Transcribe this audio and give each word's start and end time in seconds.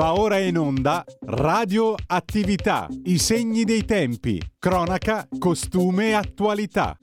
Va 0.00 0.18
ora 0.18 0.38
in 0.38 0.56
onda 0.56 1.04
Radio 1.26 1.94
Attività, 2.06 2.88
i 3.04 3.18
segni 3.18 3.64
dei 3.64 3.84
tempi, 3.84 4.40
cronaca, 4.58 5.28
costume 5.38 6.08
e 6.08 6.12
attualità. 6.14 6.96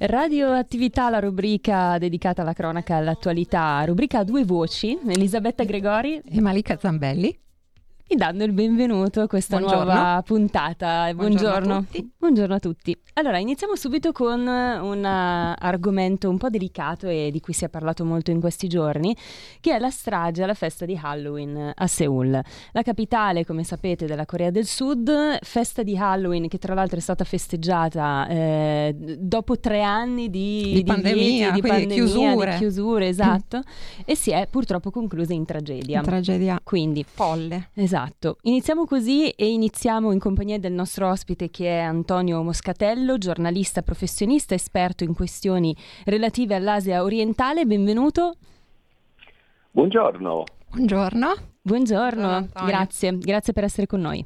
Radio 0.00 0.52
Attività, 0.52 1.08
la 1.08 1.18
rubrica 1.18 1.96
dedicata 1.96 2.42
alla 2.42 2.52
cronaca 2.52 2.96
e 2.96 2.98
all'attualità, 2.98 3.82
rubrica 3.86 4.18
a 4.18 4.24
due 4.24 4.44
voci, 4.44 4.98
Elisabetta 5.06 5.64
Gregori 5.64 6.20
e 6.22 6.42
Malika 6.42 6.76
Zambelli 6.76 7.34
vi 8.10 8.16
danno 8.16 8.42
il 8.42 8.50
benvenuto 8.50 9.20
a 9.20 9.28
questa 9.28 9.58
Buongiorno. 9.58 9.84
nuova 9.84 10.22
puntata. 10.26 11.14
Buongiorno 11.14 11.76
a 11.76 11.78
tutti. 11.78 12.12
Buongiorno 12.18 12.54
a 12.56 12.58
tutti. 12.58 13.00
Allora, 13.14 13.38
iniziamo 13.38 13.76
subito 13.76 14.10
con 14.10 14.40
un 14.40 14.98
uh, 14.98 15.54
argomento 15.56 16.28
un 16.28 16.36
po' 16.36 16.48
delicato 16.48 17.06
e 17.06 17.28
di 17.30 17.38
cui 17.38 17.52
si 17.52 17.64
è 17.64 17.68
parlato 17.68 18.04
molto 18.04 18.32
in 18.32 18.40
questi 18.40 18.66
giorni, 18.66 19.16
che 19.60 19.76
è 19.76 19.78
la 19.78 19.90
strage 19.90 20.42
alla 20.42 20.54
festa 20.54 20.86
di 20.86 20.98
Halloween 21.00 21.70
a 21.72 21.86
Seoul. 21.86 22.42
La 22.72 22.82
capitale, 22.82 23.46
come 23.46 23.62
sapete, 23.62 24.06
della 24.06 24.26
Corea 24.26 24.50
del 24.50 24.66
Sud, 24.66 25.38
festa 25.42 25.84
di 25.84 25.96
Halloween 25.96 26.48
che 26.48 26.58
tra 26.58 26.74
l'altro 26.74 26.96
è 26.96 27.00
stata 27.00 27.22
festeggiata 27.22 28.26
eh, 28.26 28.96
dopo 29.20 29.60
tre 29.60 29.82
anni 29.82 30.30
di, 30.30 30.72
Di 30.74 30.82
pandemia, 30.82 31.52
di, 31.52 31.60
pandemia, 31.60 31.94
chiusure. 31.94 32.50
di 32.50 32.56
chiusure, 32.56 33.06
esatto, 33.08 33.62
e 34.04 34.16
si 34.16 34.32
è 34.32 34.48
purtroppo 34.50 34.90
conclusa 34.90 35.32
in 35.32 35.44
tragedia. 35.44 36.00
Tragedia 36.00 36.58
Quindi 36.60 37.04
folle. 37.08 37.68
Esatto, 37.74 37.98
iniziamo 38.42 38.84
così 38.84 39.30
e 39.30 39.50
iniziamo 39.50 40.12
in 40.12 40.18
compagnia 40.18 40.58
del 40.58 40.72
nostro 40.72 41.08
ospite 41.08 41.50
che 41.50 41.66
è 41.66 41.80
Antonio 41.80 42.42
Moscatello, 42.42 43.18
giornalista 43.18 43.82
professionista, 43.82 44.54
esperto 44.54 45.04
in 45.04 45.14
questioni 45.14 45.74
relative 46.04 46.54
all'Asia 46.54 47.02
orientale. 47.02 47.64
Benvenuto. 47.64 48.34
Buongiorno. 49.70 50.44
Buongiorno. 50.70 51.34
Buongiorno, 51.62 52.28
Buongiorno, 52.28 52.66
grazie, 52.66 53.18
grazie 53.18 53.52
per 53.52 53.64
essere 53.64 53.86
con 53.86 54.00
noi. 54.00 54.24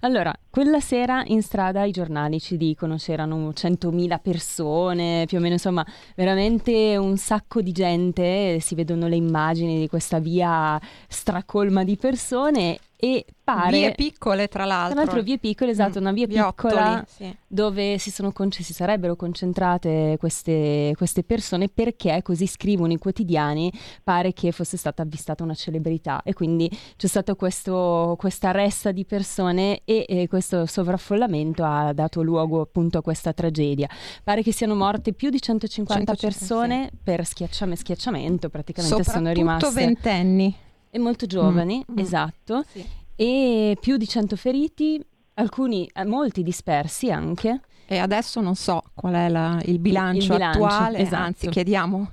Allora, 0.00 0.32
quella 0.50 0.80
sera 0.80 1.22
in 1.26 1.42
strada 1.42 1.84
i 1.84 1.90
giornali 1.90 2.40
ci 2.40 2.56
dicono 2.56 2.96
c'erano 2.96 3.50
100.000 3.50 4.18
persone, 4.20 5.24
più 5.26 5.38
o 5.38 5.40
meno 5.40 5.54
insomma, 5.54 5.84
veramente 6.14 6.96
un 6.96 7.16
sacco 7.16 7.60
di 7.60 7.72
gente, 7.72 8.58
si 8.60 8.74
vedono 8.74 9.08
le 9.08 9.16
immagini 9.16 9.78
di 9.78 9.88
questa 9.88 10.18
via 10.18 10.80
stracolma 11.08 11.84
di 11.84 11.96
persone 11.96 12.78
e 12.96 13.26
pare... 13.44 13.78
Vie 13.78 13.92
piccole, 13.94 14.48
tra 14.48 14.64
l'altro. 14.64 14.94
Tra 14.94 15.04
l'altro 15.04 15.22
vie 15.22 15.38
piccole, 15.38 15.70
esatto, 15.70 15.98
Mm, 15.98 16.02
una 16.02 16.12
via 16.12 16.26
viottoli, 16.26 16.74
piccola 16.74 17.04
sì. 17.06 17.36
dove 17.46 17.98
si, 17.98 18.10
sono 18.10 18.32
conce- 18.32 18.62
si 18.62 18.72
sarebbero 18.72 19.16
concentrate 19.16 20.16
queste, 20.18 20.92
queste 20.96 21.22
persone 21.22 21.68
perché, 21.68 22.20
così 22.22 22.46
scrivono 22.46 22.92
i 22.92 22.98
quotidiani, 22.98 23.72
pare 24.02 24.32
che 24.32 24.52
fosse 24.52 24.76
stata 24.76 25.02
avvistata 25.02 25.42
una 25.42 25.54
celebrità 25.54 26.22
e 26.22 26.32
quindi 26.32 26.70
c'è 26.96 27.06
stata 27.06 27.34
questa 27.34 28.50
ressa 28.50 28.92
di 28.92 29.04
persone 29.04 29.82
e, 29.84 30.04
e 30.08 30.26
questo 30.28 30.66
sovraffollamento 30.66 31.64
ha 31.64 31.92
dato 31.92 32.22
luogo 32.22 32.60
appunto 32.60 32.98
a 32.98 33.02
questa 33.02 33.32
tragedia. 33.32 33.88
Pare 34.24 34.42
che 34.42 34.52
siano 34.52 34.74
morte 34.74 35.12
più 35.12 35.30
di 35.30 35.40
150 35.40 36.14
150, 36.14 36.14
persone 36.14 36.90
per 37.02 37.24
schiacciame- 37.24 37.76
schiacciamento, 37.76 38.48
praticamente 38.48 39.02
sono 39.04 39.04
Soprattutto 39.04 39.32
rimaste 39.32 39.70
ventenni. 39.72 40.56
E 40.96 40.98
molto 40.98 41.26
giovani, 41.26 41.76
Mm, 41.90 41.94
mm. 41.94 41.98
esatto 41.98 42.64
Sì. 42.66 42.84
e 43.14 43.76
più 43.80 43.96
di 43.96 44.06
100 44.08 44.34
feriti, 44.36 45.00
alcuni, 45.34 45.88
eh, 45.94 46.04
molti 46.04 46.42
dispersi 46.42 47.10
anche. 47.10 47.60
E 47.88 47.98
adesso 47.98 48.40
non 48.40 48.56
so 48.56 48.82
qual 48.94 49.14
è 49.14 49.28
la- 49.28 49.60
il, 49.66 49.78
bilancio 49.78 50.32
il 50.32 50.38
bilancio, 50.38 50.64
attuale, 50.64 50.98
esatto. 50.98 51.22
anzi 51.22 51.48
chiediamo 51.48 52.10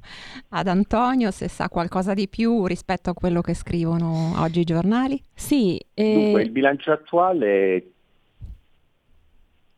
ad 0.49 0.67
Antonio 0.67 1.31
se 1.31 1.47
sa 1.47 1.67
qualcosa 1.67 2.13
di 2.13 2.27
più 2.27 2.67
rispetto 2.67 3.09
a 3.09 3.13
quello 3.15 3.41
che 3.41 3.55
scrivono 3.55 4.33
oggi 4.39 4.59
i 4.59 4.63
giornali. 4.65 5.19
Sì, 5.33 5.79
eh, 5.95 6.13
Dunque, 6.13 6.43
il 6.43 6.51
bilancio 6.51 6.91
attuale, 6.91 7.92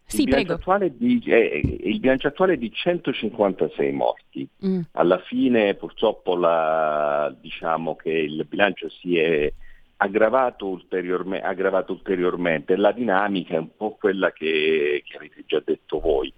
sì 0.06 0.22
il 0.22 0.26
bilancio 0.26 0.54
di, 0.98 1.22
è, 1.26 1.62
il 1.64 2.00
bilancio 2.00 2.28
attuale 2.28 2.54
è 2.54 2.58
di 2.58 2.72
156 2.72 3.92
morti. 3.92 4.48
Mm, 4.66 4.82
Alla 4.94 5.20
fine 5.20 5.74
purtroppo 5.76 6.36
la- 6.36 7.36
diciamo 7.40 7.96
che 7.96 8.12
il 8.12 8.46
bilancio 8.48 8.90
si 8.90 9.18
è 9.18 9.52
aggravato, 9.98 10.68
ulteriorme- 10.68 11.42
aggravato 11.42 11.94
ulteriormente. 11.94 12.76
La 12.76 12.92
dinamica 12.92 13.56
è 13.56 13.60
un 13.60 13.76
po' 13.76 13.96
quella 14.00 14.32
che, 14.32 15.04
che 15.06 15.18
avete 15.18 15.44
già 15.46 15.62
detto 15.64 16.00
voi, 16.00 16.32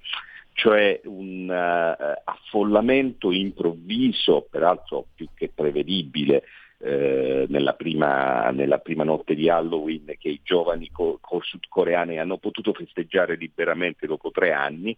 cioè 0.53 0.99
un 1.05 1.49
eh, 1.49 2.21
affollamento 2.23 3.31
improvviso, 3.31 4.47
peraltro 4.49 5.07
più 5.15 5.27
che 5.33 5.51
prevedibile, 5.53 6.43
eh, 6.79 7.45
nella, 7.49 7.73
prima, 7.73 8.51
nella 8.51 8.77
prima 8.77 9.03
notte 9.03 9.35
di 9.35 9.49
Halloween 9.49 10.13
che 10.17 10.29
i 10.29 10.41
giovani 10.43 10.89
co- 10.91 11.17
co- 11.19 11.41
sudcoreani 11.41 12.19
hanno 12.19 12.37
potuto 12.37 12.73
festeggiare 12.73 13.35
liberamente 13.35 14.05
dopo 14.05 14.31
tre 14.31 14.51
anni, 14.51 14.95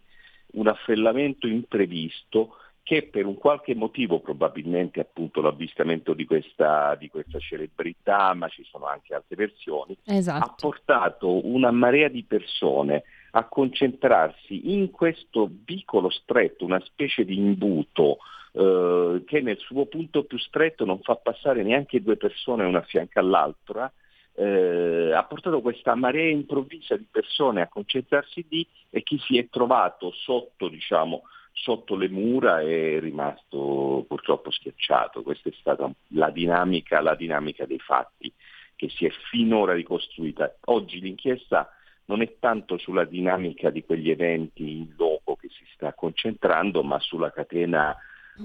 un 0.52 0.66
affollamento 0.66 1.46
imprevisto 1.46 2.56
che 2.82 3.04
per 3.04 3.24
un 3.24 3.36
qualche 3.36 3.74
motivo, 3.74 4.20
probabilmente 4.20 5.00
appunto 5.00 5.40
l'avvistamento 5.40 6.12
di 6.12 6.24
questa, 6.24 6.96
di 6.96 7.08
questa 7.08 7.38
celebrità, 7.38 8.34
ma 8.34 8.48
ci 8.48 8.64
sono 8.64 8.86
anche 8.86 9.14
altre 9.14 9.36
versioni, 9.36 9.96
ha 10.06 10.14
esatto. 10.14 10.54
portato 10.58 11.46
una 11.46 11.70
marea 11.70 12.08
di 12.08 12.24
persone 12.24 13.04
a 13.32 13.44
concentrarsi 13.44 14.74
in 14.74 14.90
questo 14.90 15.48
vicolo 15.64 16.10
stretto, 16.10 16.64
una 16.64 16.80
specie 16.80 17.24
di 17.24 17.36
imbuto 17.36 18.18
eh, 18.52 19.22
che 19.26 19.40
nel 19.40 19.58
suo 19.58 19.86
punto 19.86 20.24
più 20.24 20.38
stretto 20.38 20.84
non 20.84 21.00
fa 21.00 21.16
passare 21.16 21.62
neanche 21.62 22.02
due 22.02 22.16
persone 22.16 22.64
una 22.64 22.78
a 22.78 22.82
fianco 22.82 23.18
all'altra, 23.18 23.92
eh, 24.34 25.12
ha 25.12 25.24
portato 25.24 25.60
questa 25.60 25.94
marea 25.94 26.30
improvvisa 26.30 26.96
di 26.96 27.06
persone 27.10 27.60
a 27.60 27.68
concentrarsi 27.68 28.46
lì 28.48 28.66
e 28.88 29.02
chi 29.02 29.18
si 29.18 29.38
è 29.38 29.48
trovato 29.48 30.12
sotto, 30.12 30.68
diciamo, 30.68 31.22
sotto 31.52 31.96
le 31.96 32.08
mura 32.08 32.60
è 32.60 32.98
rimasto 33.00 34.04
purtroppo 34.08 34.50
schiacciato. 34.50 35.22
Questa 35.22 35.48
è 35.48 35.52
stata 35.58 35.90
la 36.08 36.30
dinamica, 36.30 37.00
la 37.00 37.14
dinamica 37.14 37.66
dei 37.66 37.78
fatti 37.78 38.32
che 38.76 38.88
si 38.88 39.04
è 39.04 39.10
finora 39.30 39.74
ricostruita. 39.74 40.56
Oggi 40.66 41.00
l'inchiesta 41.00 41.70
non 42.06 42.22
è 42.22 42.36
tanto 42.38 42.78
sulla 42.78 43.04
dinamica 43.04 43.70
di 43.70 43.84
quegli 43.84 44.10
eventi 44.10 44.78
in 44.78 44.94
loco 44.96 45.36
che 45.36 45.48
si 45.50 45.64
sta 45.74 45.92
concentrando, 45.92 46.82
ma 46.82 46.98
sulla 46.98 47.30
catena 47.30 47.94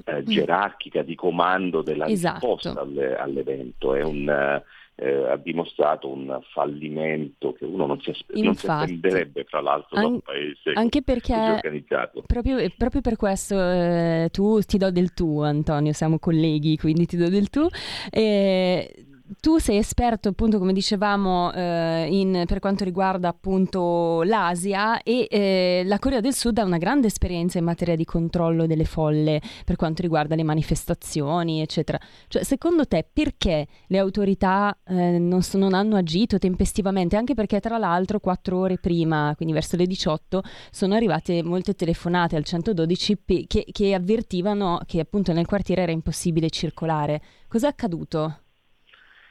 eh, 0.05 0.23
gerarchica 0.23 1.01
di 1.03 1.15
comando 1.15 1.81
della 1.81 2.07
Esatto. 2.07 2.55
risposta 2.55 2.81
alle- 2.81 3.15
all'evento. 3.17 3.93
È 3.95 4.01
un, 4.03 4.29
eh, 4.29 4.63
eh, 4.97 5.29
ha 5.29 5.35
dimostrato 5.35 6.07
un 6.09 6.39
fallimento 6.53 7.51
che 7.53 7.65
uno 7.65 7.85
non 7.85 7.99
si, 7.99 8.11
aspe- 8.11 8.39
non 8.41 8.55
si 8.55 8.65
attenderebbe, 8.67 9.43
fra 9.43 9.59
l'altro, 9.61 9.95
da 9.97 10.05
An- 10.05 10.13
un 10.13 10.19
paese 10.21 10.71
Anche 10.73 11.01
perché 11.01 11.33
organizzato. 11.33 12.23
proprio, 12.25 12.57
eh, 12.57 12.71
proprio 12.75 13.01
per 13.01 13.17
questo 13.17 13.59
eh, 13.59 14.29
tu 14.31 14.59
ti 14.61 14.77
do 14.77 14.91
del 14.91 15.13
tu, 15.13 15.41
Antonio, 15.41 15.91
siamo 15.91 16.17
colleghi, 16.17 16.77
quindi 16.77 17.05
ti 17.05 17.17
do 17.17 17.27
del 17.29 17.49
tu. 17.49 17.67
Eh, 18.09 19.05
tu 19.39 19.57
sei 19.57 19.77
esperto, 19.77 20.29
appunto, 20.29 20.59
come 20.59 20.71
dicevamo, 20.73 21.51
eh, 21.51 22.07
in- 22.11 22.43
per 22.45 22.59
quanto 22.59 22.83
riguarda 22.83 23.27
appunto 23.27 24.21
l'Asia 24.23 25.01
e 25.01 25.27
eh, 25.29 25.81
la 25.85 25.97
Corea 25.97 26.19
del 26.19 26.33
Sud 26.33 26.57
ha 26.59 26.63
una 26.63 26.77
grande 26.77 27.07
esperienza 27.07 27.57
in 27.57 27.63
materia 27.63 27.95
di 27.95 28.05
controllo 28.05 28.67
delle 28.67 28.85
folle 28.85 29.41
per 29.65 29.77
quanto 29.77 30.03
riguarda 30.03 30.35
le 30.35 30.43
manifestazioni, 30.43 31.61
eccetera. 31.61 31.99
Cioè, 32.27 32.43
secondo 32.43 32.85
te 32.85 33.07
perché 33.11 33.67
le 33.87 33.97
autorità 33.97 34.77
eh, 34.85 35.17
non, 35.17 35.41
so- 35.41 35.57
non 35.57 35.73
hanno 35.73 35.95
agito 35.95 36.37
tempestivamente? 36.37 37.15
Anche 37.15 37.33
perché, 37.33 37.59
tra 37.59 37.77
l'altro, 37.79 38.19
quattro 38.19 38.59
ore 38.59 38.77
prima, 38.77 39.33
quindi 39.35 39.53
verso 39.53 39.75
le 39.75 39.87
18, 39.87 40.43
sono 40.69 40.93
arrivate 40.93 41.41
molte 41.43 41.73
telefonate 41.73 42.35
al 42.35 42.43
112 42.43 43.17
pe- 43.17 43.45
che, 43.47 43.65
che 43.71 43.93
avvertivano 43.93 44.79
che 44.85 44.99
appunto 44.99 45.33
nel 45.33 45.47
quartiere 45.47 45.81
era 45.81 45.91
impossibile 45.91 46.49
circolare. 46.49 47.21
Cos'è 47.47 47.67
accaduto? 47.67 48.41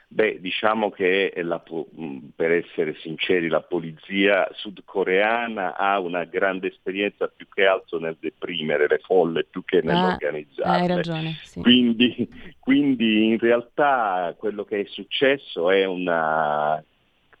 Beh, 0.07 0.39
diciamo 0.39 0.91
che 0.91 1.33
la 1.37 1.61
mh, 1.95 2.17
per 2.35 2.51
essere 2.51 2.95
sinceri 2.99 3.47
la 3.47 3.61
polizia 3.61 4.47
sudcoreana 4.53 5.75
ha 5.75 5.99
una 5.99 6.23
grande 6.25 6.67
esperienza 6.67 7.27
più 7.27 7.47
che 7.53 7.65
altro 7.65 7.97
nel 7.99 8.15
deprimere 8.19 8.87
le 8.87 8.99
folle 8.99 9.45
più 9.45 9.63
che 9.65 9.77
Ah, 9.79 10.73
Hai 10.73 10.87
ragione, 10.87 11.37
sì. 11.41 11.59
Quindi, 11.59 12.29
quindi 12.59 13.25
in 13.25 13.39
realtà 13.39 14.33
quello 14.37 14.63
che 14.63 14.81
è 14.81 14.85
successo 14.85 15.71
è 15.71 15.85
una, 15.85 16.81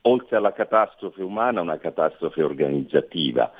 oltre 0.01 0.35
alla 0.35 0.51
catastrofe 0.53 1.21
umana, 1.21 1.61
una 1.61 1.77
catastrofe 1.77 2.41
organizzativa. 2.41 3.51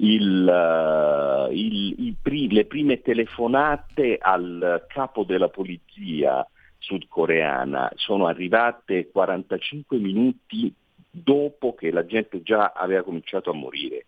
Il, 0.00 0.48
eh, 0.48 1.54
il- 1.54 1.94
i 2.06 2.14
pri- 2.20 2.52
le 2.52 2.66
prime 2.66 3.00
telefonate 3.02 4.18
al 4.20 4.84
capo 4.88 5.24
della 5.24 5.48
polizia 5.48 6.46
sudcoreana 6.78 7.92
sono 7.96 8.26
arrivate 8.26 9.10
45 9.10 9.98
minuti 9.98 10.72
dopo 11.10 11.74
che 11.74 11.90
la 11.90 12.06
gente 12.06 12.42
già 12.42 12.72
aveva 12.74 13.02
cominciato 13.02 13.50
a 13.50 13.54
morire. 13.54 14.06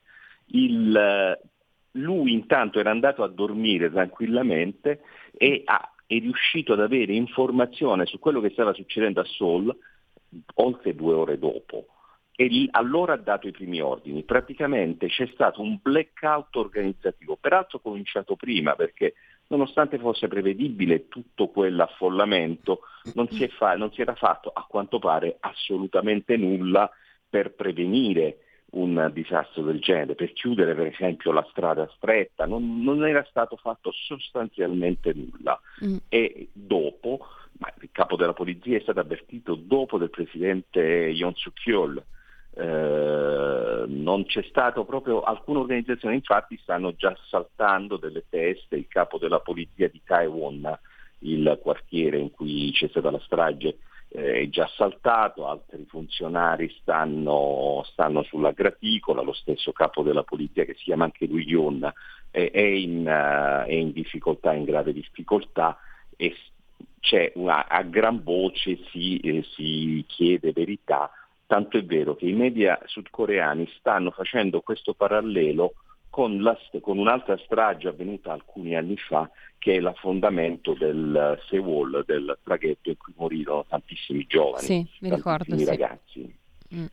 Il, 0.52 1.38
lui 1.92 2.32
intanto 2.32 2.78
era 2.78 2.90
andato 2.90 3.22
a 3.22 3.28
dormire 3.28 3.90
tranquillamente 3.90 5.02
e 5.36 5.62
ha, 5.64 5.92
è 6.06 6.18
riuscito 6.18 6.72
ad 6.72 6.80
avere 6.80 7.12
informazione 7.12 8.06
su 8.06 8.18
quello 8.18 8.40
che 8.40 8.50
stava 8.50 8.72
succedendo 8.72 9.20
a 9.20 9.24
Seoul 9.24 9.76
oltre 10.54 10.94
due 10.94 11.14
ore 11.14 11.38
dopo 11.38 11.86
e 12.40 12.68
allora 12.70 13.12
ha 13.12 13.18
dato 13.18 13.48
i 13.48 13.52
primi 13.52 13.82
ordini. 13.82 14.22
Praticamente 14.22 15.08
c'è 15.08 15.28
stato 15.34 15.60
un 15.60 15.78
blackout 15.82 16.56
organizzativo, 16.56 17.36
peraltro 17.36 17.80
cominciato 17.80 18.34
prima 18.34 18.74
perché 18.76 19.12
nonostante 19.50 19.98
fosse 19.98 20.28
prevedibile 20.28 21.08
tutto 21.08 21.48
quell'affollamento, 21.48 22.80
non 23.14 23.28
si, 23.28 23.46
fa, 23.48 23.76
non 23.76 23.92
si 23.92 24.00
era 24.00 24.14
fatto 24.14 24.50
a 24.52 24.64
quanto 24.68 24.98
pare 24.98 25.36
assolutamente 25.40 26.36
nulla 26.36 26.90
per 27.28 27.52
prevenire 27.52 28.38
un 28.70 29.10
disastro 29.12 29.62
del 29.62 29.80
genere, 29.80 30.14
per 30.14 30.32
chiudere 30.32 30.74
per 30.74 30.86
esempio 30.86 31.32
la 31.32 31.46
strada 31.50 31.90
stretta, 31.96 32.46
non, 32.46 32.82
non 32.82 33.04
era 33.04 33.24
stato 33.28 33.56
fatto 33.56 33.90
sostanzialmente 33.92 35.12
nulla. 35.12 35.60
Mm. 35.84 35.96
E 36.08 36.48
dopo, 36.52 37.26
ma 37.58 37.72
il 37.80 37.88
capo 37.90 38.14
della 38.14 38.32
polizia 38.32 38.76
è 38.76 38.80
stato 38.80 39.00
avvertito 39.00 39.56
dopo 39.56 39.98
del 39.98 40.10
presidente 40.10 40.80
Yon 40.80 41.34
Suk-yeol, 41.34 42.00
eh, 42.54 43.84
non 43.86 44.24
c'è 44.26 44.42
stato 44.48 44.84
proprio 44.84 45.22
alcuna 45.22 45.60
organizzazione, 45.60 46.16
infatti 46.16 46.58
stanno 46.62 46.94
già 46.94 47.16
saltando 47.28 47.96
delle 47.96 48.24
teste, 48.28 48.76
il 48.76 48.88
capo 48.88 49.18
della 49.18 49.40
polizia 49.40 49.88
di 49.88 50.00
Taiwan, 50.04 50.78
il 51.20 51.58
quartiere 51.62 52.18
in 52.18 52.30
cui 52.30 52.70
c'è 52.72 52.88
stata 52.88 53.10
la 53.10 53.20
strage, 53.20 53.78
eh, 54.08 54.40
è 54.42 54.48
già 54.48 54.68
saltato, 54.74 55.46
altri 55.46 55.84
funzionari 55.88 56.74
stanno, 56.80 57.82
stanno, 57.92 58.22
sulla 58.24 58.50
graticola, 58.50 59.22
lo 59.22 59.32
stesso 59.32 59.72
capo 59.72 60.02
della 60.02 60.24
polizia 60.24 60.64
che 60.64 60.74
si 60.74 60.84
chiama 60.84 61.04
anche 61.04 61.26
lui 61.26 61.44
Yun 61.44 61.90
è, 62.30 62.50
è, 62.50 62.60
in, 62.60 63.00
uh, 63.00 63.66
è 63.66 63.72
in 63.72 63.92
difficoltà, 63.92 64.52
in 64.52 64.64
grave 64.64 64.92
difficoltà 64.92 65.78
e 66.16 66.34
c'è 67.00 67.32
una, 67.36 67.66
a 67.66 67.82
gran 67.82 68.22
voce 68.22 68.78
si, 68.90 69.18
eh, 69.18 69.42
si 69.54 70.04
chiede 70.06 70.52
verità 70.52 71.10
Tanto 71.50 71.78
è 71.78 71.84
vero 71.84 72.14
che 72.14 72.26
i 72.26 72.32
media 72.32 72.78
sudcoreani 72.84 73.68
stanno 73.76 74.12
facendo 74.12 74.60
questo 74.60 74.94
parallelo 74.94 75.72
con, 76.08 76.40
la, 76.42 76.56
con, 76.80 76.96
un'altra 76.96 77.36
strage 77.38 77.88
avvenuta 77.88 78.32
alcuni 78.32 78.76
anni 78.76 78.96
fa, 78.96 79.28
che 79.58 79.74
è 79.74 79.80
l'affondamento 79.80 80.74
del 80.74 81.40
Sewol, 81.48 82.04
del 82.06 82.38
traghetto 82.44 82.90
in 82.90 82.96
cui 82.96 83.14
morirono 83.16 83.64
tantissimi 83.68 84.26
giovani, 84.28 84.64
sì, 84.64 84.88
ricordo, 85.00 85.58
sì. 85.58 85.64
ragazzi. 85.64 86.38
Mm. 86.72 86.84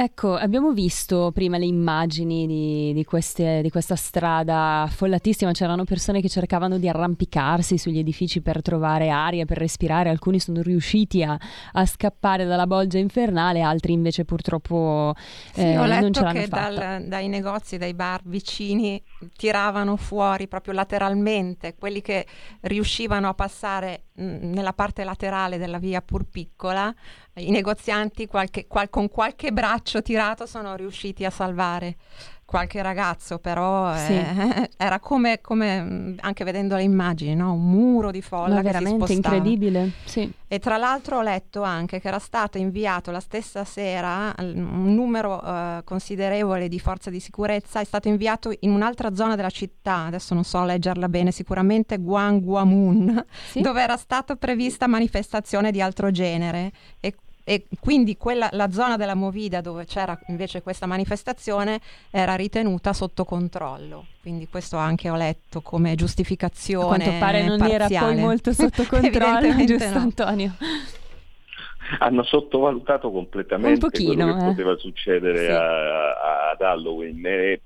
Ecco, 0.00 0.36
abbiamo 0.36 0.70
visto 0.70 1.32
prima 1.34 1.58
le 1.58 1.64
immagini 1.64 2.46
di, 2.46 2.92
di, 2.94 3.04
queste, 3.04 3.62
di, 3.62 3.68
questa 3.68 3.96
strada 3.96 4.82
affollatissima, 4.82 5.50
c'erano 5.50 5.82
persone 5.82 6.20
che 6.20 6.28
cercavano 6.28 6.78
di 6.78 6.88
arrampicarsi 6.88 7.76
sugli 7.78 7.98
edifici 7.98 8.40
per 8.40 8.62
trovare 8.62 9.08
aria, 9.08 9.44
per 9.44 9.58
respirare, 9.58 10.08
alcuni 10.08 10.38
sono 10.38 10.62
riusciti 10.62 11.24
a, 11.24 11.36
a 11.72 11.84
scappare 11.84 12.44
dalla 12.44 12.68
bolgia 12.68 12.98
infernale, 12.98 13.60
altri 13.60 13.92
invece 13.92 14.24
purtroppo 14.24 15.16
sì, 15.52 15.62
eh, 15.62 15.74
non 15.74 16.12
ce 16.12 16.22
l'hanno 16.22 16.42
fatta. 16.42 16.70
Dal, 16.70 17.02
dai 17.08 17.26
negozi, 17.26 17.76
dai 17.76 17.94
bar 17.94 18.20
vicini 18.22 19.02
tiravano 19.34 19.96
fuori 19.96 20.46
proprio 20.46 20.74
lateralmente 20.74 21.74
quelli 21.76 22.02
che 22.02 22.24
riuscivano 22.60 23.26
a 23.26 23.34
passare 23.34 24.04
mh, 24.12 24.22
nella 24.22 24.72
parte 24.72 25.02
laterale 25.02 25.58
della 25.58 25.78
via 25.78 26.00
pur 26.02 26.22
piccola, 26.22 26.94
i 27.38 27.50
negozianti 27.50 28.26
qualche, 28.26 28.66
qual, 28.66 28.90
con 28.90 29.08
qualche 29.08 29.52
braccio 29.52 30.02
tirato 30.02 30.46
sono 30.46 30.74
riusciti 30.76 31.24
a 31.24 31.30
salvare 31.30 31.96
qualche 32.48 32.80
ragazzo, 32.80 33.38
però 33.40 33.94
sì. 33.94 34.14
eh, 34.14 34.70
era 34.78 35.00
come, 35.00 35.42
come, 35.42 36.14
anche 36.18 36.44
vedendo 36.44 36.76
le 36.76 36.82
immagini, 36.82 37.34
no? 37.34 37.52
un 37.52 37.68
muro 37.68 38.10
di 38.10 38.22
folla 38.22 38.54
Ma 38.54 38.62
veramente 38.62 39.12
incredibile. 39.12 39.90
Sì. 40.06 40.32
E 40.46 40.58
tra 40.58 40.78
l'altro 40.78 41.18
ho 41.18 41.20
letto 41.20 41.60
anche 41.60 42.00
che 42.00 42.08
era 42.08 42.18
stato 42.18 42.56
inviato 42.56 43.10
la 43.10 43.20
stessa 43.20 43.64
sera 43.64 44.34
un 44.38 44.94
numero 44.94 45.44
eh, 45.44 45.82
considerevole 45.84 46.68
di 46.68 46.78
forze 46.78 47.10
di 47.10 47.20
sicurezza, 47.20 47.80
è 47.80 47.84
stato 47.84 48.08
inviato 48.08 48.50
in 48.60 48.70
un'altra 48.70 49.14
zona 49.14 49.36
della 49.36 49.50
città, 49.50 50.06
adesso 50.06 50.32
non 50.32 50.44
so 50.44 50.64
leggerla 50.64 51.10
bene, 51.10 51.32
sicuramente 51.32 51.98
Gwangwamun, 51.98 53.26
sì? 53.50 53.60
dove 53.60 53.82
era 53.82 53.98
stata 53.98 54.36
prevista 54.36 54.86
manifestazione 54.86 55.70
di 55.70 55.82
altro 55.82 56.10
genere 56.10 56.72
e 56.98 57.14
e 57.48 57.64
quindi 57.80 58.18
quella, 58.18 58.50
la 58.52 58.70
zona 58.70 58.98
della 58.98 59.14
Movida 59.14 59.62
dove 59.62 59.86
c'era 59.86 60.18
invece 60.26 60.60
questa 60.60 60.84
manifestazione 60.84 61.80
era 62.10 62.34
ritenuta 62.34 62.92
sotto 62.92 63.24
controllo. 63.24 64.04
Quindi 64.20 64.48
questo 64.48 64.76
anche 64.76 65.08
ho 65.08 65.16
letto 65.16 65.62
come 65.62 65.94
giustificazione. 65.94 66.84
A 66.84 66.86
quanto 66.88 67.18
pare 67.18 67.46
non 67.46 67.56
parziale. 67.56 67.84
era 67.94 68.04
poi 68.04 68.16
molto 68.16 68.52
sotto 68.52 68.84
controllo, 68.86 69.64
giusto 69.64 69.94
no. 69.94 69.98
Antonio? 69.98 70.52
Hanno 72.00 72.22
sottovalutato 72.22 73.10
completamente 73.10 73.78
pochino, 73.78 74.12
quello 74.12 74.36
che 74.36 74.44
eh. 74.44 74.48
poteva 74.50 74.76
succedere 74.76 75.46
sì. 75.46 75.50
a, 75.50 76.10
a, 76.10 76.50
ad 76.50 76.60
Halloween 76.60 77.24
e, 77.24 77.62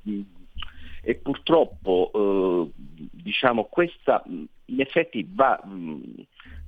e 1.03 1.15
purtroppo 1.17 2.13
eh, 2.15 2.71
diciamo 3.11 3.65
questa 3.65 4.23
in 4.27 4.81
effetti 4.81 5.29
va 5.29 5.61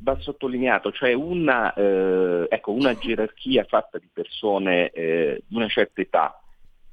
va 0.04 0.16
sottolineato, 0.20 0.92
cioè 0.92 1.14
una, 1.14 1.72
eh, 1.72 2.46
ecco, 2.48 2.72
una 2.72 2.94
gerarchia 2.94 3.64
fatta 3.64 3.98
di 3.98 4.08
persone 4.12 4.90
eh, 4.90 5.42
di 5.46 5.56
una 5.56 5.68
certa 5.68 6.02
età 6.02 6.38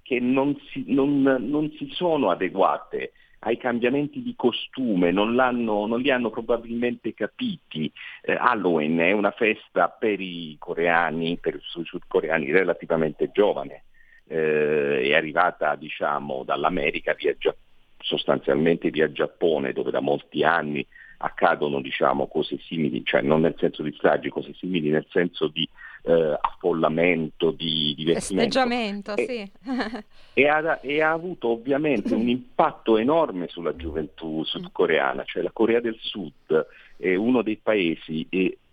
che 0.02 0.20
non 0.20 0.58
si, 0.72 0.86
non, 0.88 1.22
non 1.22 1.70
si, 1.78 1.90
sono 1.92 2.32
adeguate 2.32 3.12
ai 3.40 3.58
cambiamenti 3.58 4.22
di 4.22 4.34
costume, 4.36 5.12
non, 5.12 5.34
non 5.34 6.00
li 6.00 6.10
hanno 6.10 6.30
probabilmente 6.30 7.14
capiti. 7.14 7.92
Eh, 8.22 8.34
Halloween 8.34 8.98
è 9.00 9.12
una 9.12 9.32
festa 9.32 9.90
per 9.90 10.20
i 10.20 10.56
coreani, 10.58 11.38
per 11.38 11.56
i 11.56 11.84
sudcoreani 11.84 12.52
relativamente 12.52 13.32
giovane, 13.34 13.84
eh, 14.28 15.02
è 15.02 15.14
arrivata 15.14 15.76
diciamo, 15.76 16.44
dall'America 16.44 17.14
via, 17.14 17.36
sostanzialmente 17.98 18.90
via 18.90 19.12
Giappone 19.12 19.74
dove 19.74 19.92
da 19.92 20.00
molti 20.00 20.44
anni 20.44 20.86
accadono 21.22 21.82
diciamo, 21.82 22.28
cose 22.28 22.58
simili, 22.60 23.04
cioè 23.06 23.22
non 23.22 23.42
nel 23.42 23.56
senso 23.58 23.84
di 23.84 23.94
stragi, 23.94 24.30
cose 24.30 24.54
simili 24.54 24.90
nel 24.90 25.06
senso 25.10 25.48
di 25.48 25.68
eh, 26.04 26.38
affollamento, 26.40 27.52
di 27.52 27.94
divertimento. 27.96 28.48
E, 29.16 29.26
sì. 29.26 29.52
e, 30.34 30.48
ha, 30.48 30.80
e, 30.82 31.02
ha, 31.02 31.12
avuto 31.12 31.50
ovviamente 31.50 32.14
un 32.14 32.28
impatto 32.28 32.98
enorme 32.98 33.48
sulla 33.48 33.76
gioventù 33.76 34.44
sudcoreana, 34.44 35.24
cioè 35.24 35.44
la 35.44 35.52
Corea 35.52 35.80
del 35.80 35.98
Sud 36.00 36.66
è 36.98 37.16
uno 37.16 37.42
dei 37.42 37.58
paesi 37.58 38.28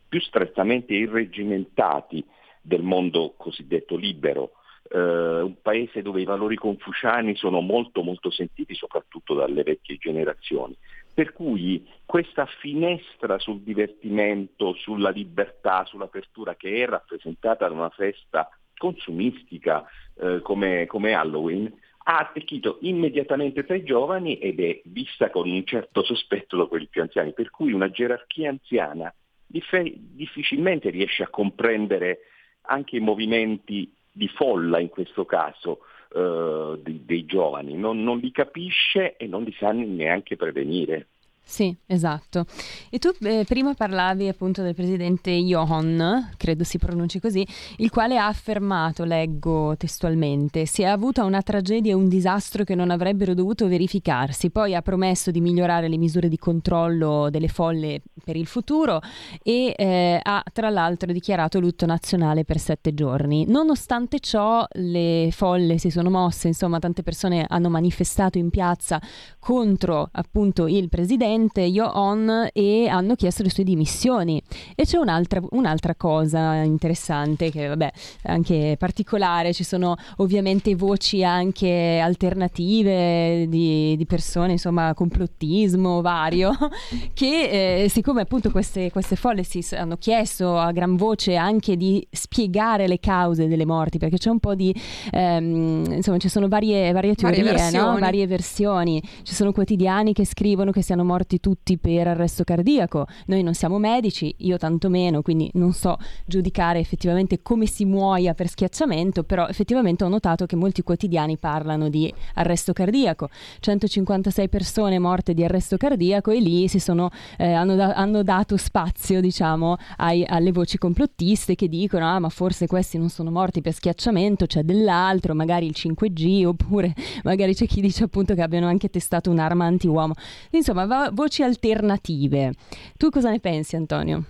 più 0.08 0.20
strettamente 0.20 0.94
irregimentati 0.94 2.24
del 2.62 2.82
mondo 2.82 3.34
cosiddetto 3.36 3.96
libero, 3.96 4.52
eh, 4.90 4.98
un 4.98 5.60
paese 5.60 6.02
dove 6.02 6.20
i 6.20 6.24
valori 6.24 6.56
confuciani 6.56 7.36
sono 7.36 7.60
molto 7.60 8.02
molto 8.02 8.30
sentiti 8.30 8.74
soprattutto 8.74 9.34
dalle 9.34 9.62
vecchie 9.62 9.96
generazioni. 9.98 10.76
Per 11.18 11.32
cui 11.32 11.84
questa 12.06 12.46
finestra 12.46 13.40
sul 13.40 13.62
divertimento, 13.62 14.72
sulla 14.74 15.10
libertà, 15.10 15.84
sull'apertura 15.84 16.54
che 16.54 16.80
è 16.80 16.86
rappresentata 16.86 17.66
da 17.66 17.74
una 17.74 17.88
festa 17.88 18.48
consumistica 18.76 19.84
eh, 20.14 20.40
come, 20.42 20.86
come 20.86 21.14
Halloween, 21.14 21.76
ha 22.04 22.18
attecchito 22.18 22.78
immediatamente 22.82 23.64
tra 23.64 23.74
i 23.74 23.82
giovani 23.82 24.38
ed 24.38 24.60
è 24.60 24.80
vista 24.84 25.28
con 25.30 25.50
un 25.50 25.64
certo 25.64 26.04
sospetto 26.04 26.56
da 26.56 26.66
quelli 26.66 26.86
più 26.86 27.02
anziani, 27.02 27.32
per 27.32 27.50
cui 27.50 27.72
una 27.72 27.90
gerarchia 27.90 28.50
anziana 28.50 29.12
dif- 29.44 29.96
difficilmente 29.96 30.88
riesce 30.88 31.24
a 31.24 31.30
comprendere 31.30 32.20
anche 32.60 32.94
i 32.94 33.00
movimenti 33.00 33.92
di 34.12 34.28
folla 34.28 34.78
in 34.78 34.88
questo 34.88 35.24
caso, 35.24 35.80
eh, 36.14 36.78
dei, 36.82 37.04
dei, 37.04 37.24
giovani, 37.24 37.74
non, 37.74 38.02
non 38.02 38.18
li 38.18 38.30
capisce 38.30 39.16
e 39.16 39.26
non 39.26 39.42
li 39.42 39.54
sa 39.58 39.72
neanche 39.72 40.36
prevenire. 40.36 41.08
Sì, 41.50 41.74
esatto. 41.86 42.44
E 42.90 42.98
tu 42.98 43.10
eh, 43.22 43.42
prima 43.48 43.72
parlavi 43.72 44.28
appunto 44.28 44.60
del 44.60 44.74
presidente 44.74 45.30
Johan, 45.30 46.32
credo 46.36 46.62
si 46.62 46.76
pronunci 46.76 47.20
così, 47.20 47.44
il 47.78 47.88
quale 47.88 48.18
ha 48.18 48.26
affermato, 48.26 49.04
leggo 49.04 49.74
testualmente, 49.78 50.66
si 50.66 50.82
è 50.82 50.84
avuta 50.84 51.24
una 51.24 51.40
tragedia 51.40 51.92
e 51.92 51.94
un 51.94 52.06
disastro 52.06 52.64
che 52.64 52.74
non 52.74 52.90
avrebbero 52.90 53.32
dovuto 53.32 53.66
verificarsi, 53.66 54.50
poi 54.50 54.74
ha 54.74 54.82
promesso 54.82 55.30
di 55.30 55.40
migliorare 55.40 55.88
le 55.88 55.96
misure 55.96 56.28
di 56.28 56.36
controllo 56.36 57.30
delle 57.30 57.48
folle 57.48 58.02
per 58.22 58.36
il 58.36 58.46
futuro 58.46 59.00
e 59.42 59.72
eh, 59.74 60.20
ha 60.22 60.44
tra 60.52 60.68
l'altro 60.68 61.10
dichiarato 61.12 61.60
lutto 61.60 61.86
nazionale 61.86 62.44
per 62.44 62.58
sette 62.58 62.92
giorni. 62.92 63.46
Nonostante 63.48 64.20
ciò 64.20 64.66
le 64.72 65.30
folle 65.32 65.78
si 65.78 65.88
sono 65.88 66.10
mosse, 66.10 66.48
insomma 66.48 66.78
tante 66.78 67.02
persone 67.02 67.46
hanno 67.48 67.70
manifestato 67.70 68.36
in 68.36 68.50
piazza 68.50 69.00
contro 69.38 70.10
appunto 70.12 70.66
il 70.66 70.90
presidente 70.90 71.36
presidente 71.38 71.62
Yo-on 71.62 72.48
e 72.52 72.88
hanno 72.88 73.14
chiesto 73.14 73.42
le 73.42 73.50
sue 73.50 73.62
dimissioni. 73.62 74.42
E 74.74 74.84
c'è 74.84 74.98
un'altra, 74.98 75.40
un'altra 75.50 75.94
cosa 75.94 76.62
interessante 76.62 77.50
che 77.50 77.68
vabbè 77.68 77.90
anche 78.24 78.76
particolare, 78.78 79.52
ci 79.52 79.64
sono 79.64 79.96
ovviamente 80.16 80.74
voci 80.74 81.22
anche 81.22 82.00
alternative 82.02 83.46
di, 83.48 83.96
di 83.96 84.06
persone, 84.06 84.52
insomma 84.52 84.92
complottismo 84.94 86.00
vario, 86.00 86.52
che 87.14 87.82
eh, 87.84 87.88
siccome 87.88 88.22
appunto 88.22 88.50
queste, 88.50 88.90
queste 88.90 89.16
folle 89.16 89.44
si 89.44 89.64
hanno 89.74 89.96
chiesto 89.96 90.58
a 90.58 90.72
gran 90.72 90.96
voce 90.96 91.36
anche 91.36 91.76
di 91.76 92.04
spiegare 92.10 92.88
le 92.88 92.98
cause 92.98 93.46
delle 93.46 93.64
morti, 93.64 93.98
perché 93.98 94.18
c'è 94.18 94.30
un 94.30 94.40
po' 94.40 94.54
di, 94.54 94.74
ehm, 95.12 95.84
insomma 95.96 96.18
ci 96.18 96.28
sono 96.28 96.48
varie, 96.48 96.90
varie 96.92 97.14
teorie, 97.14 97.42
varie 97.42 97.52
versioni. 97.52 97.84
No? 97.84 97.98
varie 97.98 98.26
versioni, 98.26 99.02
ci 99.22 99.34
sono 99.34 99.52
quotidiani 99.52 100.12
che 100.12 100.24
scrivono 100.24 100.70
che 100.70 100.82
siano 100.82 101.04
morti 101.04 101.27
tutti 101.36 101.76
per 101.76 102.08
arresto 102.08 102.44
cardiaco, 102.44 103.06
noi 103.26 103.42
non 103.42 103.52
siamo 103.52 103.78
medici, 103.78 104.34
io 104.38 104.56
tanto 104.56 104.88
meno, 104.88 105.20
quindi 105.20 105.50
non 105.54 105.74
so 105.74 105.98
giudicare 106.24 106.78
effettivamente 106.78 107.42
come 107.42 107.66
si 107.66 107.84
muoia 107.84 108.32
per 108.32 108.48
schiacciamento, 108.48 109.24
però 109.24 109.46
effettivamente 109.46 110.04
ho 110.04 110.08
notato 110.08 110.46
che 110.46 110.56
molti 110.56 110.82
quotidiani 110.82 111.36
parlano 111.36 111.90
di 111.90 112.12
arresto 112.34 112.72
cardiaco, 112.72 113.28
156 113.60 114.48
persone 114.48 114.98
morte 114.98 115.34
di 115.34 115.44
arresto 115.44 115.76
cardiaco 115.76 116.30
e 116.30 116.40
lì 116.40 116.66
sono, 116.68 117.10
eh, 117.36 117.52
hanno, 117.52 117.74
da- 117.74 117.92
hanno, 117.94 118.22
dato 118.22 118.56
spazio 118.56 119.20
diciamo 119.20 119.76
ai, 119.98 120.24
alle 120.26 120.52
voci 120.52 120.78
complottiste 120.78 121.54
che 121.54 121.68
dicono 121.68 122.06
ah 122.06 122.18
ma 122.18 122.28
forse 122.28 122.66
questi 122.66 122.98
non 122.98 123.10
sono 123.10 123.30
morti 123.30 123.60
per 123.60 123.72
schiacciamento, 123.72 124.46
c'è 124.46 124.62
dell'altro, 124.62 125.34
magari 125.34 125.66
il 125.66 125.74
5G 125.76 126.44
oppure 126.46 126.94
magari 127.24 127.54
c'è 127.54 127.66
chi 127.66 127.80
dice 127.80 128.04
appunto 128.04 128.34
che 128.34 128.42
abbiano 128.42 128.66
anche 128.66 128.88
testato 128.88 129.30
un'arma 129.30 129.64
anti-uomo. 129.64 130.14
Insomma, 130.50 130.86
va- 130.86 131.10
voci 131.18 131.42
alternative. 131.42 132.52
Tu 132.96 133.10
cosa 133.10 133.30
ne 133.30 133.40
pensi 133.40 133.74
Antonio? 133.74 134.24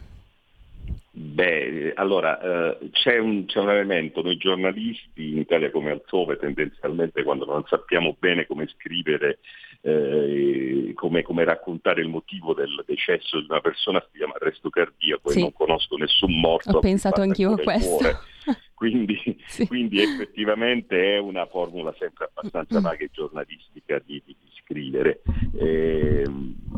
Beh, 1.11 1.93
allora 1.97 2.41
eh, 2.41 2.91
c'è, 2.93 3.19
un, 3.19 3.45
c'è, 3.45 3.59
un, 3.59 3.71
elemento, 3.71 4.23
noi 4.23 4.39
giornalisti 4.39 5.31
in 5.31 5.39
Italia 5.39 5.71
come 5.71 5.91
altrove 5.91 6.39
tendenzialmente 6.39 7.25
quando 7.25 7.45
non 7.45 7.65
sappiamo 7.67 8.17
bene 8.19 8.47
come 8.47 8.69
scrivere, 8.69 9.41
eh, 9.83 10.93
come, 10.95 11.23
come, 11.23 11.45
raccontare 11.45 12.01
il 12.01 12.09
motivo 12.09 12.55
del 12.55 12.83
decesso 12.87 13.41
di 13.41 13.47
una 13.49 13.61
persona 13.61 14.01
si 14.11 14.17
chiama 14.17 14.35
arresto 14.35 14.71
cardiaco 14.71 15.29
sì. 15.29 15.39
e 15.39 15.43
non 15.43 15.53
conosco 15.53 15.97
nessun 15.97 16.41
morto. 16.41 16.77
Ho 16.77 16.81
pensato 16.81 17.21
anch'io 17.21 17.53
a 17.53 17.59
questo. 17.59 17.99
Quindi, 18.79 19.19
sì. 19.45 19.67
quindi, 19.67 20.01
effettivamente 20.01 21.17
è 21.17 21.19
una 21.19 21.47
formula 21.47 21.93
sempre 21.99 22.31
abbastanza 22.33 22.79
vaga 22.79 23.03
e 23.03 23.11
giornalistica 23.13 23.99
di, 23.99 24.23
di, 24.25 24.37
di 24.39 24.49
scrivere. 24.63 25.21
Eh, 25.59 26.25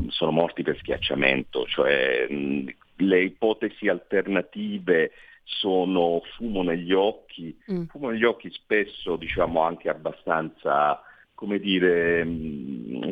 sono 0.09 0.31
morti 0.31 0.63
per 0.63 0.79
schiacciamento, 0.79 1.67
cioè 1.67 2.27
mh, 2.27 2.69
le 2.97 3.23
ipotesi 3.23 3.89
alternative 3.89 5.11
sono 5.45 6.23
fumo 6.37 6.63
negli 6.63 6.95
occhi, 6.95 7.55
mm. 7.71 7.83
fumo 7.89 8.09
negli 8.09 8.25
occhi 8.25 8.51
spesso 8.51 9.17
diciamo 9.17 9.61
anche 9.61 9.91
abbastanza, 9.91 11.03
come 11.35 11.59
dire, 11.59 12.27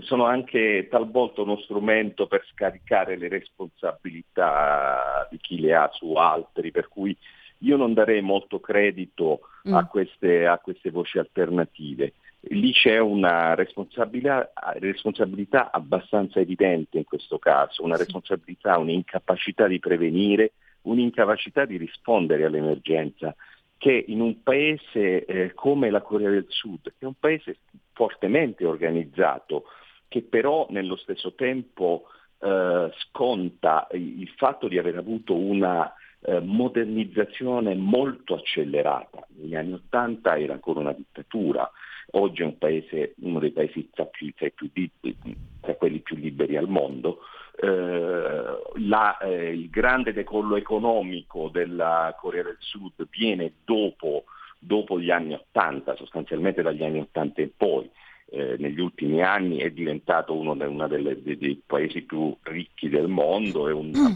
sono 0.00 0.24
anche 0.24 0.88
talvolta 0.90 1.42
uno 1.42 1.58
strumento 1.58 2.26
per 2.26 2.42
scaricare 2.50 3.18
le 3.18 3.28
responsabilità 3.28 5.28
di 5.30 5.36
chi 5.36 5.60
le 5.60 5.74
ha 5.74 5.90
su 5.92 6.14
altri, 6.14 6.70
per 6.70 6.88
cui 6.88 7.14
io 7.58 7.76
non 7.76 7.94
darei 7.94 8.20
molto 8.20 8.60
credito 8.60 9.40
mm. 9.68 9.74
a, 9.74 9.86
queste, 9.86 10.46
a 10.46 10.58
queste 10.58 10.90
voci 10.90 11.18
alternative 11.18 12.12
lì 12.40 12.72
c'è 12.72 12.98
una 12.98 13.54
responsabilità, 13.54 14.52
responsabilità, 14.74 15.70
abbastanza 15.72 16.40
evidente 16.40 16.98
in 16.98 17.04
questo 17.04 17.38
caso, 17.38 17.82
una 17.82 17.96
responsabilità, 17.96 18.78
un'incapacità 18.78 19.66
di 19.66 19.78
prevenire, 19.78 20.52
un'incapacità 20.82 21.64
di 21.64 21.76
rispondere 21.76 22.44
all'emergenza 22.44 23.34
che 23.76 24.04
in 24.08 24.20
un 24.20 24.42
paese 24.42 25.24
eh, 25.24 25.54
come 25.54 25.90
la 25.90 26.00
Corea 26.00 26.30
del 26.30 26.46
Sud, 26.48 26.82
che 26.82 27.04
è 27.04 27.04
un 27.04 27.18
paese 27.18 27.58
fortemente 27.92 28.64
organizzato, 28.64 29.64
che 30.08 30.22
però 30.22 30.66
nello 30.70 30.96
stesso 30.96 31.34
tempo 31.34 32.04
eh, 32.40 32.90
sconta 32.96 33.86
il 33.92 34.28
fatto 34.36 34.66
di 34.66 34.78
aver 34.78 34.96
avuto 34.96 35.36
una 35.36 35.92
eh, 36.20 36.40
modernizzazione 36.40 37.74
molto 37.74 38.34
accelerata. 38.34 39.26
Negli 39.36 39.54
anni 39.54 39.74
Ottanta 39.74 40.38
era 40.38 40.54
ancora 40.54 40.80
una 40.80 40.92
dittatura, 40.92 41.70
Oggi 42.12 42.40
è 42.40 42.46
un 42.46 42.56
paese, 42.56 43.14
uno 43.20 43.38
dei 43.38 43.50
paesi 43.50 43.90
tra, 43.92 44.06
più, 44.06 44.32
tra, 44.34 44.48
più, 44.54 44.70
tra 45.60 45.74
quelli 45.74 45.98
più 45.98 46.16
liberi 46.16 46.56
al 46.56 46.68
mondo. 46.68 47.18
Eh, 47.60 47.66
la, 47.66 49.18
eh, 49.18 49.52
il 49.52 49.68
grande 49.68 50.14
decollo 50.14 50.56
economico 50.56 51.50
della 51.52 52.16
Corea 52.18 52.44
del 52.44 52.56
Sud 52.60 53.06
viene 53.10 53.52
dopo, 53.64 54.24
dopo 54.58 54.98
gli 54.98 55.10
anni 55.10 55.34
80, 55.34 55.96
sostanzialmente 55.96 56.62
dagli 56.62 56.82
anni 56.82 57.00
80 57.00 57.42
in 57.42 57.50
poi. 57.54 57.90
Eh, 58.30 58.56
negli 58.58 58.80
ultimi 58.80 59.22
anni 59.22 59.58
è 59.58 59.70
diventato 59.70 60.34
uno 60.34 60.54
dei, 60.54 61.36
dei, 61.38 61.62
paesi 61.64 62.02
più 62.02 62.34
ricchi 62.42 62.88
del 62.88 63.08
mondo, 63.08 63.68
è 63.68 63.72
una, 63.72 64.08
mm. 64.10 64.14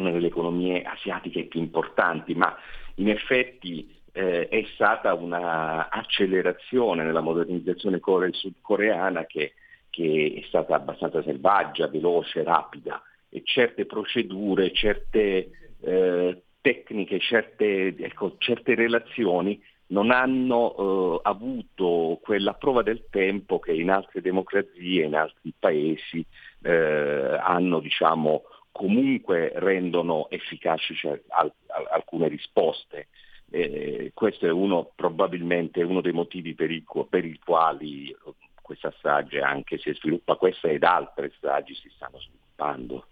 Una 0.00 0.10
delle 0.10 0.28
economie 0.28 0.82
asiatiche 0.82 1.44
più 1.44 1.60
importanti, 1.60 2.34
ma 2.34 2.56
in 2.96 3.08
effetti 3.08 3.94
eh, 4.12 4.48
è 4.48 4.64
stata 4.74 5.12
un'accelerazione 5.12 7.04
nella 7.04 7.20
modernizzazione 7.20 8.00
core- 8.00 8.32
sudcoreana 8.32 9.26
che, 9.26 9.52
che, 9.90 10.40
è 10.42 10.46
stata 10.46 10.74
abbastanza 10.74 11.22
selvaggia, 11.22 11.88
veloce, 11.88 12.42
rapida. 12.42 13.02
E 13.28 13.42
certe 13.44 13.84
procedure, 13.84 14.72
certe 14.72 15.50
eh, 15.80 16.42
tecniche, 16.62 17.20
certe, 17.20 17.94
ecco, 17.98 18.36
certe, 18.38 18.74
relazioni 18.74 19.62
non 19.88 20.10
hanno 20.10 20.74
eh, 20.74 21.20
avuto 21.24 22.18
quella 22.22 22.54
prova 22.54 22.82
del 22.82 23.04
tempo 23.10 23.58
che 23.58 23.72
in 23.72 23.90
altre 23.90 24.22
democrazie, 24.22 25.04
in 25.04 25.14
altri 25.14 25.52
paesi 25.58 26.24
eh, 26.62 27.38
hanno 27.40 27.80
diciamo, 27.80 28.42
comunque 28.76 29.52
rendono 29.54 30.28
efficaci 30.28 30.94
cioè, 30.94 31.20
al, 31.28 31.52
al, 31.68 31.86
alcune 31.90 32.28
risposte. 32.28 33.08
Eh, 33.50 34.10
questo 34.12 34.46
è 34.46 34.50
uno, 34.50 34.90
probabilmente 34.94 35.82
uno 35.82 36.00
dei 36.00 36.12
motivi 36.12 36.54
per, 36.54 36.70
il, 36.70 36.84
per 37.08 37.24
i 37.24 37.38
quali 37.42 38.14
questa 38.60 38.92
strage 38.98 39.40
anche 39.40 39.78
si 39.78 39.92
sviluppa, 39.94 40.34
questa 40.34 40.68
ed 40.68 40.82
altre 40.82 41.32
stragi 41.36 41.74
si 41.74 41.88
stanno 41.94 42.18
sviluppando. 42.18 43.06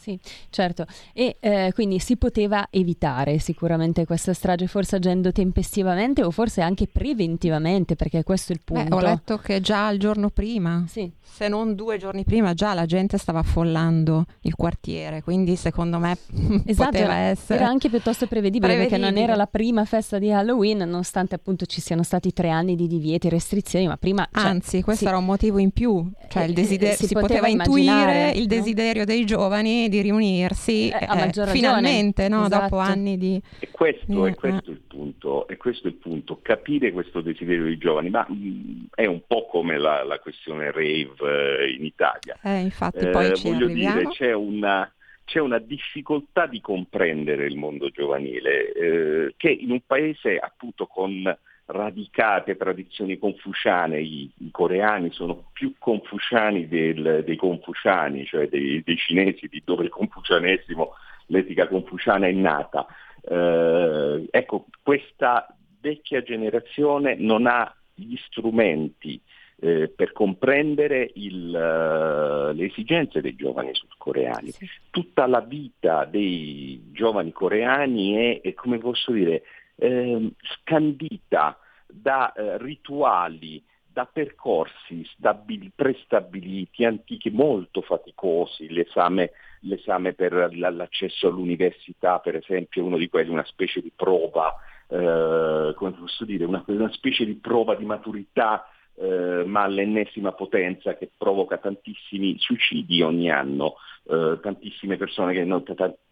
Sì, 0.00 0.18
certo. 0.48 0.86
E 1.12 1.36
eh, 1.40 1.72
quindi 1.74 1.98
si 1.98 2.16
poteva 2.16 2.68
evitare 2.70 3.38
sicuramente 3.38 4.06
questa 4.06 4.32
strage, 4.32 4.66
forse 4.66 4.96
agendo 4.96 5.30
tempestivamente 5.30 6.22
o 6.22 6.30
forse 6.30 6.62
anche 6.62 6.86
preventivamente, 6.86 7.96
perché 7.96 8.22
questo 8.22 8.52
è 8.52 8.54
il 8.54 8.62
punto. 8.64 8.88
Beh, 8.88 8.94
ho 8.94 9.00
letto 9.00 9.36
che 9.36 9.60
già 9.60 9.90
il 9.90 9.98
giorno 9.98 10.30
prima, 10.30 10.86
sì. 10.88 11.12
se 11.20 11.48
non 11.48 11.74
due 11.74 11.98
giorni 11.98 12.24
prima, 12.24 12.54
già 12.54 12.72
la 12.72 12.86
gente 12.86 13.18
stava 13.18 13.40
affollando 13.40 14.24
il 14.40 14.54
quartiere, 14.54 15.22
quindi 15.22 15.54
secondo 15.56 15.98
me 15.98 16.16
esatto, 16.64 16.92
poteva 16.92 17.16
essere... 17.16 17.58
Era 17.58 17.68
anche 17.68 17.90
piuttosto 17.90 18.26
prevedibile, 18.26 18.72
prevedibile, 18.72 18.98
perché 19.00 19.14
non 19.14 19.22
era 19.22 19.36
la 19.36 19.46
prima 19.46 19.84
festa 19.84 20.18
di 20.18 20.32
Halloween, 20.32 20.78
nonostante 20.78 21.34
appunto 21.34 21.66
ci 21.66 21.82
siano 21.82 22.02
stati 22.02 22.32
tre 22.32 22.48
anni 22.48 22.74
di 22.74 22.86
divieti 22.86 23.26
e 23.26 23.30
restrizioni, 23.30 23.86
ma 23.86 23.98
prima... 23.98 24.26
Cioè, 24.32 24.46
Anzi, 24.46 24.80
questo 24.80 25.04
sì. 25.04 25.08
era 25.10 25.18
un 25.18 25.26
motivo 25.26 25.58
in 25.58 25.72
più, 25.72 26.10
cioè 26.28 26.44
il 26.44 26.52
eh, 26.52 26.54
desiderio, 26.54 26.96
si, 26.96 27.06
si, 27.06 27.12
poteva, 27.12 27.46
poteva 27.46 27.48
intuire 27.48 28.30
il 28.30 28.46
desiderio 28.46 29.00
no? 29.00 29.04
dei 29.04 29.26
giovani 29.26 29.88
di 29.90 30.00
riunirsi 30.00 30.88
eh, 30.88 30.96
eh, 31.04 31.46
finalmente 31.48 32.28
no? 32.28 32.46
esatto. 32.46 32.62
dopo 32.62 32.78
anni 32.78 33.18
di... 33.18 33.40
E 33.58 33.68
questo, 33.70 34.26
eh, 34.26 34.30
è 34.30 34.34
questo 34.34 34.70
il 34.70 34.80
punto, 34.86 35.46
è 35.46 35.56
questo 35.58 35.88
il 35.88 35.94
punto, 35.94 36.38
capire 36.40 36.92
questo 36.92 37.20
desiderio 37.20 37.64
dei 37.64 37.76
giovani, 37.76 38.08
ma 38.08 38.24
mh, 38.26 38.34
mm, 38.34 38.84
è 38.94 39.04
un 39.04 39.20
po' 39.26 39.46
come 39.46 39.76
la, 39.76 40.02
la 40.04 40.18
questione 40.18 40.70
rave 40.70 41.10
eh, 41.20 41.74
in 41.76 41.84
Italia. 41.84 42.38
Eh, 42.42 42.60
infatti 42.60 43.06
poi 43.08 43.36
ci 43.36 43.50
voglio 43.50 43.66
arriviamo. 43.66 43.98
dire, 43.98 44.08
c'è 44.10 44.32
una 44.32 44.90
c'è 45.30 45.38
una 45.38 45.58
difficoltà 45.58 46.46
di 46.46 46.60
comprendere 46.60 47.46
il 47.46 47.56
mondo 47.56 47.88
giovanile, 47.90 48.72
eh, 48.72 49.34
che 49.36 49.48
in 49.48 49.70
un 49.70 49.80
paese 49.86 50.36
appunto 50.38 50.86
con 50.86 51.22
radicate 51.72 52.56
tradizioni 52.56 53.18
confuciane, 53.18 54.00
I, 54.00 54.30
i, 54.38 54.50
coreani 54.50 55.10
sono 55.12 55.44
più 55.52 55.74
confuciani 55.78 56.68
del, 56.68 57.22
dei 57.24 57.36
confuciani, 57.36 58.24
cioè 58.24 58.48
dei, 58.48 58.82
dei, 58.84 58.96
cinesi, 58.96 59.46
di 59.48 59.62
dove 59.64 59.84
il 59.84 59.90
confucianesimo, 59.90 60.94
l'etica 61.26 61.68
confuciana 61.68 62.26
è 62.26 62.32
nata. 62.32 62.86
Eh, 63.22 64.28
ecco, 64.30 64.66
questa 64.82 65.54
vecchia 65.80 66.22
generazione 66.22 67.14
non 67.16 67.46
ha 67.46 67.74
gli 67.94 68.16
strumenti 68.26 69.20
eh, 69.62 69.88
per 69.88 70.12
comprendere 70.12 71.10
il, 71.14 71.48
uh, 71.48 72.54
le 72.54 72.64
esigenze 72.64 73.20
dei 73.20 73.36
giovani 73.36 73.74
sudcoreani. 73.74 74.50
Sì. 74.50 74.68
Tutta 74.88 75.26
la 75.26 75.40
vita 75.40 76.06
dei 76.06 76.90
giovani 76.92 77.30
coreani 77.30 78.14
è, 78.14 78.40
è 78.40 78.54
come 78.54 78.78
posso 78.78 79.12
dire, 79.12 79.42
eh, 79.80 80.30
scandita 80.40 81.58
da 81.86 82.32
eh, 82.32 82.58
rituali, 82.58 83.62
da 83.92 84.04
percorsi 84.04 85.04
stabil- 85.16 85.72
prestabiliti, 85.74 86.84
antichi, 86.84 87.30
molto 87.30 87.80
faticosi, 87.80 88.68
l'esame, 88.68 89.32
l'esame 89.60 90.12
per 90.12 90.50
l'accesso 90.52 91.28
all'università 91.28 92.18
per 92.18 92.36
esempio 92.36 92.82
è 92.82 92.84
uno 92.84 92.98
di 92.98 93.08
quelli, 93.08 93.30
una 93.30 93.44
specie 93.44 93.80
di 93.80 93.90
prova, 93.94 94.54
eh, 94.86 95.72
come 95.74 95.92
posso 95.92 96.24
dire, 96.24 96.44
una, 96.44 96.62
una 96.66 96.92
specie 96.92 97.24
di 97.24 97.34
prova 97.34 97.74
di 97.74 97.84
maturità 97.84 98.66
eh, 98.94 99.44
ma 99.46 99.62
all'ennesima 99.62 100.32
potenza 100.32 100.94
che 100.94 101.10
provoca 101.16 101.56
tantissimi 101.56 102.36
suicidi 102.38 103.00
ogni 103.00 103.30
anno, 103.30 103.76
eh, 104.04 104.38
tantissime 104.42 104.96
persone 104.98 105.32
che 105.32 105.44
non, 105.44 105.62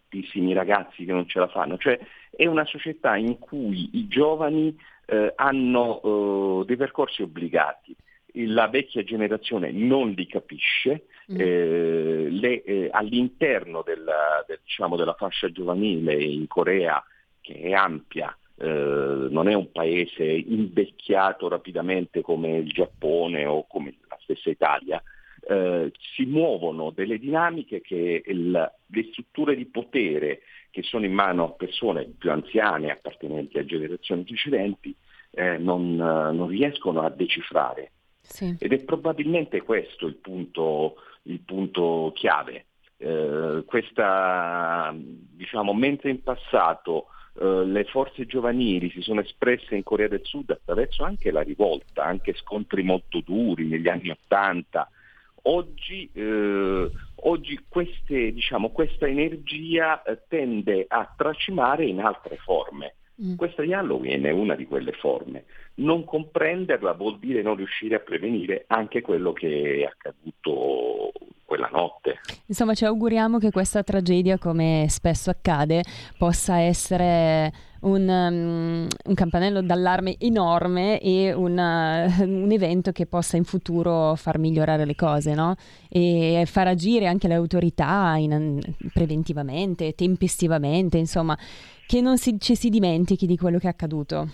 tantissimi 0.09 0.53
ragazzi 0.55 1.05
che 1.05 1.13
non 1.13 1.29
ce 1.29 1.39
la 1.39 1.49
fanno. 1.49 1.77
Cioè 1.77 1.99
è 2.31 2.47
una 2.47 2.65
società 2.65 3.17
in 3.17 3.39
cui 3.39 3.91
i 3.93 4.09
giovani 4.09 4.77
eh, 5.07 5.33
hanno 5.37 6.63
eh, 6.63 6.65
dei 6.67 6.77
percorsi 6.77 7.23
obbligati. 7.23 7.95
La 8.33 8.69
vecchia 8.69 9.03
generazione 9.03 9.71
non 9.71 10.11
li 10.11 10.27
capisce, 10.27 11.07
mm. 11.33 11.41
eh, 11.41 12.29
le, 12.31 12.63
eh, 12.63 12.89
all'interno 12.93 13.83
della, 13.83 14.45
del, 14.47 14.61
diciamo, 14.65 14.97
della 14.97 15.15
fascia 15.15 15.51
giovanile 15.51 16.15
in 16.15 16.47
Corea, 16.47 17.03
che 17.41 17.55
è 17.55 17.73
ampia, 17.73 18.37
eh, 18.57 18.67
non 19.31 19.49
è 19.49 19.55
un 19.55 19.73
paese 19.73 20.25
invecchiato 20.25 21.49
rapidamente 21.49 22.21
come 22.21 22.59
il 22.59 22.71
Giappone 22.71 23.47
o 23.47 23.67
come 23.67 23.95
la 24.09 24.19
stessa 24.21 24.51
Italia, 24.51 25.03
eh, 25.47 25.93
si 26.15 26.25
muovono 26.25 26.91
delle 26.91 27.19
dinamiche 27.19 27.81
che 27.81 28.23
il, 28.25 28.51
le 28.87 29.09
strutture 29.11 29.55
di 29.55 29.67
potere 29.67 30.41
che 30.71 30.83
sono 30.83 31.05
in 31.05 31.13
mano 31.13 31.45
a 31.45 31.51
persone 31.51 32.05
più 32.05 32.31
anziane 32.31 32.91
appartenenti 32.91 33.59
a 33.59 33.65
generazioni 33.65 34.25
precedenti 34.25 34.95
eh, 35.31 35.59
non, 35.59 35.95
non, 35.97 36.47
riescono 36.49 37.03
a 37.03 37.11
decifrare. 37.11 37.93
Sì. 38.21 38.57
Ed 38.59 38.73
è 38.73 38.85
probabilmente 38.85 39.63
questo 39.63 40.07
il 40.07 40.17
punto, 40.17 40.97
il 41.23 41.41
punto 41.41 42.13
chiave. 42.15 42.67
Eh, 42.97 43.63
questa, 43.65 44.95
diciamo, 44.95 45.73
mentre 45.73 46.11
in 46.11 46.23
passato 46.23 47.07
eh, 47.41 47.65
le 47.65 47.85
forze 47.85 48.27
giovanili 48.27 48.91
si 48.91 49.01
sono 49.01 49.21
espresse 49.21 49.77
in 49.77 49.85
Corea 49.85 50.09
del 50.09 50.25
Sud 50.25 50.51
attraverso 50.51 51.05
anche 51.05 51.31
la 51.31 51.43
rivolta, 51.43 52.05
anche 52.05 52.35
scontri 52.35 52.83
molto 52.83 53.21
duri 53.21 53.67
negli 53.67 53.89
anni 53.89 54.11
Ottanta. 54.11 54.91
Oggi, 55.51 56.11
eh, 56.13 56.91
oggi 57.23 57.65
queste, 57.69 58.33
diciamo, 58.33 58.71
questa 58.71 59.07
energia 59.07 60.03
eh, 60.03 60.21
tende 60.29 60.85
a 60.87 61.11
tracimare 61.17 61.87
in 61.87 62.01
altre 62.01 62.37
forme. 62.37 62.97
Mm. 63.23 63.35
Questa 63.35 63.63
di 63.63 63.73
Halloween 63.73 64.25
è 64.25 64.31
una 64.31 64.55
di 64.55 64.67
quelle 64.67 64.93
forme. 64.93 65.45
Non 65.77 66.05
comprenderla 66.05 66.93
vuol 66.93 67.19
dire 67.19 67.43
non 67.43 67.57
riuscire 67.57 67.97
a 67.97 68.01
prevenire 68.01 68.65
anche 68.69 69.01
quello 69.01 69.33
che 69.33 69.81
è 69.81 69.85
accaduto 69.85 71.13
quella 71.45 71.71
notte. 71.73 72.21
Insomma, 72.47 72.75
ci 72.75 72.85
auguriamo 72.85 73.39
che 73.39 73.51
questa 73.51 73.83
tragedia, 73.83 74.37
come 74.37 74.85
spesso 74.91 75.31
accade, 75.31 75.83
possa 76.19 76.59
essere 76.59 77.51
un, 77.81 78.07
um, 78.07 78.87
un 79.07 79.15
campanello 79.15 79.63
d'allarme 79.63 80.17
enorme 80.19 81.01
e 81.01 81.33
una, 81.33 82.05
un 82.21 82.51
evento 82.51 82.93
che 82.93 83.07
possa 83.07 83.39
in 83.39 83.45
futuro 83.45 84.15
far 84.15 84.39
migliorare 84.39 84.85
le 84.85 84.95
cose, 84.95 85.33
no? 85.33 85.55
E 85.89 86.45
far 86.47 86.69
agire 86.69 87.07
anche 87.07 87.29
le 87.29 87.35
autorità 87.35 88.15
in, 88.19 88.61
preventivamente, 88.93 89.95
tempestivamente, 89.95 90.99
insomma, 90.99 91.37
che 91.89 92.03
non 92.03 92.19
si, 92.19 92.39
ci 92.39 92.55
si 92.55 92.69
dimentichi 92.69 93.25
di 93.25 93.39
quello 93.39 93.57
che 93.57 93.67
è 93.67 93.71
accaduto. 93.71 94.29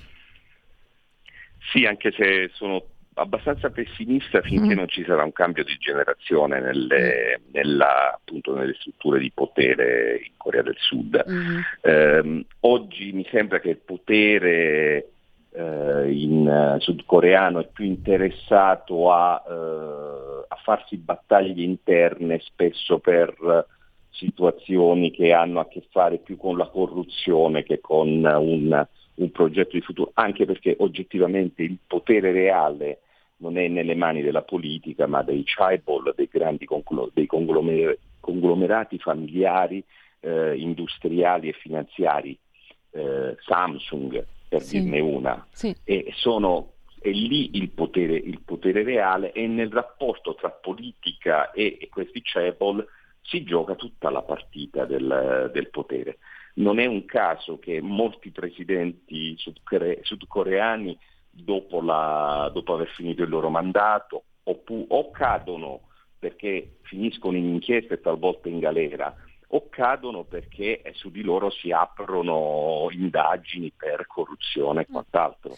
Sì, 1.70 1.84
anche 1.84 2.10
se 2.10 2.50
sono 2.52 2.82
abbastanza 3.14 3.70
pessimista 3.70 4.40
finché 4.40 4.74
mm. 4.74 4.76
non 4.76 4.88
ci 4.88 5.04
sarà 5.04 5.22
un 5.22 5.30
cambio 5.30 5.62
di 5.62 5.76
generazione 5.78 6.60
nelle, 6.60 7.38
mm. 7.38 7.50
nella, 7.52 8.14
appunto, 8.14 8.56
nelle 8.56 8.74
strutture 8.74 9.20
di 9.20 9.30
potere 9.32 10.20
in 10.24 10.32
Corea 10.36 10.62
del 10.62 10.74
Sud. 10.76 11.24
Mm. 11.30 11.58
Eh, 11.80 12.44
oggi 12.60 13.12
mi 13.12 13.24
sembra 13.30 13.60
che 13.60 13.70
il 13.70 13.78
potere 13.78 15.10
eh, 15.52 16.10
in, 16.10 16.48
uh, 16.48 16.80
sudcoreano 16.80 17.60
è 17.60 17.68
più 17.72 17.84
interessato 17.84 19.12
a, 19.12 19.40
uh, 19.46 20.44
a, 20.48 20.56
farsi 20.64 20.96
battaglie 20.96 21.62
interne 21.62 22.40
spesso 22.40 22.98
per 22.98 23.64
situazioni 24.14 25.10
che 25.10 25.32
hanno 25.32 25.60
a 25.60 25.68
che 25.68 25.82
fare 25.90 26.18
più 26.18 26.36
con 26.36 26.56
la 26.56 26.68
corruzione 26.68 27.62
che 27.62 27.80
con 27.80 28.24
un, 28.24 28.86
un 29.14 29.30
progetto 29.30 29.76
di 29.76 29.82
futuro, 29.82 30.10
anche 30.14 30.44
perché 30.44 30.76
oggettivamente 30.78 31.62
il 31.62 31.78
potere 31.86 32.32
reale 32.32 33.00
non 33.38 33.58
è 33.58 33.68
nelle 33.68 33.94
mani 33.94 34.22
della 34.22 34.42
politica 34.42 35.06
ma 35.06 35.22
dei 35.22 35.42
chaebol, 35.44 36.14
dei 36.16 36.28
grandi 36.30 36.66
dei 37.12 37.26
conglomerati 37.26 38.98
familiari, 38.98 39.82
eh, 40.20 40.56
industriali 40.56 41.48
e 41.48 41.52
finanziari, 41.52 42.38
eh, 42.92 43.36
Samsung 43.40 44.24
per 44.48 44.62
sì. 44.62 44.80
dirne 44.80 45.00
una, 45.00 45.46
sì. 45.50 45.74
e 45.84 46.10
sono 46.14 46.70
è 47.00 47.10
lì 47.10 47.58
il 47.58 47.68
potere, 47.68 48.14
il 48.14 48.40
potere, 48.42 48.82
reale 48.82 49.32
e 49.32 49.46
nel 49.46 49.70
rapporto 49.70 50.34
tra 50.34 50.48
politica 50.48 51.50
e, 51.50 51.76
e 51.78 51.88
questi 51.90 52.22
chaebol 52.22 52.86
si 53.24 53.42
gioca 53.42 53.74
tutta 53.74 54.10
la 54.10 54.22
partita 54.22 54.84
del, 54.84 55.50
del, 55.52 55.70
potere. 55.70 56.18
Non 56.54 56.78
è 56.78 56.86
un 56.86 57.04
caso 57.04 57.58
che 57.58 57.80
molti 57.80 58.30
presidenti 58.30 59.34
sudcore, 59.36 60.00
sudcoreani 60.02 60.96
dopo, 61.30 61.80
la, 61.80 62.50
dopo 62.52 62.74
aver 62.74 62.88
finito 62.88 63.22
il 63.22 63.30
loro 63.30 63.48
mandato, 63.48 64.24
oppu- 64.44 64.86
o 64.88 65.10
cadono 65.10 65.88
perché 66.18 66.76
finiscono 66.82 67.36
in 67.36 67.46
inchiesta 67.46 67.94
e 67.94 68.00
talvolta 68.00 68.48
in 68.48 68.58
galera, 68.58 69.14
o 69.48 69.68
cadono 69.68 70.24
perché 70.24 70.82
su 70.94 71.10
di 71.10 71.22
loro 71.22 71.50
si 71.50 71.70
aprono 71.70 72.88
indagini 72.90 73.72
per 73.76 74.06
corruzione 74.06 74.82
e 74.82 74.86
quant'altro. 74.86 75.56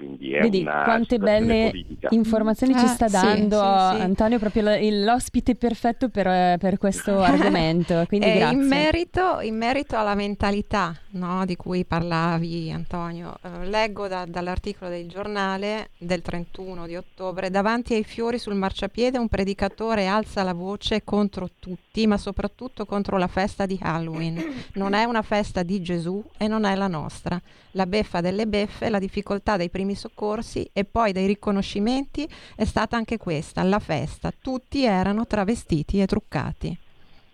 Quindi 0.00 0.32
è 0.32 0.40
Vedi 0.40 0.62
quante 0.64 1.18
belle 1.18 1.68
politica. 1.70 2.08
informazioni 2.12 2.72
ci 2.72 2.86
ah, 2.86 2.88
sta 2.88 3.06
dando 3.08 3.56
sì, 3.58 3.96
sì, 3.96 4.02
Antonio, 4.02 4.38
proprio 4.38 4.64
l'ospite 5.04 5.56
perfetto 5.56 6.08
per, 6.08 6.56
per 6.56 6.78
questo 6.78 7.20
argomento. 7.20 8.04
Quindi 8.08 8.32
grazie. 8.32 8.56
In 8.56 8.66
merito, 8.66 9.40
in 9.42 9.56
merito 9.58 9.98
alla 9.98 10.14
mentalità 10.14 10.96
no, 11.12 11.44
di 11.44 11.56
cui 11.56 11.84
parlavi 11.84 12.70
Antonio, 12.70 13.36
eh, 13.42 13.66
leggo 13.66 14.08
da, 14.08 14.26
dall'articolo 14.26 14.90
del 14.90 15.08
giornale 15.08 15.90
del 15.98 16.22
31 16.22 16.86
di 16.86 16.96
ottobre, 16.96 17.50
davanti 17.50 17.94
ai 17.94 18.04
fiori 18.04 18.38
sul 18.38 18.54
marciapiede 18.54 19.18
un 19.18 19.28
predicatore 19.28 20.06
alza 20.06 20.42
la 20.42 20.52
voce 20.52 21.02
contro 21.02 21.50
tutti, 21.58 22.06
ma 22.06 22.16
soprattutto 22.16 22.84
contro 22.84 23.16
la 23.16 23.26
festa 23.26 23.66
di 23.66 23.78
Halloween. 23.80 24.42
Non 24.74 24.92
è 24.92 25.04
una 25.04 25.22
festa 25.22 25.62
di 25.62 25.80
Gesù 25.82 26.22
e 26.36 26.46
non 26.46 26.64
è 26.64 26.74
la 26.74 26.88
nostra. 26.88 27.40
La 27.72 27.86
beffa 27.86 28.20
delle 28.20 28.46
beffe, 28.46 28.88
la 28.88 28.98
difficoltà 28.98 29.56
dei 29.56 29.70
primi 29.70 29.94
soccorsi 29.94 30.68
e 30.72 30.84
poi 30.84 31.12
dai 31.12 31.26
riconoscimenti 31.26 32.28
è 32.54 32.64
stata 32.64 32.96
anche 32.96 33.16
questa, 33.16 33.62
la 33.62 33.78
festa. 33.78 34.32
Tutti 34.38 34.84
erano 34.84 35.26
travestiti 35.26 36.00
e 36.00 36.06
truccati. 36.06 36.78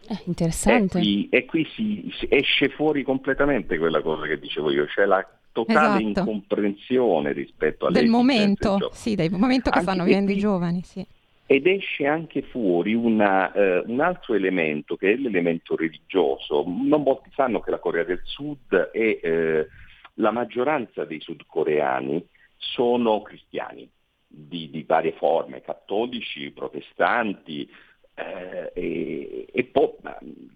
Eh, 0.09 0.23
interessante. 0.27 0.99
E 0.99 1.01
qui, 1.01 1.29
e 1.31 1.45
qui 1.45 1.69
si, 1.75 2.14
si, 2.19 2.27
esce 2.31 2.69
fuori 2.69 3.03
completamente 3.03 3.79
quella 3.79 4.01
cosa 4.01 4.27
che 4.27 4.38
dicevo 4.38 4.71
io, 4.71 4.87
cioè 4.87 5.05
la 5.05 5.27
totale 5.53 6.03
esatto. 6.03 6.21
incomprensione 6.21 7.33
rispetto 7.33 7.87
alle 7.87 8.01
del 8.01 8.09
momento, 8.09 8.90
sì, 8.92 9.14
del 9.14 9.31
momento 9.33 9.71
che 9.71 9.79
anche 9.79 9.90
stanno 9.90 10.05
vivendo 10.05 10.33
i 10.33 10.38
giovani, 10.38 10.83
sì. 10.83 11.07
Ed 11.49 11.66
esce 11.66 12.07
anche 12.07 12.42
fuori 12.42 12.92
una, 12.92 13.53
uh, 13.55 13.90
un 13.90 14.01
altro 14.01 14.35
elemento 14.35 14.97
che 14.97 15.12
è 15.12 15.16
l'elemento 15.16 15.77
religioso. 15.77 16.64
Non 16.66 17.03
molti 17.03 17.31
sanno 17.35 17.61
che 17.61 17.71
la 17.71 17.79
Corea 17.79 18.03
del 18.03 18.21
Sud 18.25 18.90
e 18.92 19.21
uh, 19.23 19.66
la 20.14 20.33
maggioranza 20.33 21.05
dei 21.05 21.21
sudcoreani 21.21 22.27
sono 22.57 23.23
cristiani 23.23 23.88
di, 24.27 24.69
di 24.71 24.83
varie 24.83 25.12
forme, 25.12 25.62
cattolici, 25.62 26.51
protestanti, 26.51 27.69
eh, 28.16 28.72
e, 28.72 29.46
e 29.52 29.64
po- 29.64 29.98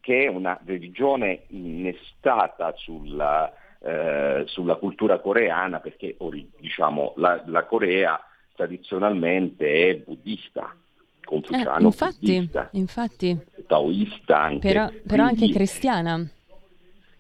che 0.01 0.25
è 0.25 0.29
una 0.29 0.59
religione 0.65 1.43
innestata 1.49 2.73
sulla, 2.77 3.53
eh, 3.81 4.45
sulla 4.47 4.77
cultura 4.77 5.19
coreana 5.19 5.79
perché 5.81 6.17
diciamo, 6.59 7.13
la, 7.17 7.43
la, 7.47 7.65
Corea 7.65 8.19
tradizionalmente 8.55 9.91
è 9.91 9.97
buddista, 9.97 10.75
confuciano, 11.23 11.79
eh, 11.79 11.83
infatti, 11.83 12.19
buddista, 12.19 12.69
infatti. 12.73 13.39
taoista 13.67 14.41
anche. 14.41 14.67
Però, 14.67 14.89
però 14.89 15.25
Quindi, 15.27 15.43
anche 15.43 15.55
cristiana. 15.55 16.31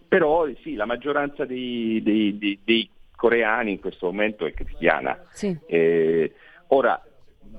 Però 0.08 0.48
sì, 0.62 0.74
la 0.74 0.86
maggioranza 0.86 1.44
dei, 1.44 2.02
dei, 2.02 2.36
dei, 2.38 2.58
dei 2.64 2.90
coreani 3.14 3.72
in 3.72 3.80
questo 3.80 4.06
momento 4.06 4.46
è 4.46 4.54
cristiana. 4.54 5.22
Sì. 5.32 5.56
Eh, 5.66 6.32
ora, 6.68 7.00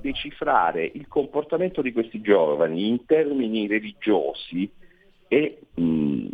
decifrare 0.02 0.84
il 0.92 1.08
comportamento 1.08 1.80
di 1.80 1.92
questi 1.92 2.20
giovani 2.20 2.88
in 2.88 3.06
termini 3.06 3.66
religiosi 3.66 4.70
è, 5.26 5.56
mh, 5.74 5.82
mm, 5.82 6.26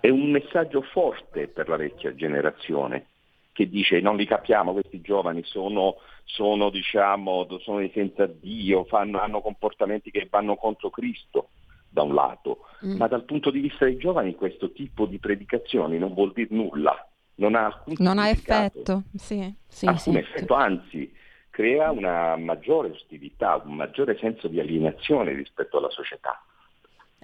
è 0.00 0.08
un 0.08 0.30
messaggio 0.30 0.80
forte 0.80 1.48
per 1.48 1.68
la 1.68 1.76
vecchia 1.76 2.14
generazione 2.14 3.06
che 3.52 3.68
dice 3.68 4.00
non 4.00 4.16
li 4.16 4.26
capiamo 4.26 4.72
questi 4.72 5.00
giovani, 5.00 5.42
sono, 5.44 5.96
sono, 6.24 6.70
diciamo, 6.70 7.46
sono 7.60 7.86
senza 7.92 8.26
Dio, 8.26 8.84
fanno, 8.84 9.20
hanno 9.20 9.40
comportamenti 9.40 10.10
che 10.10 10.26
vanno 10.30 10.56
contro 10.56 10.88
Cristo 10.88 11.50
da 11.88 12.02
un 12.02 12.14
lato, 12.14 12.60
mm. 12.86 12.96
ma 12.96 13.06
dal 13.06 13.24
punto 13.24 13.50
di 13.50 13.60
vista 13.60 13.84
dei 13.84 13.98
giovani 13.98 14.34
questo 14.34 14.72
tipo 14.72 15.04
di 15.04 15.18
predicazioni 15.18 15.98
non 15.98 16.14
vuol 16.14 16.32
dire 16.32 16.48
nulla, 16.50 17.06
non 17.36 17.54
ha 17.54 17.66
alcun 17.66 17.94
Non 17.98 18.18
ha 18.18 18.30
effetto, 18.30 19.02
sì. 19.14 19.54
sì 19.66 19.86
alcun 19.86 20.14
sì, 20.14 20.18
effetto, 20.18 20.54
anzi 20.54 21.12
crea 21.52 21.90
una 21.90 22.34
maggiore 22.36 22.90
ostilità, 22.90 23.60
un 23.64 23.74
maggiore 23.74 24.16
senso 24.18 24.48
di 24.48 24.58
alienazione 24.58 25.34
rispetto 25.34 25.76
alla 25.76 25.90
società. 25.90 26.42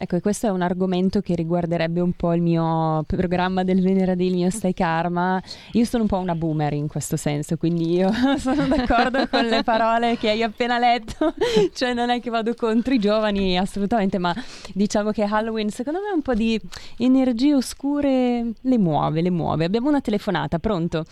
Ecco, 0.00 0.14
e 0.14 0.20
questo 0.20 0.46
è 0.46 0.50
un 0.50 0.62
argomento 0.62 1.20
che 1.20 1.34
riguarderebbe 1.34 2.00
un 2.00 2.12
po' 2.12 2.32
il 2.32 2.40
mio 2.40 3.02
programma 3.04 3.64
del 3.64 3.82
venerdì, 3.82 4.26
il 4.26 4.34
mio 4.34 4.50
Stai 4.50 4.72
Karma. 4.72 5.42
Io 5.72 5.84
sono 5.84 6.04
un 6.04 6.08
po' 6.08 6.18
una 6.18 6.36
boomer 6.36 6.74
in 6.74 6.86
questo 6.86 7.16
senso, 7.16 7.56
quindi 7.56 7.94
io 7.94 8.12
sono 8.38 8.68
d'accordo 8.68 9.26
con 9.26 9.44
le 9.46 9.64
parole 9.64 10.16
che 10.16 10.28
hai 10.28 10.42
appena 10.44 10.78
letto, 10.78 11.34
cioè 11.74 11.94
non 11.94 12.10
è 12.10 12.20
che 12.20 12.30
vado 12.30 12.54
contro 12.54 12.94
i 12.94 13.00
giovani 13.00 13.58
assolutamente, 13.58 14.18
ma 14.18 14.32
diciamo 14.72 15.10
che 15.10 15.24
Halloween 15.24 15.70
secondo 15.70 15.98
me 16.00 16.12
un 16.14 16.22
po' 16.22 16.34
di 16.34 16.60
energie 16.98 17.54
oscure 17.54 18.52
le 18.60 18.78
muove, 18.78 19.20
le 19.20 19.30
muove. 19.30 19.64
Abbiamo 19.64 19.88
una 19.88 20.00
telefonata, 20.00 20.60
pronto? 20.60 21.04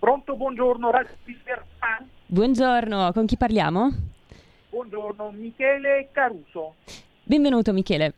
Pronto, 0.00 0.34
buongiorno, 0.34 0.90
Radio 0.90 1.14
Buongiorno, 2.32 3.10
con 3.10 3.26
chi 3.26 3.36
parliamo? 3.36 3.90
Buongiorno, 4.68 5.32
Michele 5.32 6.10
Caruso. 6.12 6.76
Benvenuto 7.24 7.72
Michele. 7.72 8.12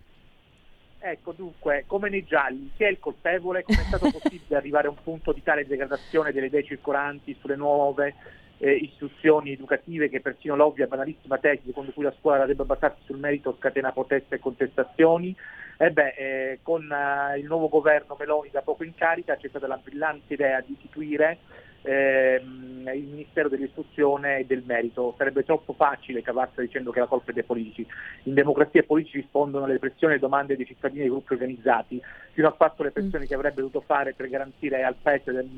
Ecco, 0.99 1.33
dunque, 1.33 1.85
come 1.87 2.11
nei 2.11 2.23
gialli, 2.23 2.71
chi 2.77 2.85
è 2.85 2.89
il 2.89 2.99
colpevole? 2.99 3.63
Come 3.63 3.81
è 3.81 3.85
stato 3.85 4.11
possibile 4.13 4.57
arrivare 4.57 4.89
a 4.89 4.91
un 4.91 5.03
punto 5.03 5.33
di 5.33 5.43
tale 5.43 5.67
degradazione 5.67 6.31
delle 6.31 6.49
idee 6.49 6.63
circolanti 6.63 7.35
sulle 7.41 7.57
nuove 7.57 8.15
eh, 8.59 8.75
istruzioni 8.75 9.53
educative 9.53 10.11
che 10.11 10.21
persino 10.21 10.57
l'ovvia 10.57 10.87
banalissima 10.87 11.39
tesi 11.39 11.63
secondo 11.65 11.93
cui 11.93 12.05
la 12.05 12.15
scuola 12.19 12.41
dovrebbe 12.41 12.65
basarsi 12.65 13.01
sul 13.07 13.17
merito 13.17 13.57
scatena 13.59 13.93
proteste 13.93 14.35
e 14.35 14.41
contestazioni? 14.41 15.35
E 15.79 15.91
beh, 15.91 16.15
eh, 16.19 16.59
con 16.61 16.83
eh, 16.83 17.39
il 17.39 17.47
nuovo 17.47 17.71
governo 17.71 18.15
Meloni 18.19 18.51
da 18.51 18.61
poco 18.61 18.85
in 18.85 18.95
carica 18.95 19.37
c'è 19.37 19.49
stata 19.49 19.67
la 19.67 19.81
brillante 19.83 20.35
idea 20.35 20.61
di 20.61 20.73
istituire 20.73 21.39
ehm, 21.83 22.91
il 22.95 23.05
Ministero 23.05 23.49
dell'Istruzione 23.49 24.39
e 24.39 24.47
del 24.47 24.63
Merito. 24.65 25.15
Sarebbe 25.17 25.45
troppo 25.45 25.73
facile 25.73 26.23
cavarsela 26.23 26.67
dicendo 26.67 26.91
che 26.91 27.01
la 27.01 27.07
colpa 27.07 27.31
è 27.31 27.35
dei 27.35 27.43
politici. 27.43 27.87
In 28.25 28.35
democrazia 28.35 28.81
i 28.81 28.85
politici 28.85 29.19
rispondono 29.19 29.65
alle 29.65 29.79
pressioni 29.79 30.15
e 30.15 30.19
domande 30.19 30.57
dei 30.57 30.67
cittadini 30.67 31.01
e 31.01 31.03
dei 31.03 31.11
gruppi 31.11 31.35
organizzati, 31.35 32.01
fino 32.33 32.49
a 32.49 32.53
fatto 32.53 32.83
le 32.83 32.91
pressioni 32.91 33.25
mm. 33.25 33.29
che 33.29 33.35
avrebbe 33.35 33.61
dovuto 33.61 33.81
fare 33.81 34.15
per 34.15 34.29
garantire 34.29 34.83
al 34.83 34.97
Paese 35.01 35.33
del, 35.33 35.49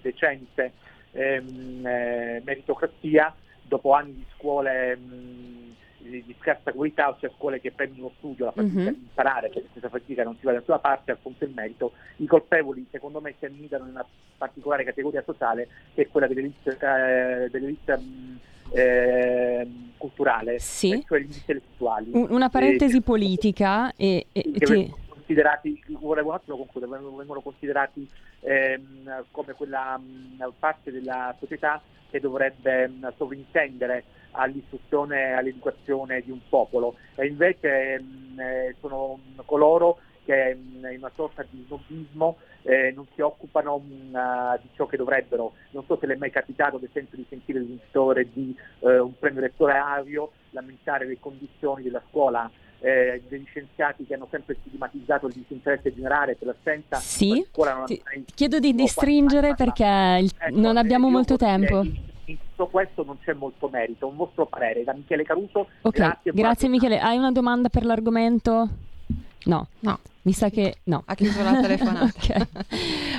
decente 0.00 0.72
ehm, 1.12 1.86
eh, 1.86 2.42
meritocrazia, 2.44 3.34
dopo 3.62 3.92
anni 3.92 4.14
di 4.14 4.26
scuole 4.36 4.96
mh, 4.96 5.65
di 6.08 6.36
scarsa 6.40 6.72
qualità, 6.72 7.10
ossia 7.10 7.30
scuole 7.36 7.60
che 7.60 7.72
prendono 7.72 8.12
studio, 8.18 8.46
la 8.46 8.52
fatica 8.52 8.74
mm-hmm. 8.74 8.92
di 8.92 9.00
imparare, 9.00 9.48
perché 9.48 9.68
senza 9.72 9.88
fatica 9.88 10.24
non 10.24 10.36
si 10.38 10.44
va 10.44 10.52
da 10.52 10.58
nessuna 10.58 10.78
parte, 10.78 11.10
al 11.10 11.18
punto 11.18 11.44
il 11.44 11.52
merito, 11.54 11.92
i 12.16 12.26
colpevoli 12.26 12.86
secondo 12.90 13.20
me 13.20 13.34
si 13.38 13.44
annidano 13.44 13.84
in 13.84 13.90
una 13.90 14.06
particolare 14.36 14.84
categoria 14.84 15.22
sociale 15.24 15.68
che 15.94 16.02
è 16.02 16.08
quella 16.08 16.26
dell'elite, 16.26 16.70
eh, 16.70 17.50
dell'elite 17.50 18.00
eh, 18.72 19.68
culturale, 19.96 20.58
sì. 20.58 21.04
cioè 21.06 21.20
gli 21.20 21.32
intellettuali. 21.32 22.10
Una 22.12 22.48
parentesi 22.48 22.98
e, 22.98 23.02
politica 23.02 23.92
e, 23.96 24.26
e 24.32 24.42
che, 24.42 24.64
che... 24.64 24.90
considerati, 25.08 25.82
volevo 26.00 26.30
un 26.30 26.34
attimo 26.34 26.56
concludere, 26.56 27.00
vengono 27.16 27.40
considerati 27.40 28.08
ehm, 28.40 29.24
come 29.30 29.52
quella 29.54 29.98
mh, 29.98 30.52
parte 30.58 30.90
della 30.90 31.34
società 31.38 31.80
che 32.10 32.20
dovrebbe 32.20 32.88
mh, 32.88 33.14
sovrintendere 33.16 34.04
all'istruzione 34.36 35.28
e 35.28 35.32
all'educazione 35.32 36.20
di 36.22 36.30
un 36.30 36.40
popolo 36.48 36.96
e 37.14 37.26
invece 37.26 38.00
mh, 38.00 38.40
eh, 38.40 38.74
sono 38.80 39.18
coloro 39.44 39.98
che 40.24 40.54
mh, 40.54 40.92
in 40.92 40.98
una 40.98 41.12
sorta 41.14 41.44
di 41.48 41.64
snobismo 41.66 42.36
eh, 42.62 42.92
non 42.94 43.06
si 43.14 43.20
occupano 43.20 43.78
mh, 43.78 44.60
di 44.60 44.68
ciò 44.74 44.86
che 44.86 44.96
dovrebbero. 44.96 45.52
Non 45.70 45.84
so 45.86 45.96
se 45.98 46.06
le 46.06 46.14
è 46.14 46.16
mai 46.16 46.30
capitato 46.30 46.76
ad 46.76 46.82
esempio 46.82 47.16
di 47.16 47.26
sentire 47.28 47.60
il 47.60 47.66
vincitore 47.66 48.28
di 48.32 48.54
eh, 48.80 48.98
un 48.98 49.16
premio 49.18 49.38
elettorale 49.38 50.04
lamentare 50.50 51.06
le 51.06 51.18
condizioni 51.20 51.82
della 51.82 52.02
scuola 52.08 52.50
eh, 52.80 53.22
degli 53.28 53.44
scienziati 53.46 54.04
che 54.04 54.14
hanno 54.14 54.28
sempre 54.30 54.56
stigmatizzato 54.60 55.26
il 55.28 55.34
disinteresse 55.34 55.94
generale 55.94 56.34
per 56.34 56.48
l'assenza. 56.48 56.96
Sì, 56.96 57.46
ti, 57.86 58.02
chiedo 58.34 58.58
di, 58.58 58.74
di 58.74 58.86
stringere 58.86 59.54
perché 59.54 60.18
il, 60.20 60.30
ecco, 60.36 60.58
non 60.58 60.76
abbiamo 60.76 61.08
molto 61.08 61.36
tempo. 61.36 61.82
In, 61.82 62.14
in 62.26 62.38
tutto 62.38 62.66
questo 62.66 63.04
non 63.04 63.18
c'è 63.24 63.32
molto 63.32 63.68
merito. 63.68 64.06
Un 64.06 64.16
vostro 64.16 64.46
parere 64.46 64.84
da 64.84 64.92
Michele 64.92 65.24
Caruso. 65.24 65.68
Ok, 65.82 65.96
grazie, 65.96 66.32
grazie 66.32 66.68
Michele. 66.68 66.98
Hai 66.98 67.16
una 67.16 67.32
domanda 67.32 67.68
per 67.68 67.84
l'argomento? 67.84 68.68
No. 69.44 69.68
No. 69.80 69.98
Mi 70.22 70.32
sa 70.32 70.50
che 70.50 70.78
no. 70.84 71.02
Ha 71.04 71.14
chiuso 71.14 71.42
la 71.42 71.60
telefonata. 71.60 72.04
okay. 72.18 72.46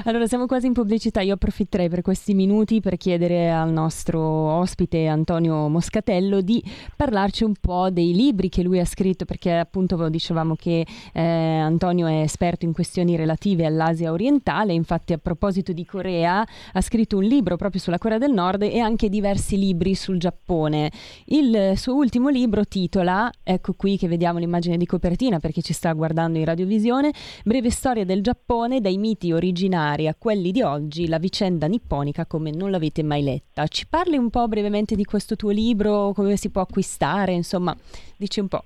Allora 0.08 0.26
siamo 0.26 0.46
quasi 0.46 0.68
in 0.68 0.72
pubblicità. 0.72 1.20
Io 1.20 1.34
approfitterei 1.34 1.90
per 1.90 2.02
questi 2.02 2.34
minuti 2.34 2.80
per 2.80 2.96
chiedere 2.96 3.52
al 3.52 3.74
nostro 3.74 4.22
ospite 4.22 5.06
Antonio 5.06 5.68
Moscatello 5.68 6.40
di 6.40 6.64
parlarci 6.96 7.44
un 7.44 7.52
po' 7.60 7.90
dei 7.90 8.14
libri 8.14 8.48
che 8.48 8.64
lui 8.64 8.80
ha 8.80 8.86
scritto, 8.86 9.26
perché 9.26 9.52
appunto 9.52 10.08
dicevamo 10.08 10.56
che 10.56 10.88
eh, 11.12 11.22
Antonio 11.22 12.08
è 12.08 12.22
esperto 12.22 12.64
in 12.64 12.72
questioni 12.72 13.18
relative 13.18 13.66
all'Asia 13.66 14.14
orientale. 14.14 14.72
Infatti, 14.72 15.12
a 15.12 15.18
proposito 15.18 15.74
di 15.74 15.84
Corea, 15.84 16.48
ha 16.72 16.82
scritto 16.82 17.18
un 17.18 17.24
libro 17.24 17.58
proprio 17.58 17.82
sulla 17.82 17.98
Corea 17.98 18.18
del 18.18 18.32
Nord 18.32 18.62
e 18.62 18.80
anche 18.80 19.10
diversi 19.10 19.58
libri 19.58 19.94
sul 19.94 20.20
Giappone. 20.20 20.90
Il 21.26 21.74
suo 21.76 21.96
ultimo 21.96 22.30
libro 22.30 22.64
titola, 22.64 23.30
ecco 23.44 23.74
qui 23.74 23.98
che 23.98 24.08
vediamo 24.08 24.40
l'immagine 24.40 24.78
di 24.78 24.86
copertina 24.86 25.40
per 25.40 25.52
chi 25.52 25.62
ci 25.62 25.74
sta 25.74 25.92
guardando 25.92 26.38
in 26.38 26.46
radiovisione 26.46 27.12
breve 27.44 27.72
storia 27.72 28.06
del 28.06 28.22
Giappone 28.22 28.80
dai 28.80 28.98
miti 28.98 29.34
originari 29.34 29.96
a 30.06 30.14
quelli 30.14 30.52
di 30.52 30.62
oggi, 30.62 31.08
la 31.08 31.18
vicenda 31.18 31.66
nipponica 31.66 32.28
come 32.28 32.52
non 32.52 32.70
l'avete 32.70 33.02
mai 33.02 33.24
letta. 33.24 33.66
Ci 33.66 33.88
parli 33.88 34.18
un 34.18 34.30
po' 34.30 34.48
brevemente 34.48 34.96
di 34.96 35.04
questo 35.04 35.36
tuo 35.36 35.50
libro, 35.50 36.12
come 36.14 36.38
si 36.38 36.52
può 36.52 36.62
acquistare, 36.62 37.32
insomma, 37.32 37.76
dici 38.16 38.40
un 38.40 38.48
po'. 38.48 38.66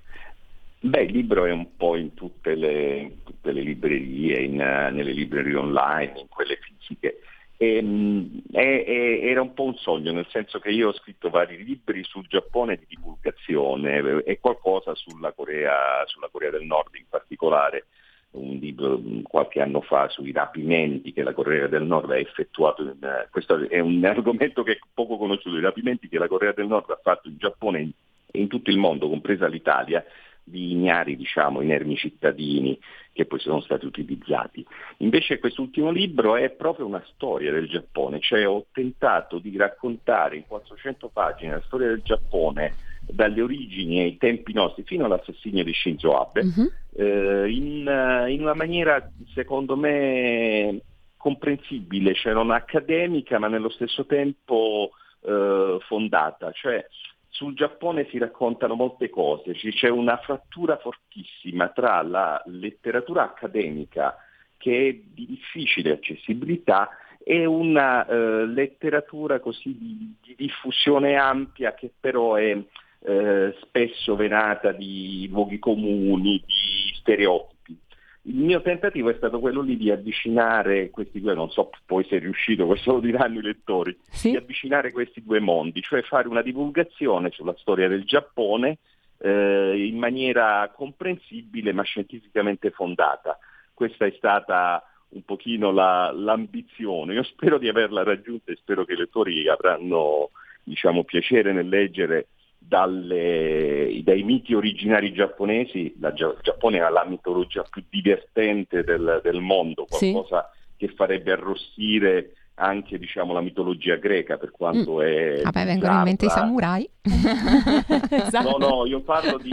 Beh, 0.81 1.03
il 1.03 1.11
libro 1.11 1.45
è 1.45 1.51
un 1.51 1.77
po' 1.77 1.95
in 1.95 2.13
tutte 2.15 2.55
le, 2.55 3.19
tutte 3.23 3.53
le 3.53 3.61
librerie, 3.61 4.41
in, 4.41 4.55
nelle 4.55 5.13
librerie 5.13 5.55
online, 5.55 6.19
in 6.19 6.27
quelle 6.27 6.57
fisiche. 6.59 7.21
E, 7.55 7.75
ehm, 7.75 8.41
è, 8.51 8.83
è, 8.83 9.19
era 9.27 9.41
un 9.41 9.53
po' 9.53 9.65
un 9.65 9.75
sogno, 9.75 10.11
nel 10.11 10.25
senso 10.29 10.59
che 10.59 10.71
io 10.71 10.89
ho 10.89 10.93
scritto 10.93 11.29
vari 11.29 11.63
libri 11.63 12.03
sul 12.03 12.25
Giappone 12.27 12.75
di 12.75 12.85
divulgazione 12.89 14.23
e 14.23 14.39
qualcosa 14.39 14.95
sulla 14.95 15.31
Corea, 15.31 16.03
sulla 16.07 16.29
Corea 16.31 16.49
del 16.49 16.65
Nord 16.65 16.95
in 16.95 17.05
particolare 17.07 17.85
un 18.31 18.57
libro 18.57 18.99
qualche 19.23 19.61
anno 19.61 19.81
fa 19.81 20.07
sui 20.09 20.31
rapimenti 20.31 21.11
che 21.11 21.23
la 21.23 21.33
Corea 21.33 21.67
del 21.67 21.83
Nord 21.83 22.11
ha 22.11 22.17
effettuato, 22.17 22.81
in, 22.81 22.89
uh, 22.99 23.29
questo 23.29 23.67
è 23.67 23.79
un 23.79 24.03
argomento 24.05 24.63
che 24.63 24.73
è 24.73 24.79
poco 24.93 25.17
conosciuto, 25.17 25.57
i 25.57 25.61
rapimenti 25.61 26.07
che 26.07 26.17
la 26.17 26.27
Corea 26.27 26.53
del 26.53 26.67
Nord 26.67 26.89
ha 26.89 26.99
fatto 27.01 27.27
in 27.27 27.37
Giappone 27.37 27.91
e 28.31 28.39
in 28.39 28.47
tutto 28.47 28.69
il 28.69 28.77
mondo, 28.77 29.09
compresa 29.09 29.47
l'Italia, 29.47 30.03
di 30.43 30.71
ignari, 30.71 31.15
diciamo, 31.15 31.61
inermi 31.61 31.95
cittadini 31.97 32.79
che 33.13 33.25
poi 33.25 33.39
sono 33.39 33.61
stati 33.61 33.85
utilizzati. 33.85 34.65
Invece 34.97 35.39
quest'ultimo 35.39 35.91
libro 35.91 36.35
è 36.35 36.49
proprio 36.49 36.85
una 36.85 37.03
storia 37.13 37.51
del 37.51 37.67
Giappone, 37.67 38.19
cioè 38.19 38.47
ho 38.47 38.65
tentato 38.71 39.37
di 39.39 39.55
raccontare 39.57 40.37
in 40.37 40.47
400 40.47 41.09
pagine 41.09 41.53
la 41.53 41.61
storia 41.65 41.87
del 41.87 42.01
Giappone 42.01 42.90
dalle 43.11 43.41
origini 43.41 43.99
ai 43.99 44.17
tempi 44.17 44.53
nostri 44.53 44.83
fino 44.83 45.05
all'assassinio 45.05 45.63
di 45.63 45.73
Shinzo 45.73 46.17
Abe, 46.19 46.41
uh-huh. 46.41 46.71
eh, 46.95 47.49
in, 47.49 47.87
eh, 47.87 48.31
in, 48.31 48.41
una 48.41 48.53
maniera 48.53 49.09
secondo 49.33 49.75
me 49.75 50.81
comprensibile, 51.17 52.15
cioè 52.15 52.33
non 52.33 52.51
accademica 52.51 53.37
ma 53.39 53.47
nello 53.47 53.69
stesso 53.69 54.05
tempo 54.05 54.91
eh, 55.21 55.77
fondata. 55.87 56.51
Cioè, 56.51 56.85
sul 57.29 57.53
Giappone 57.55 58.07
si 58.09 58.17
raccontano 58.17 58.75
molte 58.75 59.09
cose, 59.09 59.53
c'è 59.53 59.89
una 59.89 60.17
frattura 60.17 60.77
fortissima 60.77 61.69
tra 61.69 62.01
la 62.01 62.41
letteratura 62.45 63.23
accademica 63.23 64.15
che 64.57 64.87
è 64.87 64.93
di 64.93 65.25
difficile 65.25 65.91
accessibilità 65.91 66.89
e 67.23 67.45
una 67.45 68.05
eh, 68.05 68.45
letteratura 68.45 69.39
così 69.39 69.77
di, 69.77 70.15
di, 70.21 70.35
diffusione 70.35 71.15
ampia 71.15 71.73
che 71.73 71.91
però 71.99 72.35
è 72.35 72.57
eh, 73.03 73.55
spesso 73.61 74.15
venata 74.15 74.71
di 74.71 75.27
luoghi 75.29 75.59
comuni, 75.59 76.43
di 76.45 76.93
stereotipi. 76.95 77.77
Il 78.23 78.35
mio 78.35 78.61
tentativo 78.61 79.09
è 79.09 79.15
stato 79.15 79.39
quello 79.39 79.61
lì 79.61 79.77
di 79.77 79.89
avvicinare 79.89 80.91
questi 80.91 81.19
due, 81.19 81.33
non 81.33 81.49
so 81.49 81.71
poi 81.85 82.05
se 82.05 82.17
è 82.17 82.19
riuscito, 82.19 82.65
questo 82.67 82.93
lo 82.93 82.99
diranno 82.99 83.39
i 83.39 83.43
lettori, 83.43 83.97
sì. 84.09 84.31
di 84.31 84.37
avvicinare 84.37 84.91
questi 84.91 85.23
due 85.23 85.39
mondi, 85.39 85.81
cioè 85.81 86.03
fare 86.03 86.27
una 86.27 86.43
divulgazione 86.43 87.31
sulla 87.31 87.55
storia 87.57 87.87
del 87.87 88.03
Giappone 88.03 88.77
eh, 89.17 89.85
in 89.87 89.97
maniera 89.97 90.71
comprensibile 90.75 91.73
ma 91.73 91.83
scientificamente 91.83 92.69
fondata. 92.69 93.37
Questa 93.73 94.05
è 94.05 94.13
stata 94.15 94.83
un 95.09 95.23
pochino 95.23 95.71
la, 95.71 96.11
l'ambizione. 96.11 97.15
Io 97.15 97.23
spero 97.23 97.57
di 97.57 97.67
averla 97.67 98.03
raggiunta 98.03 98.51
e 98.51 98.57
spero 98.57 98.85
che 98.85 98.93
i 98.93 98.97
lettori 98.97 99.47
avranno 99.47 100.29
diciamo, 100.63 101.03
piacere 101.03 101.51
nel 101.51 101.67
leggere 101.67 102.27
dalle, 102.63 103.99
dai 104.03 104.23
miti 104.23 104.53
originari 104.53 105.11
giapponesi, 105.11 105.95
la, 105.99 106.09
il 106.09 106.37
Giappone 106.41 106.79
ha 106.79 106.89
la 106.89 107.05
mitologia 107.05 107.63
più 107.69 107.83
divertente 107.89 108.83
del, 108.83 109.19
del 109.23 109.41
mondo, 109.41 109.85
qualcosa 109.89 110.49
sì. 110.53 110.77
che 110.77 110.93
farebbe 110.93 111.31
arrossire 111.31 112.33
anche 112.55 112.99
diciamo, 112.99 113.33
la 113.33 113.41
mitologia 113.41 113.95
greca 113.95 114.37
per 114.37 114.51
quanto 114.51 114.97
mm. 114.97 114.99
è... 115.01 115.41
Vabbè, 115.41 115.65
vengono 115.65 115.93
in 115.93 116.01
mente 116.03 116.25
i 116.25 116.29
samurai. 116.29 116.87
esatto. 117.01 118.57
No, 118.57 118.67
no, 118.67 118.85
io 118.85 119.01
parlo 119.01 119.37
di, 119.39 119.49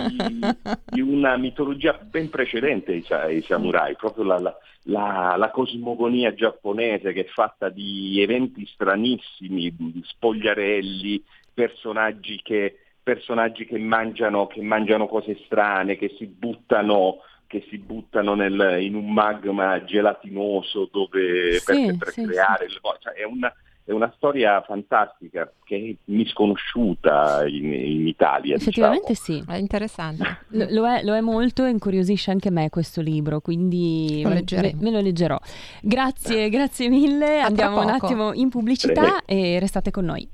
di, 0.90 1.00
una 1.00 1.36
mitologia 1.38 1.94
ben 1.94 2.28
precedente 2.28 2.92
ai, 2.92 3.04
ai 3.08 3.42
samurai, 3.42 3.96
proprio 3.96 4.24
la, 4.24 4.38
la, 4.38 4.56
la, 4.82 5.34
la, 5.38 5.50
cosmogonia 5.50 6.34
giapponese 6.34 7.14
che 7.14 7.22
è 7.22 7.28
fatta 7.28 7.70
di 7.70 8.20
eventi 8.20 8.66
stranissimi, 8.66 9.74
spogliarelli, 10.02 11.24
personaggi 11.54 12.40
che, 12.42 12.76
personaggi 13.08 13.64
che, 13.64 13.78
mangiano, 13.78 14.46
che 14.46 14.60
mangiano 14.60 15.06
cose 15.08 15.38
strane, 15.46 15.96
che 15.96 16.14
si 16.18 16.26
buttano 16.26 17.22
che 17.46 17.64
si 17.70 17.78
buttano 17.78 18.34
nel, 18.34 18.76
in 18.82 18.94
un 18.94 19.10
magma 19.10 19.82
gelatinoso 19.82 20.90
dove, 20.92 21.54
sì, 21.54 21.64
per, 21.64 21.96
per 21.96 22.08
sì, 22.10 22.24
creare 22.26 22.68
sì. 22.68 22.74
il 22.74 22.80
cioè, 23.00 23.14
è, 23.14 23.24
una, 23.24 23.50
è 23.84 23.90
una 23.90 24.12
storia 24.16 24.60
fantastica 24.60 25.50
che 25.64 25.76
è 26.04 26.10
misconosciuta 26.12 27.46
in, 27.46 27.72
in 27.72 28.06
Italia. 28.06 28.56
Effettivamente 28.56 29.14
diciamo. 29.14 29.38
sì. 29.38 29.50
È 29.50 29.56
interessante. 29.56 30.40
Lo, 30.48 30.66
lo, 30.68 30.86
è, 30.86 31.02
lo, 31.02 31.14
è, 31.14 31.22
molto 31.22 31.64
e 31.64 31.70
incuriosisce 31.70 32.30
anche 32.30 32.50
me 32.50 32.68
questo 32.68 33.00
libro, 33.00 33.40
quindi 33.40 34.20
lo 34.22 34.28
me, 34.28 34.74
me, 34.78 34.90
lo 34.90 35.00
leggerò. 35.00 35.38
Grazie, 35.80 36.50
grazie 36.50 36.90
mille. 36.90 37.40
Andiamo 37.40 37.80
un 37.80 37.88
attimo 37.88 38.34
in 38.34 38.50
pubblicità 38.50 39.22
Prego. 39.24 39.24
e 39.24 39.58
restate 39.58 39.90
con 39.90 40.04
noi. 40.04 40.28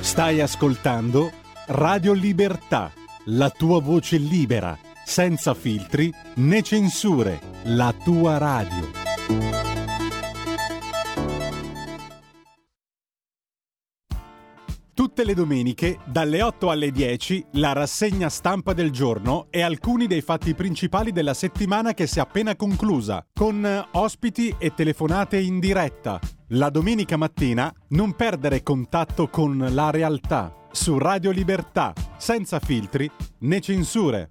Stai 0.00 0.40
ascoltando 0.40 1.32
Radio 1.66 2.12
Libertà 2.12 2.92
la 3.28 3.50
tua 3.50 3.80
voce 3.80 4.18
libera, 4.18 4.78
senza 5.04 5.52
filtri 5.54 6.12
né 6.36 6.62
censure, 6.62 7.40
la 7.64 7.92
tua 8.04 8.38
radio. 8.38 9.04
Tutte 14.94 15.24
le 15.24 15.34
domeniche, 15.34 15.98
dalle 16.04 16.40
8 16.40 16.70
alle 16.70 16.90
10, 16.90 17.46
la 17.52 17.72
rassegna 17.72 18.28
stampa 18.28 18.72
del 18.72 18.90
giorno 18.90 19.48
e 19.50 19.60
alcuni 19.60 20.06
dei 20.06 20.22
fatti 20.22 20.54
principali 20.54 21.12
della 21.12 21.34
settimana 21.34 21.94
che 21.94 22.06
si 22.06 22.18
è 22.18 22.22
appena 22.22 22.56
conclusa, 22.56 23.26
con 23.34 23.88
ospiti 23.92 24.54
e 24.58 24.72
telefonate 24.72 25.38
in 25.38 25.58
diretta. 25.58 26.18
La 26.50 26.70
domenica 26.70 27.16
mattina 27.16 27.74
non 27.88 28.14
perdere 28.14 28.62
contatto 28.62 29.26
con 29.28 29.66
la 29.72 29.90
realtà 29.90 30.54
su 30.70 30.96
Radio 30.96 31.32
Libertà, 31.32 31.92
senza 32.18 32.60
filtri 32.60 33.10
né 33.40 33.60
censure. 33.60 34.30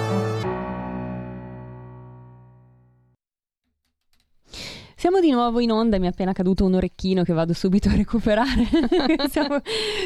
Siamo 5.01 5.19
di 5.19 5.31
nuovo 5.31 5.59
in 5.59 5.71
onda, 5.71 5.97
mi 5.97 6.05
è 6.05 6.09
appena 6.09 6.31
caduto 6.31 6.63
un 6.63 6.75
orecchino 6.75 7.23
che 7.23 7.33
vado 7.33 7.53
subito 7.53 7.89
a 7.89 7.95
recuperare. 7.95 8.67
siamo, 9.31 9.59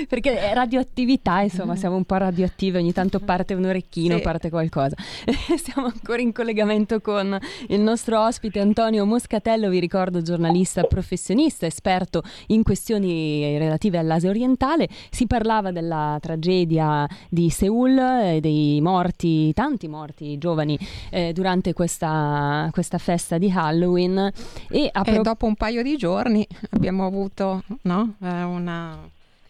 perché 0.07 0.39
è 0.39 0.53
radioattività, 0.53 1.41
insomma, 1.41 1.73
mm. 1.73 1.75
siamo 1.75 1.97
un 1.97 2.05
po' 2.05 2.15
radioattive, 2.15 2.79
ogni 2.79 2.93
tanto 2.93 3.19
parte 3.19 3.55
un 3.55 3.65
orecchino, 3.65 4.15
sì. 4.15 4.21
parte 4.21 4.49
qualcosa. 4.49 4.95
siamo 5.61 5.87
ancora 5.87 6.21
in 6.21 6.31
collegamento 6.31 7.01
con 7.01 7.37
il 7.67 7.81
nostro 7.81 8.21
ospite 8.21 8.61
Antonio 8.61 9.05
Moscatello, 9.05 9.67
vi 9.67 9.79
ricordo 9.79 10.21
giornalista 10.21 10.83
professionista, 10.83 11.65
esperto 11.65 12.23
in 12.47 12.63
questioni 12.63 13.57
relative 13.57 13.97
all'Asia 13.97 14.29
orientale. 14.29 14.87
Si 15.09 15.27
parlava 15.27 15.71
della 15.71 16.17
tragedia 16.21 17.05
di 17.29 17.49
Seoul, 17.49 17.97
e 17.97 18.39
dei 18.39 18.79
morti, 18.79 19.51
tanti 19.51 19.89
morti 19.89 20.37
giovani 20.37 20.79
eh, 21.09 21.33
durante 21.33 21.73
questa, 21.73 22.69
questa 22.71 22.97
festa 22.97 23.37
di 23.37 23.51
Halloween 23.53 24.31
e 24.69 24.83
e, 24.87 25.01
pro- 25.01 25.13
e 25.13 25.21
dopo 25.21 25.45
un 25.45 25.55
paio 25.55 25.83
di 25.83 25.97
giorni 25.97 26.45
abbiamo 26.71 27.05
avuto 27.05 27.63
no, 27.83 28.13
eh, 28.21 28.43
una, 28.43 28.97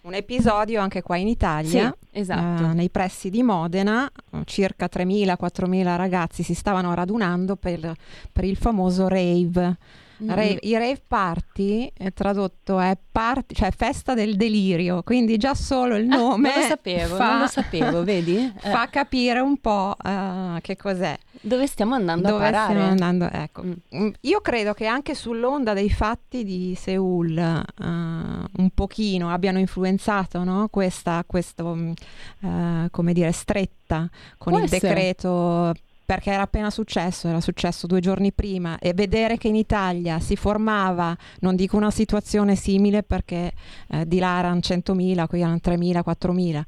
un 0.01 0.13
episodio 0.13 0.81
anche 0.81 1.01
qua 1.01 1.17
in 1.17 1.27
Italia, 1.27 1.95
sì, 2.11 2.19
esatto. 2.19 2.63
eh, 2.63 2.73
nei 2.73 2.89
pressi 2.89 3.29
di 3.29 3.43
Modena, 3.43 4.09
circa 4.45 4.87
3.000-4.000 4.91 5.95
ragazzi 5.95 6.43
si 6.43 6.53
stavano 6.53 6.93
radunando 6.93 7.55
per, 7.55 7.93
per 8.31 8.43
il 8.43 8.55
famoso 8.55 9.07
rave. 9.07 9.77
Mm. 10.23 10.29
Rave, 10.29 10.59
I 10.61 10.73
rave 10.77 11.01
party 11.05 11.91
eh, 11.97 12.11
tradotto 12.11 12.79
è 12.79 12.97
party, 13.11 13.53
cioè 13.53 13.71
festa 13.71 14.13
del 14.13 14.35
delirio, 14.35 15.03
quindi 15.03 15.37
già 15.37 15.53
solo 15.53 15.95
il 15.95 16.05
nome 16.05 16.49
ah, 16.49 16.53
non 16.53 16.61
lo 16.61 16.67
sapevo, 16.67 17.15
fa, 17.15 17.31
non 17.31 17.39
lo 17.39 17.47
sapevo, 17.47 18.03
vedi? 18.03 18.53
fa 18.59 18.87
capire 18.89 19.39
un 19.39 19.57
po' 19.57 19.95
uh, 20.01 20.59
che 20.61 20.77
cos'è. 20.77 21.17
Dove 21.41 21.67
stiamo 21.67 21.95
andando 21.95 22.29
Dove 22.29 22.47
a 22.47 22.51
parare? 22.51 22.73
Stiamo 22.73 22.89
andando, 22.89 23.29
ecco. 23.29 23.63
Mm. 23.63 23.73
mm. 23.95 24.09
Io 24.21 24.41
credo 24.41 24.73
che 24.73 24.85
anche 24.85 25.15
sull'onda 25.15 25.73
dei 25.73 25.89
fatti 25.89 26.43
di 26.43 26.75
Seoul 26.79 27.63
uh, 27.77 27.85
un 27.85 28.69
pochino 28.73 29.29
abbiano 29.29 29.59
influenzato 29.59 30.43
no? 30.43 30.67
questa, 30.69 31.23
questo, 31.27 31.65
uh, 31.65 32.87
come 32.89 33.13
dire, 33.13 33.31
stretta 33.31 34.09
con 34.37 34.53
Può 34.53 34.57
il 34.57 34.63
essere. 34.65 34.87
decreto 34.87 35.73
perché 36.05 36.31
era 36.31 36.43
appena 36.43 36.69
successo, 36.69 37.27
era 37.27 37.41
successo 37.41 37.87
due 37.87 37.99
giorni 37.99 38.31
prima 38.31 38.77
e 38.77 38.93
vedere 38.93 39.37
che 39.37 39.47
in 39.47 39.55
Italia 39.55 40.19
si 40.19 40.35
formava, 40.35 41.17
non 41.39 41.55
dico 41.55 41.77
una 41.77 41.91
situazione 41.91 42.55
simile 42.55 43.01
perché 43.01 43.51
eh, 43.89 44.07
di 44.07 44.19
là 44.19 44.37
erano 44.37 44.59
100.000, 44.59 45.27
qui 45.27 45.41
erano 45.41 45.59
3.000, 45.63 46.01
4.000, 46.05 46.61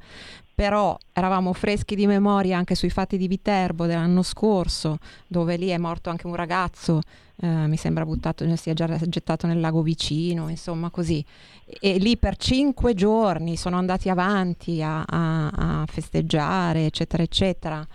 però 0.54 0.98
eravamo 1.12 1.52
freschi 1.52 1.94
di 1.94 2.08
memoria 2.08 2.58
anche 2.58 2.74
sui 2.74 2.90
fatti 2.90 3.16
di 3.16 3.28
Viterbo 3.28 3.86
dell'anno 3.86 4.22
scorso, 4.22 4.98
dove 5.28 5.56
lì 5.56 5.68
è 5.68 5.78
morto 5.78 6.10
anche 6.10 6.26
un 6.26 6.34
ragazzo, 6.34 7.00
eh, 7.40 7.46
mi 7.46 7.76
sembra 7.76 8.04
buttato, 8.04 8.44
si 8.56 8.70
è 8.70 8.74
già 8.74 8.88
gettato 9.06 9.46
nel 9.46 9.60
lago 9.60 9.82
vicino, 9.82 10.48
insomma 10.48 10.90
così. 10.90 11.24
E, 11.64 11.98
lì 11.98 12.16
per 12.16 12.36
cinque 12.36 12.94
giorni 12.94 13.56
sono 13.56 13.76
andati 13.76 14.08
avanti 14.08 14.82
a, 14.82 15.04
a, 15.06 15.48
a 15.48 15.84
festeggiare, 15.86 16.86
eccetera, 16.86 17.22
eccetera. 17.22 17.86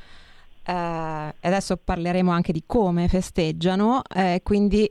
Uh, 0.66 1.34
adesso 1.42 1.76
parleremo 1.76 2.32
anche 2.32 2.54
di 2.54 2.64
come 2.66 3.08
festeggiano, 3.10 4.02
eh, 4.14 4.40
quindi 4.44 4.90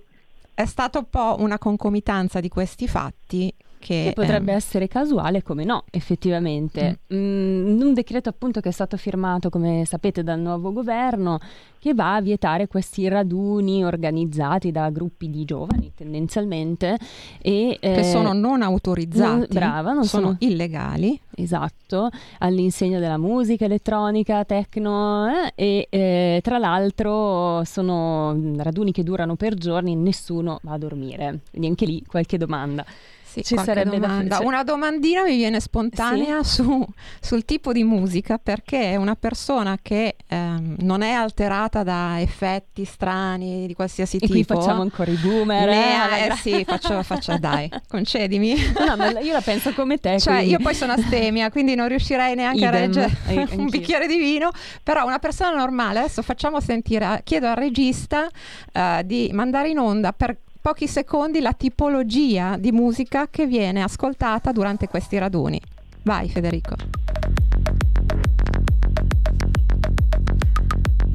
è 0.55 0.67
stata 0.67 0.99
un 0.99 1.09
po' 1.09 1.37
una 1.39 1.59
concomitanza 1.59 2.41
di 2.41 2.49
questi 2.49 2.87
fatti 2.87 3.53
che, 3.83 4.05
che 4.07 4.13
potrebbe 4.15 4.53
ehm... 4.53 4.57
essere 4.57 4.87
casuale, 4.87 5.43
come 5.43 5.65
no, 5.65 5.85
effettivamente. 5.91 7.01
Mm. 7.13 7.17
Mm, 7.19 7.81
un 7.81 7.95
decreto 7.95 8.29
appunto 8.29 8.61
che 8.61 8.69
è 8.69 8.73
stato 8.73 8.97
firmato, 8.97 9.51
come 9.51 9.85
sapete, 9.85 10.23
dal 10.23 10.39
nuovo 10.39 10.73
governo, 10.73 11.41
che 11.81 11.95
va 11.95 12.15
a 12.15 12.21
vietare 12.21 12.69
questi 12.69 13.09
raduni 13.09 13.85
organizzati 13.85 14.71
da 14.71 14.89
gruppi 14.91 15.29
di 15.29 15.45
giovani 15.45 15.91
tendenzialmente 15.97 16.97
e, 17.41 17.77
che 17.81 17.99
eh, 17.99 18.05
sono 18.05 18.33
non 18.33 18.63
autorizzati, 18.63 19.39
non, 19.39 19.47
brava, 19.51 19.93
non 19.93 20.05
sono, 20.05 20.27
sono, 20.27 20.37
illegali. 20.39 21.19
Esatto, 21.35 22.09
all'insegna 22.39 23.01
della 23.01 23.19
musica 23.19 23.65
elettronica, 23.65 24.45
techno 24.45 25.27
eh, 25.29 25.53
e 25.57 25.87
eh, 25.91 26.41
tra 26.43 26.59
l'altro 26.59 27.65
sono 27.65 28.39
raduni 28.59 28.93
che 28.93 29.03
durano 29.03 29.35
per 29.35 29.55
giorni 29.55 29.93
e 29.93 29.97
nessuno 29.97 30.61
va 30.63 30.75
a 30.75 30.79
dormire. 30.79 31.41
Quindi 31.51 31.67
anche 31.67 31.85
lì 31.85 32.05
qualche 32.07 32.39
domanda. 32.39 32.85
Sì, 33.33 33.43
Ci 33.43 33.57
sarebbe 33.57 33.99
domanda. 33.99 34.39
da. 34.39 34.45
Una 34.45 34.63
domandina 34.63 35.23
mi 35.23 35.37
viene 35.37 35.59
spontanea 35.59 36.43
sì? 36.43 36.57
su, 36.63 36.87
sul 37.19 37.47
tipo 37.47 37.73
di 37.73 37.83
musica 37.83 38.37
perché 38.37 38.91
è 38.91 38.97
una 38.97 39.15
persona 39.15 39.79
che 39.81 40.17
ehm, 40.27 40.77
non 40.81 41.01
è 41.01 41.13
alterata 41.13 41.83
da 41.83 42.21
effetti 42.21 42.85
strani 42.85 43.67
di 43.67 43.73
qualsiasi 43.75 44.17
e 44.17 44.21
tipo. 44.21 44.33
Qui 44.33 44.45
facciamo 44.45 44.83
ancora 44.83 45.11
i 45.11 45.15
boomer. 45.17 45.67
Ne, 45.67 46.27
eh, 46.27 46.27
eh 46.27 46.37
sì, 46.37 46.63
faccio, 46.67 47.03
faccio 47.03 47.39
dai, 47.39 47.71
concedimi. 47.89 48.55
No, 48.87 48.97
ma 48.97 49.19
io 49.21 49.33
la 49.33 49.41
penso 49.41 49.73
come 49.73 49.97
te. 49.97 50.21
Cioè, 50.21 50.35
quindi. 50.35 50.51
io 50.53 50.59
poi 50.59 50.75
sono 50.75 50.93
astemia, 50.93 51.51
quindi 51.51 51.75
non 51.75 51.89
riuscirei 51.89 52.35
neanche 52.35 52.59
Idem. 52.67 52.75
a 52.75 52.79
reggere 52.79 53.17
Eh, 53.29 53.49
un 53.57 53.71
bicchiere 53.71 54.07
di 54.07 54.19
vino, 54.19 54.51
però 54.83 55.07
una 55.07 55.19
persona 55.19 55.57
normale, 55.57 56.01
adesso 56.01 56.21
facciamo 56.21 56.61
sentire, 56.61 57.23
chiedo 57.25 57.49
al 57.49 57.57
regista 57.57 58.27
uh, 58.75 59.03
di 59.05 59.31
mandare 59.33 59.71
in 59.71 59.79
onda 59.79 60.13
per 60.13 60.37
pochi 60.63 60.87
secondi 60.87 61.41
la 61.41 61.53
tipologia 61.55 62.57
di 62.57 62.71
musica 62.71 63.27
che 63.29 63.47
viene 63.47 63.83
ascoltata 63.83 64.53
durante 64.53 64.87
questi 64.87 65.19
raduni. 65.19 65.61
Vai 66.05 66.29
Federico. 66.31 66.77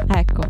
Ecco. 0.10 0.42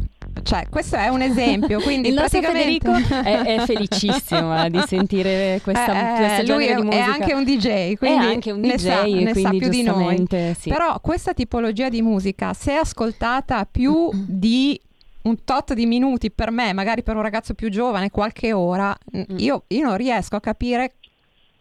Cioè, 0.41 0.67
questo 0.69 0.95
è 0.95 1.09
un 1.09 1.21
esempio, 1.21 1.79
quindi 1.81 2.07
il 2.07 2.15
nostro 2.15 2.39
praticamente... 2.39 2.89
Federico 2.89 3.21
è, 3.21 3.57
è 3.57 3.65
felicissimo 3.65 4.63
eh, 4.63 4.69
di 4.69 4.81
sentire 4.87 5.59
questa, 5.61 6.15
eh, 6.15 6.17
questo 6.17 6.53
lui 6.53 6.67
genere 6.67 6.89
è, 6.89 6.97
è 6.97 6.99
anche 6.99 7.33
un 7.33 7.43
DJ, 7.43 7.93
quindi 7.95 8.25
è 8.25 8.29
anche 8.29 8.51
un 8.51 8.61
ne 8.61 8.75
DJ 8.75 8.79
sa, 8.79 9.01
e 9.03 9.23
ne 9.23 9.33
sa 9.35 9.49
più 9.49 9.67
di 9.67 9.83
noi. 9.83 10.25
Sì. 10.57 10.69
Però 10.69 10.99
questa 11.01 11.33
tipologia 11.33 11.89
di 11.89 12.01
musica, 12.01 12.53
se 12.53 12.73
ascoltata 12.73 13.67
più 13.69 14.09
di 14.13 14.79
un 15.27 15.43
tot 15.43 15.73
di 15.73 15.85
minuti 15.85 16.31
per 16.31 16.51
me, 16.51 16.73
magari 16.73 17.03
per 17.03 17.15
un 17.15 17.21
ragazzo 17.21 17.53
più 17.53 17.69
giovane, 17.69 18.09
qualche 18.09 18.53
ora, 18.53 18.95
mm. 19.15 19.37
io, 19.37 19.63
io 19.67 19.85
non 19.85 19.97
riesco 19.97 20.35
a 20.35 20.39
capire 20.39 20.93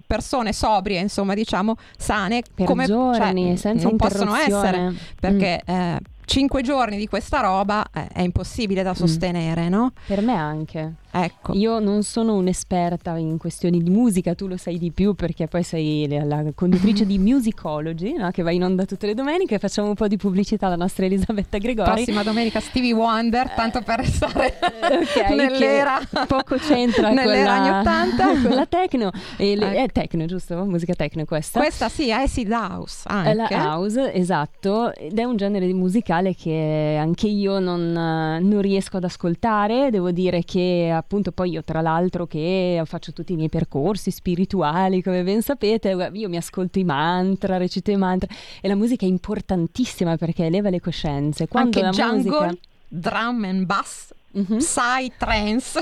persone 0.06 0.52
sobrie, 0.52 1.00
insomma, 1.00 1.34
diciamo, 1.34 1.74
sane, 1.96 2.42
per 2.54 2.66
come 2.66 2.86
giorni, 2.86 3.58
cioè, 3.58 3.74
non 3.74 3.96
possono 3.96 4.34
essere, 4.36 4.90
mm. 4.90 4.96
perché 5.18 5.60
eh, 5.64 5.98
cinque 6.24 6.62
giorni 6.62 6.96
di 6.96 7.08
questa 7.08 7.40
roba 7.40 7.84
eh, 7.92 8.06
è 8.12 8.20
impossibile 8.22 8.82
da 8.82 8.94
sostenere, 8.94 9.66
mm. 9.66 9.70
no? 9.70 9.92
Per 10.06 10.22
me 10.22 10.34
anche. 10.34 10.94
Ecco. 11.24 11.54
Io 11.54 11.78
non 11.78 12.02
sono 12.02 12.34
un'esperta 12.34 13.16
in 13.16 13.38
questioni 13.38 13.82
di 13.82 13.88
musica, 13.88 14.34
tu 14.34 14.46
lo 14.46 14.58
sai 14.58 14.78
di 14.78 14.92
più 14.92 15.14
perché 15.14 15.46
poi 15.46 15.62
sei 15.62 16.06
la, 16.08 16.44
conduttrice 16.54 17.06
di 17.06 17.16
Musicology, 17.18 18.14
no? 18.16 18.30
che 18.30 18.42
va 18.42 18.50
in 18.50 18.62
onda 18.62 18.84
tutte 18.84 19.06
le 19.06 19.14
domeniche, 19.14 19.58
facciamo 19.58 19.88
un 19.88 19.94
po' 19.94 20.08
di 20.08 20.18
pubblicità 20.18 20.66
alla 20.66 20.76
nostra 20.76 21.06
Elisabetta 21.06 21.56
Gregori. 21.56 21.90
Prossima 21.90 22.22
domenica 22.22 22.60
Stevie 22.60 22.92
Wonder, 22.92 23.50
tanto 23.50 23.80
per 23.80 24.00
restare 24.00 24.58
okay, 24.60 25.34
nell'era 25.34 26.00
poco 26.26 26.56
c'entra 26.56 27.10
nell'era 27.10 27.52
anni 27.52 27.80
80 27.80 28.26
con 28.46 28.54
la 28.54 28.66
techno, 28.66 29.10
e 29.36 29.56
le, 29.56 29.70
ecco. 29.70 29.78
è 29.78 29.88
techno 29.88 30.26
giusto? 30.26 30.64
Musica 30.64 30.94
techno 30.94 31.24
questa? 31.24 31.60
Questa 31.60 31.88
sì, 31.88 32.08
è 32.08 32.12
acid 32.12 32.50
house 32.50 33.02
anche. 33.06 33.30
È 33.30 33.34
la 33.34 33.48
house, 33.50 34.12
esatto, 34.12 34.94
ed 34.94 35.18
è 35.18 35.24
un 35.24 35.36
genere 35.36 35.66
musicale 35.72 36.34
che 36.34 36.96
anche 37.00 37.26
io 37.26 37.58
non, 37.58 37.92
non 37.92 38.60
riesco 38.60 38.98
ad 38.98 39.04
ascoltare, 39.04 39.90
devo 39.90 40.10
dire 40.10 40.44
che 40.44 40.92
appunto 41.06 41.30
poi 41.30 41.50
io 41.50 41.62
tra 41.62 41.80
l'altro 41.80 42.26
che 42.26 42.82
faccio 42.84 43.12
tutti 43.12 43.32
i 43.32 43.36
miei 43.36 43.48
percorsi 43.48 44.10
spirituali, 44.10 45.02
come 45.02 45.22
ben 45.22 45.40
sapete, 45.40 46.10
io 46.12 46.28
mi 46.28 46.36
ascolto 46.36 46.80
i 46.80 46.84
mantra, 46.84 47.56
recito 47.56 47.92
i 47.92 47.96
mantra 47.96 48.28
e 48.60 48.66
la 48.66 48.74
musica 48.74 49.06
è 49.06 49.08
importantissima 49.08 50.16
perché 50.16 50.46
eleva 50.46 50.68
le 50.68 50.80
coscienze. 50.80 51.46
Quando 51.46 51.80
Anche 51.80 51.98
la 52.00 52.06
jungle, 52.06 52.46
musica... 52.46 52.58
drum 52.88 53.44
and 53.44 53.64
bass, 53.66 54.12
mm-hmm. 54.36 54.58
psy 54.58 55.12
trance. 55.16 55.80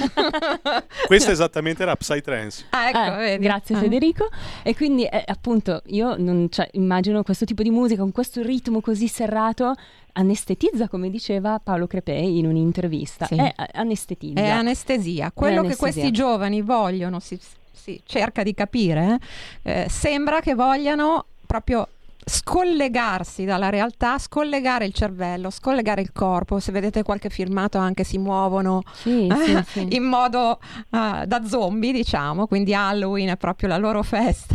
Questa 1.07 1.31
esattamente 1.31 1.83
era 1.83 1.97
psy 1.97 2.21
trance. 2.21 2.65
Ah, 2.71 2.89
ecco, 2.89 3.21
eh, 3.21 3.39
grazie 3.39 3.75
ah. 3.77 3.79
Federico. 3.79 4.29
E 4.63 4.75
quindi 4.75 5.05
eh, 5.05 5.23
appunto 5.27 5.83
io 5.87 6.17
non, 6.17 6.49
cioè, 6.51 6.69
immagino 6.73 7.23
questo 7.23 7.45
tipo 7.45 7.63
di 7.63 7.71
musica 7.71 8.01
con 8.03 8.13
questo 8.13 8.43
ritmo 8.43 8.81
così 8.81 9.09
serrato 9.09 9.75
anestetizza, 10.13 10.89
come 10.89 11.11
diceva 11.11 11.61
Paolo 11.63 11.87
Crepei 11.87 12.39
in 12.39 12.47
un'intervista. 12.47 13.27
Sì. 13.27 13.37
È 13.37 13.55
anestetizza. 13.73 14.41
È 14.41 14.49
anestesia. 14.49 15.33
Quello 15.33 15.57
È 15.57 15.61
che 15.61 15.67
anestesia. 15.67 15.93
questi 15.93 16.11
giovani 16.13 16.63
vogliono, 16.63 17.21
si, 17.21 17.39
si 17.73 18.01
cerca 18.05 18.43
di 18.43 18.55
capire, 18.55 19.19
eh, 19.63 19.87
sembra 19.89 20.41
che 20.41 20.55
vogliano 20.55 21.27
proprio 21.47 21.89
scollegarsi 22.25 23.45
dalla 23.45 23.69
realtà, 23.69 24.19
scollegare 24.19 24.85
il 24.85 24.93
cervello, 24.93 25.51
scollegare 25.51 26.01
il 26.01 26.13
corpo. 26.13 26.59
Se 26.61 26.73
vedete 26.73 27.03
qualche 27.03 27.31
filmato 27.31 27.79
anche 27.79 28.05
si 28.05 28.19
muovono 28.19 28.83
sì, 28.93 29.27
eh, 29.27 29.37
sì, 29.45 29.65
sì. 29.67 29.87
in 29.97 30.05
modo 30.05 30.59
uh, 30.91 31.25
da 31.25 31.43
zombie, 31.47 31.93
diciamo, 31.93 32.47
quindi 32.47 32.75
Halloween 32.75 33.31
è 33.31 33.37
proprio 33.37 33.69
la 33.69 33.77
loro 33.77 34.03
festa. 34.03 34.55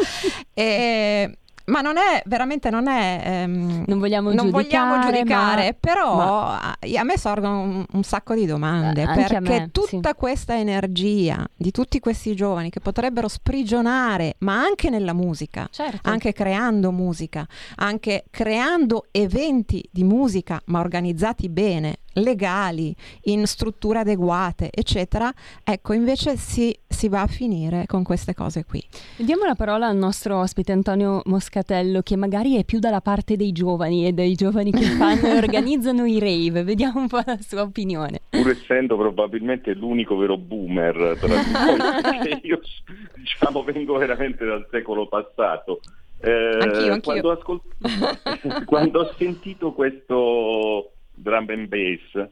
e, 0.54 1.38
ma 1.66 1.80
non 1.80 1.96
è 1.96 2.22
veramente 2.26 2.70
non 2.70 2.88
è 2.88 3.22
ehm, 3.24 3.84
non 3.86 3.98
vogliamo 3.98 4.32
non 4.32 4.50
giudicare, 4.50 4.62
vogliamo 4.62 5.04
giudicare 5.04 5.64
ma, 5.64 5.76
però 5.78 6.16
ma... 6.16 6.78
a 6.80 7.04
me 7.04 7.18
sorgono 7.18 7.60
un, 7.60 7.84
un 7.90 8.02
sacco 8.02 8.34
di 8.34 8.46
domande 8.46 9.02
eh, 9.02 9.06
perché 9.06 9.40
me, 9.40 9.70
tutta 9.70 10.10
sì. 10.10 10.14
questa 10.16 10.56
energia 10.56 11.46
di 11.54 11.70
tutti 11.70 12.00
questi 12.00 12.34
giovani 12.34 12.70
che 12.70 12.80
potrebbero 12.80 13.28
sprigionare 13.28 14.36
ma 14.38 14.60
anche 14.60 14.90
nella 14.90 15.12
musica 15.12 15.68
certo. 15.70 16.08
anche 16.08 16.32
creando 16.32 16.90
musica 16.92 17.46
anche 17.76 18.24
creando 18.30 19.06
eventi 19.10 19.86
di 19.90 20.04
musica 20.04 20.60
ma 20.66 20.80
organizzati 20.80 21.48
bene 21.48 21.98
legali, 22.14 22.94
in 23.24 23.46
strutture 23.46 24.00
adeguate, 24.00 24.70
eccetera, 24.72 25.32
ecco 25.64 25.92
invece 25.92 26.36
si, 26.36 26.76
si, 26.86 27.08
va 27.08 27.22
a 27.22 27.26
finire 27.26 27.84
con 27.86 28.02
queste 28.02 28.34
cose 28.34 28.64
qui. 28.64 28.82
Diamo 29.16 29.44
la 29.44 29.54
parola 29.54 29.86
al 29.86 29.96
nostro 29.96 30.38
ospite 30.38 30.72
Antonio 30.72 31.22
Moscatello, 31.26 32.02
che 32.02 32.16
magari 32.16 32.56
è 32.56 32.64
più 32.64 32.78
dalla 32.78 33.00
parte 33.00 33.36
dei 33.36 33.52
giovani 33.52 34.06
e 34.06 34.12
dei 34.12 34.34
giovani 34.34 34.72
che 34.72 34.84
fanno 34.84 35.26
e 35.26 35.36
organizzano 35.38 36.04
i 36.04 36.18
rave. 36.18 36.64
Vediamo 36.64 37.00
un 37.00 37.08
po' 37.08 37.20
la 37.24 37.38
sua 37.40 37.62
opinione. 37.62 38.20
Pur 38.30 38.50
essendo 38.50 38.96
probabilmente 38.96 39.72
l'unico 39.74 40.16
vero 40.16 40.36
boomer 40.36 41.16
tra 41.20 41.34
noi, 41.34 41.78
perché 42.02 42.40
io 42.42 42.60
diciamo 43.14 43.62
vengo 43.62 43.96
veramente 43.96 44.44
dal 44.44 44.66
secolo 44.70 45.06
passato. 45.06 45.80
Eh, 46.22 46.58
anch'io, 46.60 46.92
anch'io. 46.92 47.00
Quando, 47.00 47.30
ascolt- 47.30 48.64
quando 48.66 49.00
ho 49.00 49.14
sentito 49.16 49.72
questo 49.72 50.92
drum 51.20 51.46
and 51.48 51.68
bass. 51.68 52.28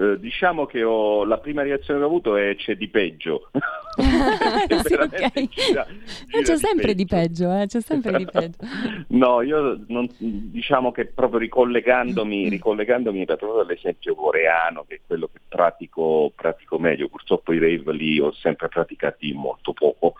Eh, 0.00 0.16
diciamo 0.20 0.64
che 0.64 0.84
ho, 0.84 1.24
la 1.24 1.38
prima 1.38 1.62
reazione 1.62 1.98
che 1.98 2.04
ho 2.04 2.08
avuto 2.08 2.36
è 2.36 2.54
c'è 2.54 2.76
di 2.76 2.88
peggio. 2.88 3.50
sì, 3.98 4.94
okay. 4.94 5.48
gira, 5.48 5.84
gira 6.26 6.42
c'è 6.42 6.56
sempre 6.56 6.94
di 6.94 7.04
peggio, 7.04 7.52
eh? 7.52 7.66
c'è 7.66 7.80
sempre 7.80 8.16
di 8.16 8.24
peggio. 8.24 8.58
no, 9.08 9.42
io 9.42 9.80
non, 9.88 10.08
diciamo 10.18 10.92
che 10.92 11.06
proprio 11.06 11.40
ricollegandomi, 11.40 12.48
ricollegandomi 12.48 13.24
proprio 13.24 13.58
all'esempio 13.58 14.14
coreano, 14.14 14.84
che 14.86 14.94
è 14.96 15.00
quello 15.04 15.28
che 15.32 15.40
pratico, 15.48 16.32
pratico 16.32 16.78
meglio, 16.78 17.08
purtroppo 17.08 17.52
i 17.52 17.58
rave 17.58 17.92
lì 17.92 18.20
ho 18.20 18.30
sempre 18.32 18.68
praticati 18.68 19.32
molto 19.32 19.72
poco, 19.72 20.14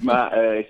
ma 0.00 0.32
eh, 0.32 0.66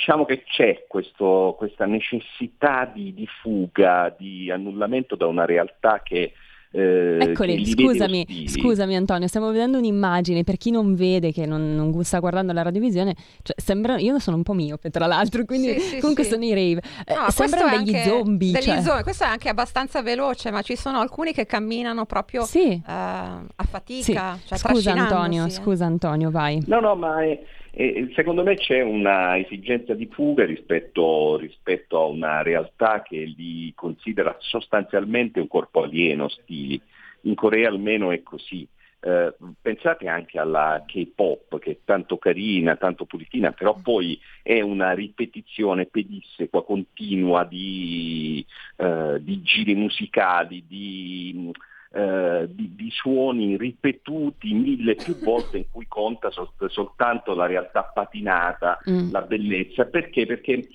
diciamo 0.00 0.24
che 0.24 0.42
c'è 0.44 0.86
questo, 0.88 1.54
questa 1.58 1.84
necessità 1.84 2.90
di, 2.92 3.12
di, 3.12 3.26
fuga, 3.26 4.14
di 4.16 4.50
annullamento 4.50 5.14
da 5.14 5.26
una 5.26 5.44
realtà 5.44 6.00
che... 6.02 6.32
Eh, 6.72 7.16
Eccoli, 7.20 7.66
scusami, 7.66 8.46
scusami 8.46 8.94
Antonio, 8.94 9.26
stiamo 9.26 9.50
vedendo 9.50 9.78
un'immagine, 9.78 10.44
per 10.44 10.56
chi 10.56 10.70
non 10.70 10.94
vede, 10.94 11.32
che 11.32 11.44
non, 11.44 11.74
non 11.74 12.04
sta 12.04 12.20
guardando 12.20 12.52
la 12.52 12.62
radiovisione, 12.62 13.16
cioè 13.42 13.56
sembra, 13.56 13.98
io 13.98 14.20
sono 14.20 14.36
un 14.36 14.44
po' 14.44 14.52
miope 14.52 14.88
tra 14.88 15.06
l'altro, 15.06 15.44
quindi 15.44 15.72
sì, 15.72 15.80
sì, 15.80 15.98
comunque 15.98 16.22
sì. 16.22 16.30
sono 16.30 16.44
i 16.44 16.50
rave, 16.50 16.80
no, 17.08 17.26
eh, 17.26 17.30
sembrano 17.32 17.76
degli 17.76 17.96
zombie. 17.96 18.52
Degli 18.52 18.62
cioè. 18.62 18.82
zombie. 18.82 19.02
Questo 19.02 19.24
è 19.24 19.26
anche 19.26 19.48
abbastanza 19.48 20.00
veloce, 20.00 20.52
ma 20.52 20.62
ci 20.62 20.76
sono 20.76 21.00
alcuni 21.00 21.32
che 21.32 21.44
camminano 21.44 22.06
proprio 22.06 22.44
sì. 22.44 22.80
uh, 22.86 22.88
a 22.88 23.64
fatica. 23.68 24.38
Cioè 24.44 24.56
scusa 24.56 24.92
Antonio, 24.92 25.46
eh. 25.46 25.50
scusa 25.50 25.86
Antonio, 25.86 26.30
vai. 26.30 26.62
No, 26.66 26.78
no, 26.78 26.94
ma... 26.94 27.20
È... 27.24 27.42
E 27.80 28.10
secondo 28.14 28.42
me 28.42 28.56
c'è 28.56 28.82
una 28.82 29.38
esigenza 29.38 29.94
di 29.94 30.06
fuga 30.12 30.44
rispetto, 30.44 31.38
rispetto, 31.38 31.98
a 31.98 32.04
una 32.04 32.42
realtà 32.42 33.00
che 33.00 33.16
li 33.16 33.72
considera 33.74 34.36
sostanzialmente 34.38 35.40
un 35.40 35.48
corpo 35.48 35.84
alieno, 35.84 36.24
ostili. 36.24 36.78
In 37.22 37.34
Corea 37.34 37.70
almeno 37.70 38.10
è 38.10 38.22
così. 38.22 38.68
Eh, 39.00 39.34
pensate 39.62 40.08
anche 40.08 40.38
alla 40.38 40.84
K-pop 40.86 41.58
che 41.58 41.70
è 41.70 41.78
tanto 41.82 42.18
carina, 42.18 42.76
tanto 42.76 43.06
pulitina, 43.06 43.52
però 43.52 43.74
poi 43.82 44.20
è 44.42 44.60
una 44.60 44.92
ripetizione 44.92 45.86
pedissequa 45.86 46.62
continua 46.62 47.44
di, 47.44 48.44
eh, 48.76 49.16
di 49.22 49.40
giri 49.40 49.74
musicali, 49.74 50.66
di 50.68 51.50
Uh, 51.92 52.46
di, 52.46 52.76
di, 52.76 52.88
suoni 52.92 53.56
ripetuti 53.56 54.54
mille 54.54 54.94
più 54.94 55.18
volte 55.18 55.56
in 55.56 55.64
cui 55.72 55.88
conta 55.88 56.30
sol- 56.30 56.52
soltanto 56.68 57.34
la 57.34 57.46
realtà 57.46 57.82
patinata, 57.82 58.78
mm. 58.88 59.10
la 59.10 59.22
bellezza. 59.22 59.86
Perché? 59.86 60.24
Perché 60.24 60.68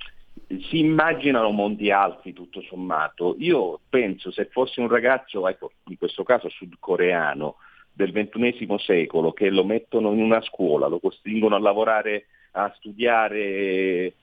si 0.47 0.79
immaginano 0.79 1.51
mondi 1.51 1.89
alti 1.89 2.33
tutto 2.33 2.61
sommato. 2.63 3.35
Io 3.39 3.79
penso 3.87 4.29
se 4.29 4.49
fosse 4.51 4.81
un 4.81 4.89
ragazzo, 4.89 5.47
ecco, 5.47 5.71
in 5.87 5.97
questo 5.97 6.23
caso 6.23 6.49
sudcoreano, 6.49 7.55
del 7.93 8.11
XXI 8.11 8.75
secolo 8.77 9.31
che 9.31 9.49
lo 9.49 9.63
mettono 9.63 10.11
in 10.11 10.21
una 10.21 10.41
scuola, 10.41 10.87
lo 10.87 10.99
costringono 10.99 11.55
a 11.55 11.59
lavorare, 11.59 12.25
a 12.51 12.71
studiare 12.75 14.13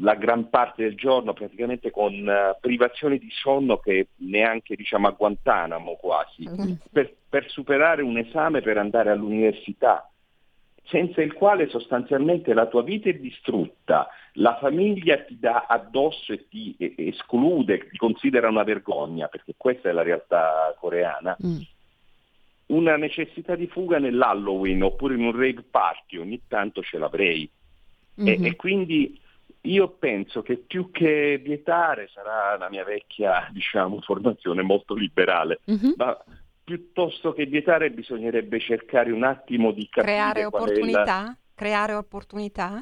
la 0.00 0.14
gran 0.14 0.48
parte 0.50 0.82
del 0.82 0.96
giorno 0.96 1.32
praticamente 1.32 1.90
con 1.90 2.12
uh, 2.12 2.58
privazioni 2.60 3.18
di 3.18 3.30
sonno 3.30 3.78
che 3.78 4.08
neanche 4.16 4.74
diciamo 4.74 5.06
a 5.06 5.12
Guantanamo 5.12 5.94
quasi, 5.94 6.48
mm. 6.48 6.72
per, 6.90 7.14
per 7.28 7.48
superare 7.48 8.02
un 8.02 8.18
esame 8.18 8.62
per 8.62 8.78
andare 8.78 9.10
all'università 9.10 10.10
senza 10.88 11.20
il 11.20 11.34
quale 11.34 11.68
sostanzialmente 11.68 12.54
la 12.54 12.66
tua 12.66 12.82
vita 12.82 13.10
è 13.10 13.14
distrutta, 13.14 14.08
la 14.34 14.56
famiglia 14.58 15.18
ti 15.18 15.38
dà 15.38 15.66
addosso 15.68 16.32
e 16.32 16.48
ti 16.48 16.74
esclude, 16.78 17.88
ti 17.88 17.96
considera 17.98 18.48
una 18.48 18.62
vergogna, 18.62 19.28
perché 19.28 19.54
questa 19.56 19.90
è 19.90 19.92
la 19.92 20.02
realtà 20.02 20.74
coreana, 20.78 21.36
mm. 21.44 21.58
una 22.68 22.96
necessità 22.96 23.54
di 23.54 23.66
fuga 23.66 23.98
nell'Halloween 23.98 24.82
oppure 24.82 25.14
in 25.14 25.24
un 25.24 25.32
rave 25.32 25.62
party 25.70 26.16
ogni 26.16 26.40
tanto 26.48 26.82
ce 26.82 26.98
l'avrei. 26.98 27.48
Mm-hmm. 28.20 28.44
E, 28.44 28.48
e, 28.48 28.56
quindi 28.56 29.20
io 29.62 29.88
penso 29.90 30.42
che 30.42 30.56
più 30.56 30.90
che 30.90 31.40
vietare 31.42 32.08
sarà 32.12 32.56
la 32.56 32.68
mia 32.68 32.84
vecchia 32.84 33.48
diciamo, 33.50 34.00
formazione 34.00 34.62
molto 34.62 34.94
liberale, 34.94 35.60
mm-hmm. 35.70 35.92
ma 35.96 36.16
piuttosto 36.62 37.32
che 37.32 37.46
vietare 37.46 37.90
bisognerebbe 37.90 38.60
cercare 38.60 39.10
un 39.10 39.24
attimo 39.24 39.72
di 39.72 39.88
capire 39.88 40.12
creare 40.12 40.44
opportunità, 40.44 41.22
la... 41.22 41.36
creare 41.54 41.94
opportunità 41.94 42.80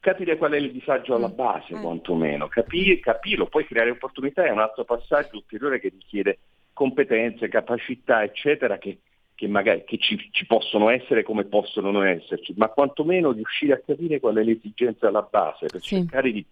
capire 0.00 0.36
qual 0.36 0.52
è 0.52 0.56
il 0.56 0.72
disagio 0.72 1.14
alla 1.14 1.28
mm. 1.28 1.34
base 1.34 1.76
mm. 1.76 1.82
quantomeno, 1.82 2.48
Capire, 2.48 3.00
capirlo, 3.00 3.46
poi 3.46 3.66
creare 3.66 3.90
opportunità 3.90 4.44
è 4.44 4.50
un 4.50 4.60
altro 4.60 4.84
passaggio 4.84 5.36
ulteriore 5.36 5.80
che 5.80 5.88
richiede 5.88 6.38
competenze, 6.72 7.48
capacità 7.48 8.22
eccetera 8.22 8.78
che, 8.78 8.98
che 9.38 9.46
magari 9.46 9.84
che 9.84 9.98
ci, 9.98 10.18
ci, 10.32 10.46
possono 10.46 10.90
essere 10.90 11.22
come 11.22 11.44
possono 11.44 11.92
non 11.92 12.04
esserci, 12.04 12.54
ma 12.56 12.66
quantomeno 12.70 13.30
riuscire 13.30 13.72
a 13.72 13.78
capire 13.78 14.18
qual 14.18 14.34
è 14.34 14.42
l'esigenza 14.42 15.06
alla 15.06 15.22
base 15.22 15.66
per 15.66 15.80
sì. 15.80 15.94
cercare 15.94 16.32
di 16.32 16.44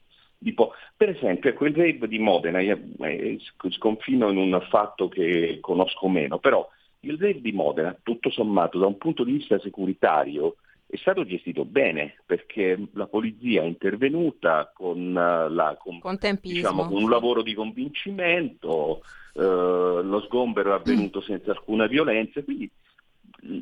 Po- 0.55 0.72
per 0.97 1.09
esempio, 1.09 1.51
ecco, 1.51 1.64
il 1.64 1.74
rave 1.74 2.07
di 2.07 2.20
Modena, 2.20 2.61
io 2.61 2.78
eh, 3.01 3.41
sconfino 3.70 4.30
in 4.30 4.37
un 4.37 4.64
fatto 4.68 5.09
che 5.09 5.59
conosco 5.61 6.09
meno, 6.09 6.39
però 6.39 6.68
il 7.01 7.18
rave 7.18 7.41
di 7.41 7.51
Modena, 7.51 7.97
tutto 8.01 8.30
sommato, 8.30 8.78
da 8.78 8.87
un 8.87 8.99
punto 8.99 9.24
di 9.24 9.32
vista 9.32 9.59
securitario, 9.59 10.57
è 10.89 10.97
stato 10.97 11.24
gestito 11.24 11.64
bene 11.64 12.14
perché 12.24 12.78
la 12.93 13.07
polizia 13.07 13.62
è 13.62 13.66
intervenuta 13.66 14.70
con, 14.72 14.99
uh, 14.99 15.53
la, 15.53 15.76
con, 15.78 15.99
diciamo, 16.41 16.87
con 16.87 17.03
un 17.03 17.11
lavoro 17.11 17.43
di 17.43 17.55
convincimento, 17.55 19.03
uh, 19.34 19.41
lo 19.43 20.20
sgombero 20.26 20.70
è 20.70 20.74
avvenuto 20.74 21.18
mm. 21.18 21.22
senza 21.22 21.51
alcuna 21.51 21.87
violenza, 21.87 22.43
quindi 22.43 22.70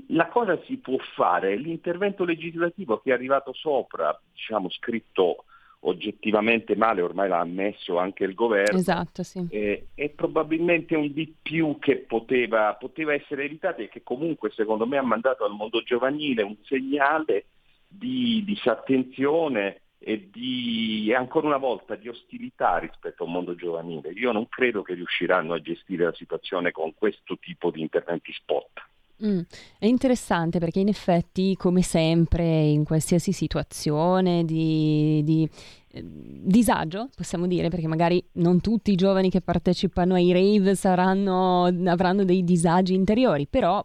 la 0.09 0.29
cosa 0.29 0.59
si 0.67 0.77
può 0.77 0.97
fare, 1.15 1.57
l'intervento 1.57 2.25
legislativo 2.25 2.99
che 2.99 3.11
è 3.11 3.15
arrivato 3.15 3.53
sopra, 3.53 4.19
diciamo 4.33 4.71
scritto 4.71 5.45
oggettivamente 5.87 6.77
male, 6.77 7.03
ormai 7.03 7.29
l'ha 7.29 7.41
ammesso 7.41 7.99
anche 7.99 8.25
il 8.25 8.35
governo, 8.35 8.79
esatto, 8.79 9.23
sì. 9.23 9.47
eh, 9.51 9.87
è 9.95 10.09
probabilmente 10.11 10.95
un 10.97 11.13
di 11.13 11.35
più 11.41 11.79
che 11.79 11.97
poteva, 11.97 12.75
poteva, 12.75 13.13
essere 13.15 13.45
evitato 13.45 13.83
e 13.83 13.89
che 13.89 14.03
comunque 14.03 14.51
secondo 14.51 14.87
me 14.87 14.99
ha 14.99 15.03
mandato 15.03 15.45
al 15.45 15.53
mondo 15.53 15.83
giovanile 15.83 16.43
un 16.43 16.57
segnale 16.65 17.47
di 17.87 18.43
disattenzione 18.45 19.81
e 19.99 20.29
di, 20.31 21.13
ancora 21.17 21.47
una 21.47 21.57
volta, 21.57 21.95
di 21.95 22.09
ostilità 22.09 22.77
rispetto 22.77 23.25
al 23.25 23.31
mondo 23.31 23.55
giovanile. 23.55 24.11
Io 24.11 24.33
non 24.33 24.49
credo 24.49 24.83
che 24.83 24.95
riusciranno 24.95 25.55
a 25.55 25.61
gestire 25.61 26.05
la 26.05 26.13
situazione 26.13 26.73
con 26.73 26.93
questo 26.95 27.39
tipo 27.39 27.71
di 27.71 27.81
interventi 27.81 28.33
spot. 28.33 28.93
Mm, 29.25 29.41
è 29.79 29.87
interessante 29.87 30.59
perché 30.59 30.81
in 30.81 30.89
effetti, 30.89 31.55
come 31.57 31.83
sempre, 31.83 32.45
in 32.45 32.85
qualsiasi 32.85 33.31
situazione 33.33 34.45
di, 34.45 35.23
di 35.25 35.49
eh, 35.89 36.03
disagio, 36.05 37.09
possiamo 37.15 37.47
dire, 37.47 37.69
perché 37.69 37.87
magari 37.87 38.25
non 38.33 38.61
tutti 38.61 38.91
i 38.91 38.97
giovani 38.97 39.31
che 39.31 39.41
partecipano 39.41 40.15
ai 40.15 40.33
rave 40.33 40.75
saranno, 40.75 41.65
avranno 41.87 42.25
dei 42.25 42.43
disagi 42.43 42.95
interiori, 42.95 43.47
però 43.47 43.85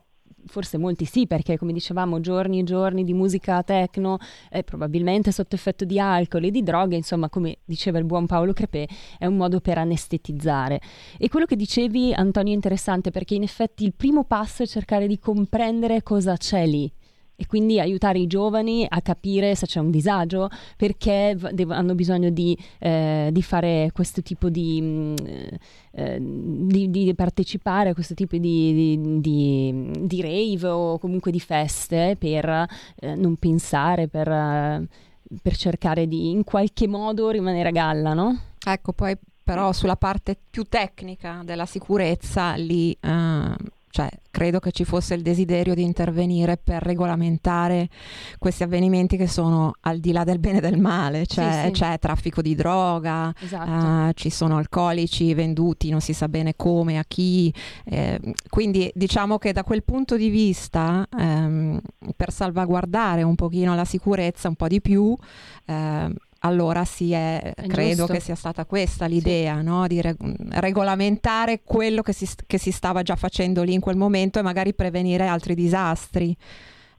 forse 0.49 0.77
molti 0.77 1.05
sì, 1.05 1.27
perché 1.27 1.57
come 1.57 1.71
dicevamo, 1.71 2.19
giorni 2.19 2.59
e 2.59 2.63
giorni 2.63 3.03
di 3.03 3.13
musica 3.13 3.61
techno, 3.63 4.17
eh, 4.49 4.63
probabilmente 4.63 5.31
sotto 5.31 5.55
effetto 5.55 5.85
di 5.85 5.99
alcol 5.99 6.43
e 6.45 6.51
di 6.51 6.63
droghe, 6.63 6.95
insomma, 6.95 7.29
come 7.29 7.59
diceva 7.63 7.99
il 7.99 8.05
buon 8.05 8.25
Paolo 8.25 8.51
Crepè, 8.51 8.85
è 9.17 9.25
un 9.25 9.37
modo 9.37 9.61
per 9.61 9.77
anestetizzare. 9.77 10.81
E 11.17 11.29
quello 11.29 11.45
che 11.45 11.55
dicevi, 11.55 12.13
Antonio, 12.13 12.51
è 12.51 12.55
interessante 12.55 13.11
perché 13.11 13.35
in 13.35 13.43
effetti 13.43 13.85
il 13.85 13.93
primo 13.95 14.23
passo 14.23 14.63
è 14.63 14.67
cercare 14.67 15.07
di 15.07 15.19
comprendere 15.19 16.03
cosa 16.03 16.35
c'è 16.35 16.65
lì 16.65 16.91
e 17.39 17.45
quindi 17.45 17.79
aiutare 17.79 18.19
i 18.19 18.27
giovani 18.27 18.85
a 18.87 19.01
capire 19.01 19.55
se 19.55 19.65
c'è 19.65 19.79
un 19.79 19.91
disagio, 19.91 20.49
perché 20.75 21.37
dev- 21.53 21.71
hanno 21.71 21.95
bisogno 21.95 22.29
di, 22.29 22.57
eh, 22.79 23.29
di, 23.31 23.41
fare 23.41 23.91
questo 23.93 24.21
tipo 24.21 24.49
di, 24.49 24.81
mm, 24.81 25.15
eh, 25.91 26.17
di, 26.19 26.89
di, 26.89 27.15
partecipare 27.15 27.91
a 27.91 27.93
questo 27.93 28.13
tipo 28.13 28.35
di, 28.35 28.99
rave 30.21 30.67
o 30.67 30.99
comunque 30.99 31.31
di 31.31 31.39
feste 31.39 32.17
per 32.19 32.67
eh, 32.99 33.15
non 33.15 33.37
pensare, 33.37 34.09
per, 34.09 34.85
per 35.41 35.55
cercare 35.55 36.09
di 36.09 36.31
in 36.31 36.43
qualche 36.43 36.89
modo 36.89 37.29
rimanere 37.29 37.69
a 37.69 37.71
galla, 37.71 38.13
no? 38.13 38.37
Ecco, 38.65 38.91
poi 38.91 39.17
però 39.41 39.71
sulla 39.71 39.95
parte 39.95 40.37
più 40.49 40.63
tecnica 40.63 41.41
della 41.45 41.65
sicurezza 41.65 42.55
lì... 42.55 42.95
Uh 43.01 43.77
cioè, 43.91 44.09
credo 44.29 44.59
che 44.59 44.71
ci 44.71 44.85
fosse 44.85 45.15
il 45.15 45.21
desiderio 45.21 45.73
di 45.73 45.81
intervenire 45.81 46.57
per 46.57 46.83
regolamentare 46.83 47.89
questi 48.37 48.63
avvenimenti 48.63 49.17
che 49.17 49.27
sono 49.27 49.73
al 49.81 49.99
di 49.99 50.11
là 50.11 50.23
del 50.23 50.39
bene 50.39 50.59
e 50.59 50.61
del 50.61 50.79
male, 50.79 51.25
cioè 51.25 51.61
sì, 51.63 51.65
sì. 51.65 51.71
c'è 51.71 51.97
traffico 51.97 52.41
di 52.41 52.53
droga, 52.53 53.33
esatto. 53.39 53.69
uh, 53.69 54.11
ci 54.13 54.29
sono 54.29 54.57
alcolici 54.57 55.33
venduti, 55.33 55.89
non 55.89 56.01
si 56.01 56.13
sa 56.13 56.27
bene 56.27 56.53
come, 56.55 56.99
a 56.99 57.03
chi. 57.07 57.53
Eh, 57.85 58.19
quindi 58.47 58.91
diciamo 58.93 59.37
che 59.37 59.53
da 59.53 59.63
quel 59.63 59.83
punto 59.83 60.15
di 60.15 60.29
vista, 60.29 61.07
ehm, 61.17 61.79
per 62.15 62.31
salvaguardare 62.31 63.23
un 63.23 63.35
pochino 63.35 63.75
la 63.75 63.85
sicurezza 63.85 64.47
un 64.47 64.55
po' 64.55 64.67
di 64.67 64.81
più, 64.81 65.15
eh, 65.65 66.13
allora 66.39 66.85
sì, 66.85 67.11
è, 67.11 67.53
è 67.53 67.67
credo 67.67 68.05
giusto. 68.05 68.13
che 68.13 68.19
sia 68.19 68.35
stata 68.35 68.65
questa 68.65 69.05
l'idea, 69.05 69.57
sì. 69.57 69.63
no? 69.63 69.87
di 69.87 70.01
re- 70.01 70.15
regolamentare 70.51 71.61
quello 71.63 72.01
che 72.01 72.13
si, 72.13 72.27
che 72.45 72.57
si, 72.57 72.71
stava 72.71 73.01
già 73.01 73.15
facendo 73.15 73.63
lì 73.63 73.73
in 73.73 73.81
quel 73.81 73.97
momento 73.97 74.39
e 74.39 74.41
magari 74.41 74.73
prevenire 74.73 75.27
altri 75.27 75.55
disastri. 75.55 76.35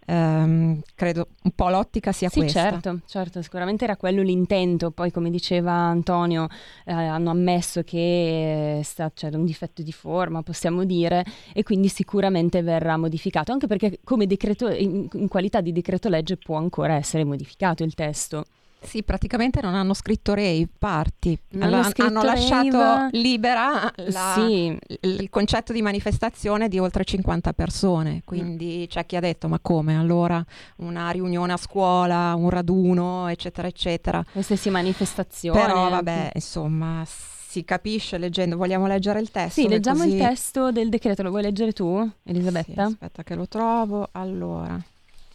Um, 0.06 0.80
credo 0.96 1.28
un 1.44 1.52
po' 1.52 1.68
l'ottica 1.68 2.10
sia 2.10 2.28
sì, 2.28 2.40
questa. 2.40 2.62
Certo, 2.62 2.98
certo, 3.06 3.42
sicuramente 3.42 3.84
era 3.84 3.96
quello 3.96 4.22
l'intento. 4.22 4.90
Poi, 4.90 5.12
come 5.12 5.30
diceva 5.30 5.72
Antonio, 5.72 6.48
eh, 6.84 6.92
hanno 6.92 7.30
ammesso 7.30 7.82
che 7.82 8.80
sta, 8.82 9.10
c'era 9.14 9.38
un 9.38 9.44
difetto 9.44 9.82
di 9.82 9.92
forma, 9.92 10.42
possiamo 10.42 10.84
dire, 10.84 11.24
e 11.54 11.62
quindi 11.62 11.88
sicuramente 11.88 12.60
verrà 12.60 12.96
modificato. 12.96 13.52
Anche 13.52 13.68
perché, 13.68 14.00
come 14.02 14.26
decreto, 14.26 14.68
in, 14.68 15.06
in 15.12 15.28
qualità 15.28 15.60
di 15.60 15.70
decreto 15.70 16.08
legge, 16.08 16.36
può 16.36 16.56
ancora 16.56 16.94
essere 16.94 17.22
modificato 17.24 17.84
il 17.84 17.94
testo. 17.94 18.46
Sì, 18.82 19.02
praticamente 19.02 19.60
non 19.60 19.74
hanno 19.74 19.94
scritto 19.94 20.34
rave 20.34 20.68
party, 20.78 21.38
hanno, 21.54 21.76
hanno, 21.76 21.92
hanno 21.96 22.22
lasciato 22.22 22.78
rave. 22.78 23.18
libera 23.18 23.92
la, 23.96 24.32
sì. 24.34 24.76
il 25.00 25.28
concetto 25.30 25.72
di 25.72 25.82
manifestazione 25.82 26.68
di 26.68 26.78
oltre 26.78 27.04
50 27.04 27.52
persone, 27.52 28.22
quindi 28.24 28.82
mm. 28.84 28.88
c'è 28.88 29.06
chi 29.06 29.16
ha 29.16 29.20
detto 29.20 29.48
ma 29.48 29.58
come 29.60 29.96
allora 29.96 30.44
una 30.76 31.10
riunione 31.10 31.52
a 31.52 31.56
scuola, 31.56 32.34
un 32.34 32.50
raduno 32.50 33.28
eccetera 33.28 33.68
eccetera. 33.68 34.24
Qualsiasi 34.30 34.70
manifestazione. 34.70 35.60
Però 35.60 35.88
vabbè 35.90 36.30
insomma 36.34 37.04
si 37.50 37.64
capisce 37.64 38.16
leggendo, 38.16 38.56
vogliamo 38.56 38.86
leggere 38.86 39.18
il 39.20 39.30
testo? 39.30 39.60
Sì, 39.60 39.68
leggiamo 39.68 40.04
così... 40.04 40.14
il 40.14 40.20
testo 40.20 40.70
del 40.70 40.88
decreto, 40.88 41.24
lo 41.24 41.30
vuoi 41.30 41.42
leggere 41.42 41.72
tu 41.72 42.08
Elisabetta? 42.22 42.86
Sì, 42.86 42.92
aspetta 42.92 43.24
che 43.24 43.34
lo 43.34 43.48
trovo, 43.48 44.08
allora... 44.12 44.80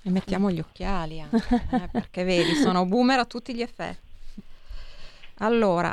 E 0.08 0.12
mettiamo 0.12 0.52
gli 0.52 0.60
occhiali 0.60 1.20
anche, 1.20 1.66
eh, 1.72 1.90
perché 1.92 2.24
vedi, 2.24 2.54
sono 2.54 2.86
boomer 2.86 3.18
a 3.18 3.26
tutti 3.26 3.56
gli 3.56 3.64
effetti. 3.64 4.06
Allora, 5.40 5.92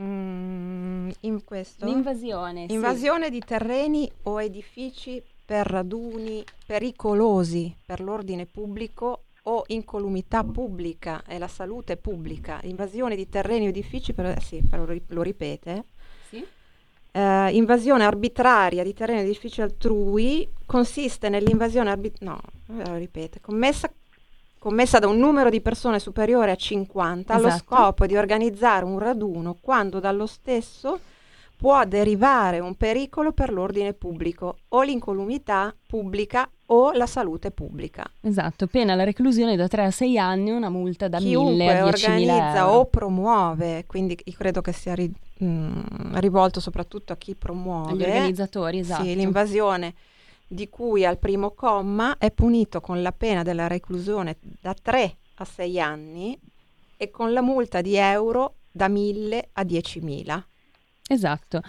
mm, 0.00 1.10
in 1.20 1.44
questo... 1.44 1.84
L'invasione. 1.84 2.64
Invasione 2.70 3.26
sì. 3.26 3.30
di 3.32 3.40
terreni 3.40 4.10
o 4.22 4.40
edifici 4.40 5.22
per 5.44 5.66
raduni 5.66 6.42
pericolosi 6.64 7.76
per 7.84 8.00
l'ordine 8.00 8.46
pubblico 8.46 9.24
o 9.42 9.64
incolumità 9.66 10.42
pubblica 10.42 11.22
e 11.26 11.36
la 11.36 11.46
salute 11.46 11.98
pubblica. 11.98 12.58
Invasione 12.62 13.16
di 13.16 13.28
terreni 13.28 13.66
o 13.66 13.68
edifici 13.68 14.14
per... 14.14 14.42
Sì, 14.42 14.62
però 14.62 14.86
lo 14.86 15.20
ripete 15.20 15.84
eh, 17.12 17.50
invasione 17.52 18.04
arbitraria 18.04 18.82
di 18.82 18.92
terreni 18.94 19.20
edifici 19.20 19.60
altrui 19.62 20.48
consiste 20.66 21.28
nell'invasione 21.28 21.90
arbitraria, 21.90 22.34
no, 22.66 22.82
eh, 22.82 22.98
ripete, 22.98 23.40
commessa, 23.40 23.90
commessa, 24.58 24.98
da 24.98 25.08
un 25.08 25.18
numero 25.18 25.50
di 25.50 25.60
persone 25.60 25.98
superiore 25.98 26.50
a 26.52 26.56
50 26.56 27.34
esatto. 27.34 27.46
allo 27.46 27.56
scopo 27.58 28.06
di 28.06 28.16
organizzare 28.16 28.84
un 28.84 28.98
raduno 28.98 29.56
quando 29.60 30.00
dallo 30.00 30.26
stesso 30.26 31.00
può 31.60 31.84
derivare 31.84 32.58
un 32.58 32.74
pericolo 32.74 33.32
per 33.32 33.52
l'ordine 33.52 33.92
pubblico 33.92 34.60
o 34.68 34.80
l'incolumità 34.80 35.74
pubblica 35.86 36.48
o 36.68 36.92
la 36.92 37.04
salute 37.04 37.50
pubblica. 37.50 38.10
Esatto, 38.22 38.66
pena 38.66 38.94
la 38.94 39.04
reclusione 39.04 39.56
da 39.56 39.68
3 39.68 39.84
a 39.84 39.90
6 39.90 40.18
anni, 40.18 40.52
una 40.52 40.70
multa 40.70 41.08
da 41.08 41.18
Chiunque 41.18 41.52
1000 41.52 41.68
a 41.78 41.84
10.000 41.84 41.86
organizza 41.86 42.58
euro. 42.60 42.72
o 42.78 42.86
promuove, 42.86 43.84
quindi 43.86 44.18
io 44.24 44.32
credo 44.38 44.62
che 44.62 44.72
sia 44.72 44.94
ri- 44.94 45.12
mh, 45.36 46.18
rivolto 46.18 46.60
soprattutto 46.60 47.12
a 47.12 47.16
chi 47.18 47.34
promuove 47.34 47.92
Agli 47.92 48.02
organizzatori, 48.04 48.78
esatto. 48.78 49.02
sì, 49.04 49.14
l'invasione 49.14 49.92
di 50.48 50.66
cui 50.70 51.04
al 51.04 51.18
primo 51.18 51.50
comma 51.50 52.16
è 52.16 52.30
punito 52.30 52.80
con 52.80 53.02
la 53.02 53.12
pena 53.12 53.42
della 53.42 53.66
reclusione 53.66 54.38
da 54.62 54.74
3 54.80 55.16
a 55.34 55.44
6 55.44 55.78
anni 55.78 56.38
e 56.96 57.10
con 57.10 57.34
la 57.34 57.42
multa 57.42 57.82
di 57.82 57.96
euro 57.96 58.54
da 58.72 58.88
1000 58.88 59.48
a 59.52 59.62
10.000. 59.62 60.42
Esatto. 61.12 61.60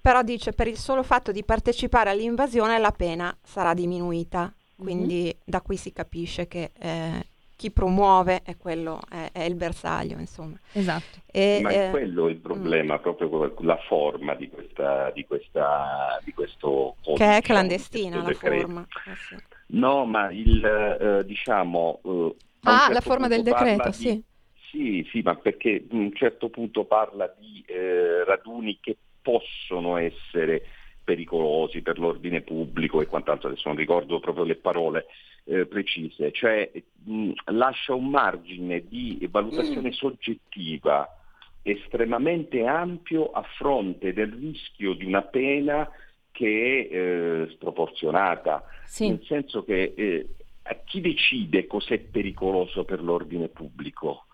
Però 0.00 0.22
dice 0.22 0.52
per 0.52 0.68
il 0.68 0.78
solo 0.78 1.02
fatto 1.02 1.32
di 1.32 1.44
partecipare 1.44 2.10
all'invasione 2.10 2.78
la 2.78 2.92
pena 2.92 3.36
sarà 3.42 3.74
diminuita, 3.74 4.52
quindi 4.76 5.36
da 5.44 5.60
qui 5.60 5.76
si 5.76 5.92
capisce 5.92 6.46
che 6.46 6.70
eh, 6.78 7.26
chi 7.56 7.70
promuove 7.70 8.42
è 8.42 8.56
quello, 8.56 9.00
è, 9.08 9.30
è 9.32 9.42
il 9.42 9.54
bersaglio, 9.54 10.18
insomma. 10.18 10.56
Esatto. 10.72 11.18
E, 11.30 11.60
Ma 11.62 11.70
eh, 11.70 11.88
è 11.88 11.90
quello 11.90 12.28
il 12.28 12.36
problema, 12.36 12.98
proprio 12.98 13.28
con 13.28 13.66
la 13.66 13.78
forma 13.88 14.34
di, 14.34 14.48
questa, 14.48 15.10
di, 15.10 15.26
questa, 15.26 16.20
di 16.24 16.32
questo 16.32 16.96
codice, 17.02 17.24
che 17.24 17.36
è 17.36 17.42
clandestina 17.42 18.22
la 18.22 18.28
decreto. 18.28 18.60
forma. 18.66 18.86
Eh 19.06 19.16
sì. 19.28 19.36
No, 19.68 20.04
ma 20.06 20.30
il, 20.30 20.64
eh, 20.64 21.24
diciamo... 21.26 22.00
eh, 22.04 22.36
Ah, 22.68 22.78
certo 22.78 22.92
la 22.94 23.00
forma 23.00 23.28
del 23.28 23.42
decreto, 23.42 23.88
di- 23.90 23.94
sì. 23.94 24.24
Sì, 24.70 25.06
sì, 25.10 25.20
ma 25.22 25.34
perché 25.36 25.84
a 25.90 25.94
un 25.94 26.12
certo 26.14 26.48
punto 26.48 26.84
parla 26.84 27.32
di 27.38 27.62
eh, 27.66 28.24
raduni 28.24 28.78
che 28.80 28.96
possono 29.22 29.96
essere 29.96 30.62
pericolosi 31.04 31.82
per 31.82 31.98
l'ordine 31.98 32.40
pubblico 32.42 33.00
e 33.00 33.06
quant'altro, 33.06 33.48
adesso 33.48 33.68
non 33.68 33.76
ricordo 33.76 34.18
proprio 34.18 34.44
le 34.44 34.56
parole 34.56 35.06
eh, 35.44 35.66
precise, 35.66 36.32
cioè 36.32 36.70
mh, 37.04 37.30
lascia 37.52 37.94
un 37.94 38.08
margine 38.08 38.84
di 38.88 39.26
valutazione 39.30 39.92
soggettiva 39.92 41.08
estremamente 41.62 42.64
ampio 42.64 43.30
a 43.30 43.42
fronte 43.42 44.12
del 44.12 44.32
rischio 44.32 44.94
di 44.94 45.04
una 45.04 45.22
pena 45.22 45.88
che 46.32 46.88
è 46.90 46.94
eh, 46.94 47.48
sproporzionata, 47.52 48.64
Sì. 48.84 49.08
nel 49.08 49.22
senso 49.24 49.64
che 49.64 49.94
eh, 49.96 50.26
a 50.62 50.74
chi 50.84 51.00
decide 51.00 51.66
cos'è 51.66 51.98
pericoloso 51.98 52.84
per 52.84 53.00
l'ordine 53.02 53.48
pubblico? 53.48 54.26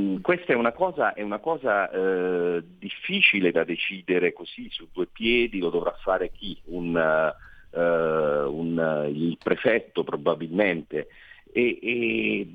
Mm, 0.00 0.16
questa 0.22 0.52
è 0.52 0.56
una 0.56 0.72
cosa, 0.72 1.12
è 1.12 1.22
una 1.22 1.38
cosa 1.38 1.90
eh, 1.90 2.62
difficile 2.78 3.52
da 3.52 3.64
decidere 3.64 4.32
così 4.32 4.68
su 4.70 4.88
due 4.92 5.06
piedi, 5.06 5.58
lo 5.58 5.68
dovrà 5.68 5.92
fare 6.00 6.30
chi? 6.30 6.58
Un, 6.66 6.96
eh, 6.96 7.80
un, 7.80 8.78
eh, 8.78 9.10
il 9.10 9.36
prefetto 9.42 10.02
probabilmente. 10.02 11.08
E, 11.52 11.78
e, 11.82 12.48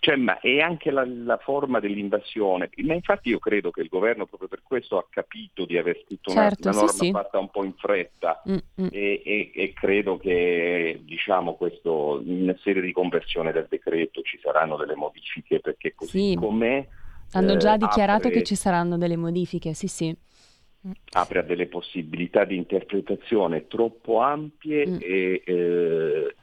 cioè, 0.00 0.16
ma 0.16 0.38
è 0.40 0.60
anche 0.60 0.90
la, 0.90 1.04
la 1.06 1.36
forma 1.38 1.78
dell'invasione. 1.80 2.70
Ma 2.82 2.94
infatti 2.94 3.28
io 3.28 3.38
credo 3.38 3.70
che 3.70 3.80
il 3.82 3.88
governo 3.88 4.26
proprio 4.26 4.48
per 4.48 4.62
questo 4.62 4.96
ha 4.98 5.06
capito 5.10 5.64
di 5.64 5.76
aver 5.76 6.00
scritto 6.04 6.30
una- 6.32 6.42
Certo, 6.48 6.68
una, 6.68 6.72
sì, 6.72 6.84
norma 6.84 6.92
sì. 6.92 7.10
fatta 7.10 7.38
un 7.38 7.50
po' 7.50 7.64
in 7.64 7.72
fretta 7.74 8.42
Mm, 8.48 8.54
mm. 8.82 8.86
e, 8.90 9.22
e- 9.24 9.50
e 9.54 9.72
credo 9.72 10.16
che 10.16 11.00
diciamo 11.02 11.54
questo 11.54 12.20
in 12.24 12.54
sede 12.62 12.80
di 12.80 12.92
conversione 12.92 13.52
del 13.52 13.66
decreto 13.68 14.22
ci 14.22 14.38
saranno 14.42 14.76
delle 14.76 14.94
modifiche 14.94 15.60
perché 15.60 15.94
così 15.94 16.30
Sì. 16.30 16.34
com'è 16.36 16.86
Hanno 17.32 17.56
già 17.56 17.74
eh, 17.74 17.78
dichiarato 17.78 18.28
apre- 18.28 18.38
che 18.38 18.44
ci 18.44 18.54
saranno 18.54 18.96
delle 18.96 19.16
modifiche, 19.16 19.74
sì 19.74 19.86
sì. 19.86 20.16
apre 21.12 21.38
a 21.38 21.42
delle 21.42 21.66
possibilità 21.66 22.44
di 22.44 22.56
interpretazione 22.56 23.66
troppo 23.66 24.20
ampie 24.20 24.86
Mm. 24.86 24.96
e 25.00 25.42
eh, 25.44 26.34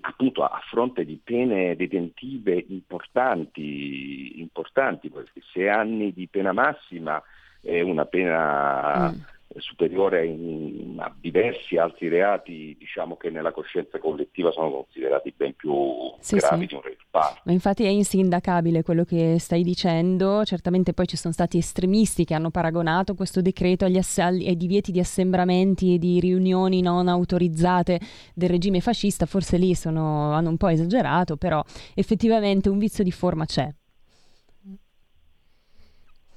appunto 0.00 0.44
a 0.44 0.60
fronte 0.68 1.04
di 1.04 1.20
pene 1.22 1.76
detentive 1.76 2.64
importanti, 2.68 4.40
importanti, 4.40 5.08
perché 5.08 5.40
sei 5.52 5.68
anni 5.68 6.12
di 6.12 6.26
pena 6.26 6.52
massima 6.52 7.22
è 7.60 7.80
una 7.80 8.04
pena 8.04 9.10
Mm. 9.10 9.37
Superiore 9.56 10.26
in- 10.26 10.96
a 10.98 11.14
diversi 11.18 11.76
altri 11.76 12.08
reati 12.08 12.76
diciamo 12.78 13.16
che 13.16 13.30
nella 13.30 13.50
coscienza 13.50 13.98
collettiva 13.98 14.50
sono 14.52 14.70
considerati 14.70 15.32
ben 15.36 15.54
più 15.54 15.72
Sì, 16.20 16.36
gravi 16.36 16.60
sì. 16.62 16.66
di 16.66 16.74
un 16.74 16.80
pari. 17.10 17.40
Ma 17.44 17.52
infatti 17.52 17.84
è 17.84 17.88
insindacabile 17.88 18.82
quello 18.82 19.04
che 19.04 19.38
stai 19.38 19.62
dicendo, 19.62 20.44
certamente 20.44 20.92
poi 20.92 21.06
ci 21.06 21.16
sono 21.16 21.32
stati 21.32 21.56
estremisti 21.58 22.24
che 22.24 22.34
hanno 22.34 22.50
paragonato 22.50 23.14
questo 23.14 23.40
decreto 23.40 23.84
agli 23.86 23.96
ass- 23.96 24.18
ai 24.18 24.56
divieti 24.56 24.92
di 24.92 25.00
assembramenti 25.00 25.94
e 25.94 25.98
di 25.98 26.20
riunioni 26.20 26.82
non 26.82 27.08
autorizzate 27.08 28.00
del 28.34 28.50
regime 28.50 28.80
fascista, 28.80 29.24
forse 29.26 29.56
lì 29.56 29.74
sono- 29.74 30.32
hanno 30.32 30.50
un 30.50 30.56
po' 30.56 30.68
esagerato, 30.68 31.36
però 31.36 31.62
effettivamente 31.94 32.68
un 32.68 32.78
vizio 32.78 33.02
di 33.02 33.12
forma 33.12 33.46
c'è. 33.46 33.72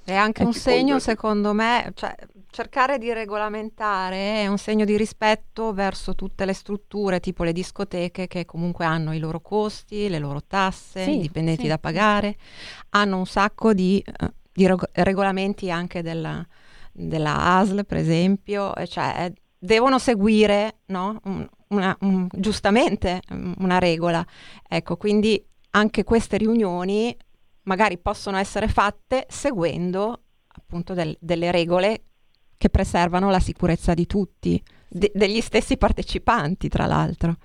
È 0.04 0.14
anche 0.14 0.42
Eh, 0.42 0.46
un 0.46 0.52
segno, 0.52 0.98
secondo 0.98 1.52
me, 1.52 1.92
cioè, 1.94 2.12
cercare 2.52 2.98
di 2.98 3.12
regolamentare 3.12 4.42
è 4.42 4.46
un 4.46 4.58
segno 4.58 4.84
di 4.84 4.96
rispetto 4.96 5.72
verso 5.72 6.14
tutte 6.14 6.44
le 6.44 6.52
strutture, 6.52 7.18
tipo 7.18 7.44
le 7.44 7.52
discoteche, 7.52 8.28
che 8.28 8.44
comunque 8.44 8.84
hanno 8.84 9.14
i 9.14 9.18
loro 9.18 9.40
costi, 9.40 10.08
le 10.10 10.18
loro 10.18 10.42
tasse, 10.46 11.02
Sì, 11.02 11.16
i 11.16 11.20
dipendenti 11.20 11.62
sì. 11.62 11.68
da 11.68 11.78
pagare, 11.78 12.36
hanno 12.90 13.16
un 13.16 13.26
sacco 13.26 13.72
di, 13.72 14.04
eh, 14.06 14.32
di 14.52 14.66
reg- 14.66 14.90
regolamenti 14.92 15.70
anche 15.70 16.02
della, 16.02 16.46
della 16.92 17.56
ASL, 17.56 17.86
per 17.86 17.96
esempio, 17.96 18.72
cioè 18.86 19.14
eh, 19.24 19.32
devono 19.58 19.98
seguire, 19.98 20.80
no? 20.86 21.18
Un- 21.24 21.48
una- 21.68 21.96
un- 22.00 22.28
giustamente 22.30 23.22
mm, 23.32 23.52
una 23.60 23.78
regola. 23.78 24.24
Ecco, 24.68 24.98
quindi 24.98 25.42
anche 25.70 26.04
queste 26.04 26.36
riunioni 26.36 27.16
magari 27.62 27.96
possono 27.96 28.36
essere 28.36 28.68
fatte 28.68 29.24
seguendo 29.30 30.24
appunto 30.48 30.92
del- 30.92 31.16
delle 31.18 31.50
regole 31.50 32.02
che 32.62 32.70
preservano 32.70 33.28
la 33.28 33.40
sicurezza 33.40 33.92
di 33.92 34.06
tutti, 34.06 34.62
de- 34.88 35.10
degli 35.12 35.40
stessi 35.40 35.76
partecipanti, 35.76 36.68
tra 36.68 36.86
l'altro. 36.86 37.36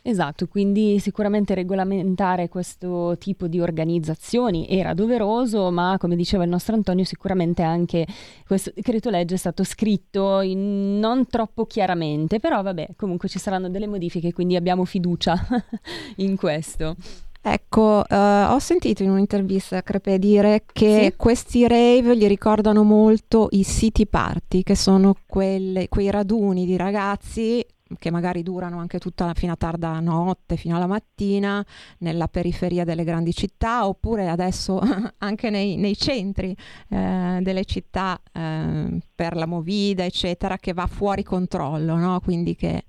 Esatto, 0.00 0.46
quindi 0.46 0.98
sicuramente 1.00 1.54
regolamentare 1.54 2.48
questo 2.48 3.16
tipo 3.18 3.46
di 3.46 3.60
organizzazioni 3.60 4.66
era 4.66 4.94
doveroso, 4.94 5.70
ma 5.70 5.96
come 5.98 6.16
diceva 6.16 6.44
il 6.44 6.50
nostro 6.50 6.74
Antonio, 6.74 7.04
sicuramente 7.04 7.60
anche 7.60 8.06
questo 8.46 8.72
decreto 8.74 9.10
legge 9.10 9.34
è 9.34 9.38
stato 9.38 9.64
scritto 9.64 10.40
non 10.42 11.26
troppo 11.26 11.66
chiaramente, 11.66 12.40
però 12.40 12.62
vabbè, 12.62 12.94
comunque 12.96 13.28
ci 13.28 13.38
saranno 13.38 13.68
delle 13.68 13.86
modifiche, 13.86 14.32
quindi 14.32 14.56
abbiamo 14.56 14.86
fiducia 14.86 15.38
in 16.16 16.36
questo. 16.36 16.96
Ecco, 17.46 18.02
eh, 18.08 18.16
ho 18.16 18.58
sentito 18.58 19.02
in 19.02 19.10
un'intervista 19.10 19.82
Crepe 19.82 20.18
dire 20.18 20.64
che 20.72 21.08
Sì. 21.10 21.14
questi 21.14 21.68
rave 21.68 22.16
gli 22.16 22.26
ricordano 22.26 22.84
molto 22.84 23.48
i 23.50 23.64
city 23.64 24.06
party, 24.06 24.62
che 24.62 24.74
sono 24.74 25.14
quelle- 25.26 25.88
quei 25.90 26.10
raduni 26.10 26.64
di 26.64 26.76
ragazzi 26.78 27.62
che 27.98 28.10
magari 28.10 28.42
durano 28.42 28.78
anche 28.78 28.98
tutta 28.98 29.26
la, 29.26 29.34
fino 29.34 29.52
a 29.52 29.56
tarda 29.56 29.98
notte, 30.00 30.56
fino 30.56 30.76
alla 30.76 30.86
mattina, 30.86 31.64
nella 31.98 32.28
periferia 32.28 32.84
delle 32.84 33.04
grandi 33.04 33.32
città, 33.32 33.86
oppure 33.86 34.28
adesso 34.28 34.80
anche 35.18 35.50
nei, 35.50 35.76
nei 35.76 35.96
centri 35.96 36.56
eh, 36.88 37.38
delle 37.40 37.64
città 37.64 38.20
eh, 38.32 38.98
per 39.14 39.36
la 39.36 39.46
movida, 39.46 40.04
eccetera, 40.04 40.56
che 40.58 40.72
va 40.72 40.86
fuori 40.86 41.22
controllo, 41.22 41.96
no? 41.96 42.20
Quindi 42.20 42.54
che 42.54 42.84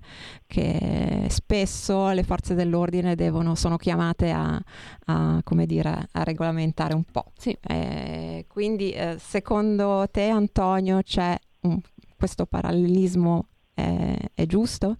che 0.46 1.26
spesso 1.28 2.10
le 2.10 2.22
forze 2.22 2.54
dell'ordine 2.54 3.14
devono, 3.14 3.54
sono 3.54 3.76
chiamate 3.76 4.30
a, 4.30 4.60
a, 5.06 5.40
come 5.42 5.66
dire, 5.66 6.08
a 6.12 6.22
regolamentare 6.22 6.94
un 6.94 7.04
po'. 7.04 7.32
Sì. 7.36 7.56
Eh, 7.60 8.46
quindi 8.48 8.92
eh, 8.92 9.16
secondo 9.18 10.06
te 10.10 10.28
Antonio 10.28 11.02
c'è 11.02 11.36
un- 11.62 11.80
questo 12.16 12.46
parallelismo 12.46 13.48
eh, 13.76 14.30
è 14.34 14.46
giusto? 14.46 14.98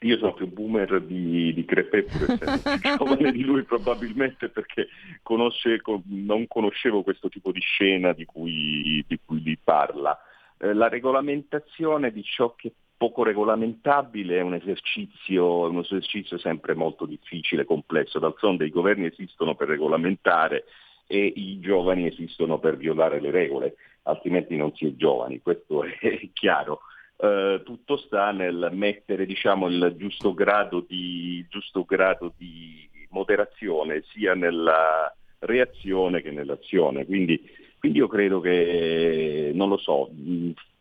Io 0.00 0.18
sono 0.18 0.34
più 0.34 0.52
boomer 0.52 1.00
di, 1.00 1.54
di 1.54 1.64
Crepè, 1.64 2.02
pur 2.02 2.30
essendo 2.30 2.78
più 2.78 2.90
giovane 2.96 3.32
di 3.32 3.42
lui 3.42 3.62
probabilmente 3.62 4.48
perché 4.48 4.88
conosce- 5.22 5.80
co- 5.80 6.02
non 6.06 6.46
conoscevo 6.46 7.02
questo 7.02 7.28
tipo 7.28 7.50
di 7.50 7.60
scena 7.60 8.12
di 8.12 8.24
cui, 8.24 9.04
di 9.06 9.18
cui 9.24 9.42
lui 9.42 9.58
parla. 9.62 10.18
Eh, 10.58 10.74
la 10.74 10.88
regolamentazione 10.88 12.12
di 12.12 12.22
ciò 12.22 12.54
che 12.54 12.68
è 12.68 12.72
poco 12.96 13.22
regolamentabile 13.22 14.38
è 14.38 14.40
un 14.42 14.54
esercizio, 14.54 15.66
è 15.66 15.68
un 15.68 15.78
esercizio 15.78 16.38
sempre 16.38 16.74
molto 16.74 17.06
difficile, 17.06 17.64
complesso. 17.64 18.18
D'altronde 18.18 18.66
i 18.66 18.70
governi 18.70 19.06
esistono 19.06 19.54
per 19.54 19.68
regolamentare 19.68 20.64
e 21.06 21.32
i 21.34 21.58
giovani 21.60 22.06
esistono 22.06 22.58
per 22.58 22.76
violare 22.76 23.20
le 23.20 23.30
regole, 23.30 23.76
altrimenti 24.02 24.56
non 24.56 24.74
si 24.74 24.86
è 24.86 24.94
giovani, 24.94 25.40
questo 25.40 25.84
è 26.00 26.28
chiaro. 26.32 26.80
Eh, 27.18 27.62
tutto 27.64 27.96
sta 27.96 28.30
nel 28.30 28.68
mettere 28.72 29.24
diciamo, 29.24 29.68
il 29.68 29.94
giusto 29.96 30.34
grado, 30.34 30.84
di, 30.86 31.44
giusto 31.48 31.84
grado 31.84 32.34
di 32.36 32.88
moderazione 33.10 34.02
sia 34.12 34.34
nella 34.34 35.14
reazione 35.38 36.20
che 36.20 36.30
nell'azione. 36.30 37.06
Quindi, 37.06 37.40
Quindi 37.78 37.98
io 37.98 38.08
credo 38.08 38.40
che, 38.40 39.50
non 39.54 39.68
lo 39.68 39.78
so, 39.78 40.10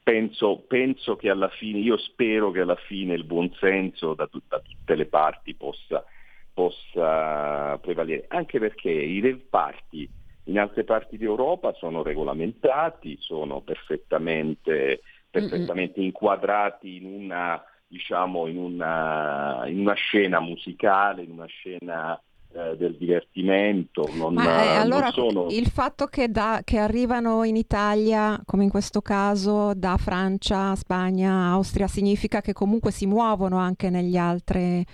penso, 0.03 0.63
penso, 0.67 1.15
che 1.15 1.29
alla 1.29 1.49
fine, 1.49 1.79
io 1.79 1.97
spero 1.97 2.51
che 2.51 2.61
alla 2.61 2.75
fine 2.75 3.13
il 3.13 3.23
buonsenso 3.23 4.13
da, 4.13 4.27
tut- 4.27 4.43
da 4.47 4.59
tutte 4.59 4.95
le 4.95 5.05
parti 5.05 5.55
possa, 5.55 6.03
possa, 6.53 7.77
prevalere, 7.81 8.25
anche 8.27 8.59
perché 8.59 8.91
i 8.91 9.21
rave 9.21 9.45
party 9.49 10.09
in 10.47 10.59
altre 10.59 10.83
parti 10.83 11.17
d'Europa 11.17 11.73
sono 11.73 12.03
regolamentati, 12.03 13.17
sono 13.19 13.61
perfettamente, 13.61 15.01
perfettamente 15.39 16.01
inquadrati 16.01 16.97
in 16.97 17.05
una, 17.05 17.63
diciamo, 17.87 18.47
in, 18.47 18.57
una, 18.57 19.63
in 19.67 19.79
una 19.79 19.93
scena 19.93 20.39
musicale, 20.39 21.23
in 21.23 21.31
una 21.31 21.45
scena 21.45 22.19
eh, 22.53 22.77
del 22.77 22.95
divertimento. 22.95 24.09
Non, 24.13 24.33
Ma 24.33 24.63
eh, 24.63 24.75
allora 24.77 25.11
sono... 25.11 25.47
il 25.49 25.67
fatto 25.67 26.05
che, 26.05 26.29
da, 26.29 26.61
che, 26.63 26.77
arrivano 26.77 27.43
in 27.43 27.57
Italia, 27.57 28.41
come 28.45 28.63
in 28.63 28.69
questo 28.69 29.01
caso, 29.01 29.73
da 29.73 29.97
Francia, 29.97 30.73
Spagna, 30.75 31.49
Austria, 31.51 31.87
significa 31.87 32.39
che 32.39 32.53
comunque 32.53 32.91
si 32.91 33.05
muovono 33.05 33.57
anche 33.57 33.89
negli 33.89 34.17
altri... 34.17 34.85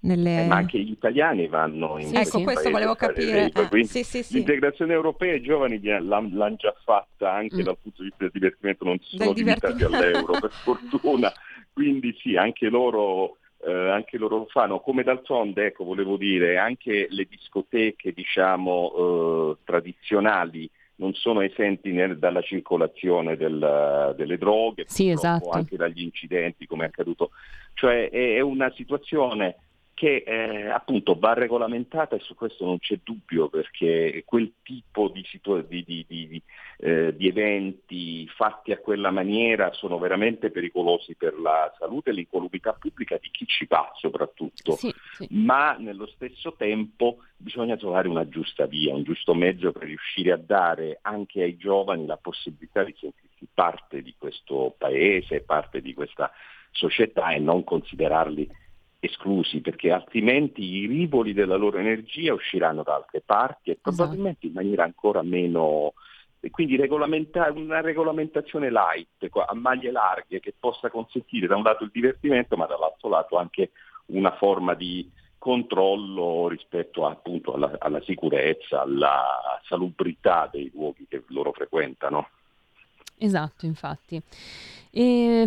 Nelle... 0.00 0.44
Eh, 0.44 0.46
ma 0.46 0.56
anche 0.56 0.78
gli 0.78 0.90
italiani 0.90 1.48
vanno 1.48 1.98
in 1.98 2.08
sì, 2.08 2.16
Ecco, 2.16 2.42
questo 2.42 2.70
volevo 2.70 2.94
capire. 2.94 3.50
Eh, 3.52 3.84
sì, 3.84 4.04
sì, 4.04 4.24
l'integrazione 4.34 4.92
europea 4.92 5.34
i 5.34 5.42
giovani 5.42 5.80
l'hanno, 5.82 6.28
l'hanno 6.32 6.56
già 6.56 6.74
fatta 6.84 7.32
anche 7.32 7.56
mm. 7.56 7.64
dal 7.64 7.78
punto 7.82 8.02
di 8.02 8.08
vista 8.08 8.24
del 8.24 8.32
divertimento, 8.32 8.84
non 8.84 8.98
sono 9.00 9.32
limitati 9.32 9.82
all'euro 9.82 10.38
per 10.38 10.50
fortuna, 10.62 11.32
quindi 11.72 12.16
sì, 12.20 12.36
anche 12.36 12.68
loro 12.68 13.38
eh, 13.66 13.72
anche 13.72 14.18
loro 14.18 14.36
lo 14.38 14.46
fanno, 14.48 14.80
come 14.80 15.02
d'altronde, 15.02 15.66
ecco, 15.66 15.84
volevo 15.84 16.16
dire, 16.16 16.58
anche 16.58 17.08
le 17.10 17.26
discoteche 17.28 18.12
diciamo, 18.12 18.92
eh, 18.96 19.56
tradizionali 19.64 20.70
non 20.96 21.12
sono 21.14 21.40
esenti 21.42 21.92
nel, 21.92 22.18
dalla 22.18 22.42
circolazione 22.42 23.36
del, 23.36 24.14
delle 24.16 24.38
droghe, 24.38 24.84
sì, 24.86 25.10
esatto. 25.10 25.50
anche 25.50 25.76
dagli 25.76 26.02
incidenti 26.02 26.66
come 26.66 26.84
è 26.84 26.88
accaduto. 26.88 27.30
Cioè 27.74 28.10
è, 28.10 28.34
è 28.34 28.40
una 28.40 28.70
situazione 28.74 29.56
che 29.98 30.22
eh, 30.24 30.68
appunto 30.68 31.18
va 31.18 31.32
regolamentata 31.32 32.14
e 32.14 32.20
su 32.20 32.36
questo 32.36 32.64
non 32.64 32.78
c'è 32.78 33.00
dubbio 33.02 33.48
perché 33.48 34.22
quel 34.24 34.52
tipo 34.62 35.08
di, 35.08 35.24
situ- 35.24 35.66
di, 35.66 35.84
di, 35.84 36.40
eh, 36.78 37.16
di, 37.16 37.26
eventi 37.26 38.24
fatti 38.28 38.70
a 38.70 38.78
quella 38.78 39.10
maniera 39.10 39.72
sono 39.72 39.98
veramente 39.98 40.52
pericolosi 40.52 41.16
per 41.16 41.36
la 41.40 41.74
salute 41.80 42.10
e 42.10 42.12
l'incolumità 42.12 42.74
pubblica 42.74 43.18
di 43.20 43.28
chi 43.32 43.44
ci 43.44 43.66
va 43.68 43.90
soprattutto, 43.96 44.76
sì, 44.76 44.94
sì. 45.14 45.26
ma 45.30 45.76
nello 45.76 46.06
stesso 46.06 46.54
tempo 46.56 47.24
bisogna 47.36 47.76
trovare 47.76 48.06
una 48.06 48.28
giusta 48.28 48.66
via, 48.66 48.94
un 48.94 49.02
giusto 49.02 49.34
mezzo 49.34 49.72
per 49.72 49.82
riuscire 49.82 50.30
a 50.30 50.36
dare 50.36 51.00
anche 51.02 51.42
ai 51.42 51.56
giovani 51.56 52.06
la 52.06 52.18
possibilità 52.18 52.84
di 52.84 52.94
sentirsi 52.96 53.48
parte 53.52 54.00
di 54.00 54.14
questo 54.16 54.76
paese, 54.78 55.40
parte 55.40 55.80
di 55.80 55.92
questa 55.92 56.30
società 56.70 57.30
e 57.30 57.40
non 57.40 57.64
considerarli 57.64 58.48
esclusi 59.00 59.60
perché 59.60 59.92
altrimenti 59.92 60.62
i 60.62 60.86
rivoli 60.86 61.32
della 61.32 61.56
loro 61.56 61.78
energia 61.78 62.34
usciranno 62.34 62.82
da 62.82 62.96
altre 62.96 63.22
parti 63.24 63.70
e 63.70 63.78
esatto. 63.80 63.94
probabilmente 63.94 64.46
esatto. 64.46 64.46
in 64.46 64.52
maniera 64.52 64.84
ancora 64.84 65.22
meno 65.22 65.92
e 66.40 66.50
quindi 66.50 66.76
regolamenta- 66.76 67.50
una 67.52 67.80
regolamentazione 67.80 68.70
light 68.70 69.28
a 69.32 69.54
maglie 69.54 69.90
larghe 69.90 70.40
che 70.40 70.54
possa 70.58 70.90
consentire 70.90 71.46
da 71.46 71.56
un 71.56 71.62
lato 71.62 71.84
il 71.84 71.90
divertimento 71.92 72.56
ma 72.56 72.66
dall'altro 72.66 73.08
lato 73.08 73.36
anche 73.36 73.70
una 74.06 74.32
forma 74.36 74.74
di 74.74 75.10
controllo 75.38 76.48
rispetto 76.48 77.06
appunto 77.06 77.54
alla, 77.54 77.76
alla 77.78 78.02
sicurezza, 78.02 78.82
alla 78.82 79.60
salubrità 79.66 80.48
dei 80.50 80.70
luoghi 80.72 81.06
che 81.08 81.22
loro 81.28 81.52
frequentano. 81.52 82.28
Esatto, 83.18 83.66
infatti. 83.66 84.20
E, 84.98 85.46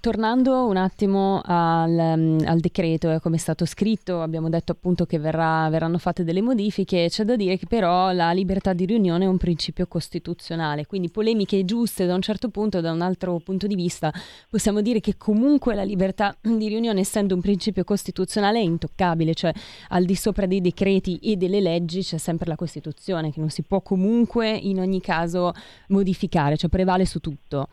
tornando 0.00 0.66
un 0.66 0.76
attimo 0.76 1.40
al, 1.42 1.98
al 2.44 2.60
decreto 2.60 3.10
e 3.10 3.20
come 3.20 3.36
è 3.36 3.38
stato 3.38 3.64
scritto, 3.64 4.20
abbiamo 4.20 4.50
detto 4.50 4.72
appunto 4.72 5.06
che 5.06 5.18
verrà, 5.18 5.66
verranno 5.70 5.96
fatte 5.96 6.24
delle 6.24 6.42
modifiche, 6.42 7.06
c'è 7.08 7.24
da 7.24 7.34
dire 7.34 7.56
che 7.56 7.64
però 7.66 8.12
la 8.12 8.32
libertà 8.32 8.74
di 8.74 8.84
riunione 8.84 9.24
è 9.24 9.28
un 9.28 9.38
principio 9.38 9.86
costituzionale, 9.86 10.84
quindi 10.84 11.08
polemiche 11.08 11.64
giuste 11.64 12.04
da 12.04 12.14
un 12.14 12.20
certo 12.20 12.50
punto, 12.50 12.82
da 12.82 12.92
un 12.92 13.00
altro 13.00 13.38
punto 13.38 13.66
di 13.66 13.76
vista 13.76 14.12
possiamo 14.50 14.82
dire 14.82 15.00
che 15.00 15.16
comunque 15.16 15.74
la 15.74 15.84
libertà 15.84 16.36
di 16.42 16.68
riunione 16.68 17.00
essendo 17.00 17.34
un 17.34 17.40
principio 17.40 17.84
costituzionale 17.84 18.58
è 18.58 18.62
intoccabile, 18.62 19.32
cioè 19.32 19.54
al 19.88 20.04
di 20.04 20.14
sopra 20.14 20.44
dei 20.44 20.60
decreti 20.60 21.16
e 21.16 21.36
delle 21.36 21.62
leggi 21.62 22.02
c'è 22.02 22.18
sempre 22.18 22.46
la 22.46 22.56
Costituzione 22.56 23.32
che 23.32 23.40
non 23.40 23.48
si 23.48 23.62
può 23.62 23.80
comunque 23.80 24.50
in 24.50 24.80
ogni 24.80 25.00
caso 25.00 25.54
modificare, 25.88 26.58
cioè 26.58 26.68
prevale 26.68 27.06
su 27.06 27.20
tutto. 27.20 27.68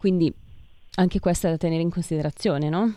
Quindi 0.00 0.32
anche 0.94 1.20
questo 1.20 1.46
è 1.46 1.50
da 1.50 1.58
tenere 1.58 1.82
in 1.82 1.90
considerazione, 1.90 2.70
no? 2.70 2.94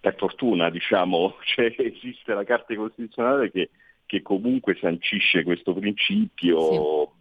Per 0.00 0.16
fortuna, 0.16 0.70
diciamo, 0.70 1.36
cioè, 1.46 1.72
esiste 1.78 2.34
la 2.34 2.42
Carta 2.42 2.74
Costituzionale 2.74 3.52
che, 3.52 3.70
che 4.06 4.20
comunque 4.20 4.76
sancisce 4.80 5.44
questo 5.44 5.72
principio, 5.72 7.12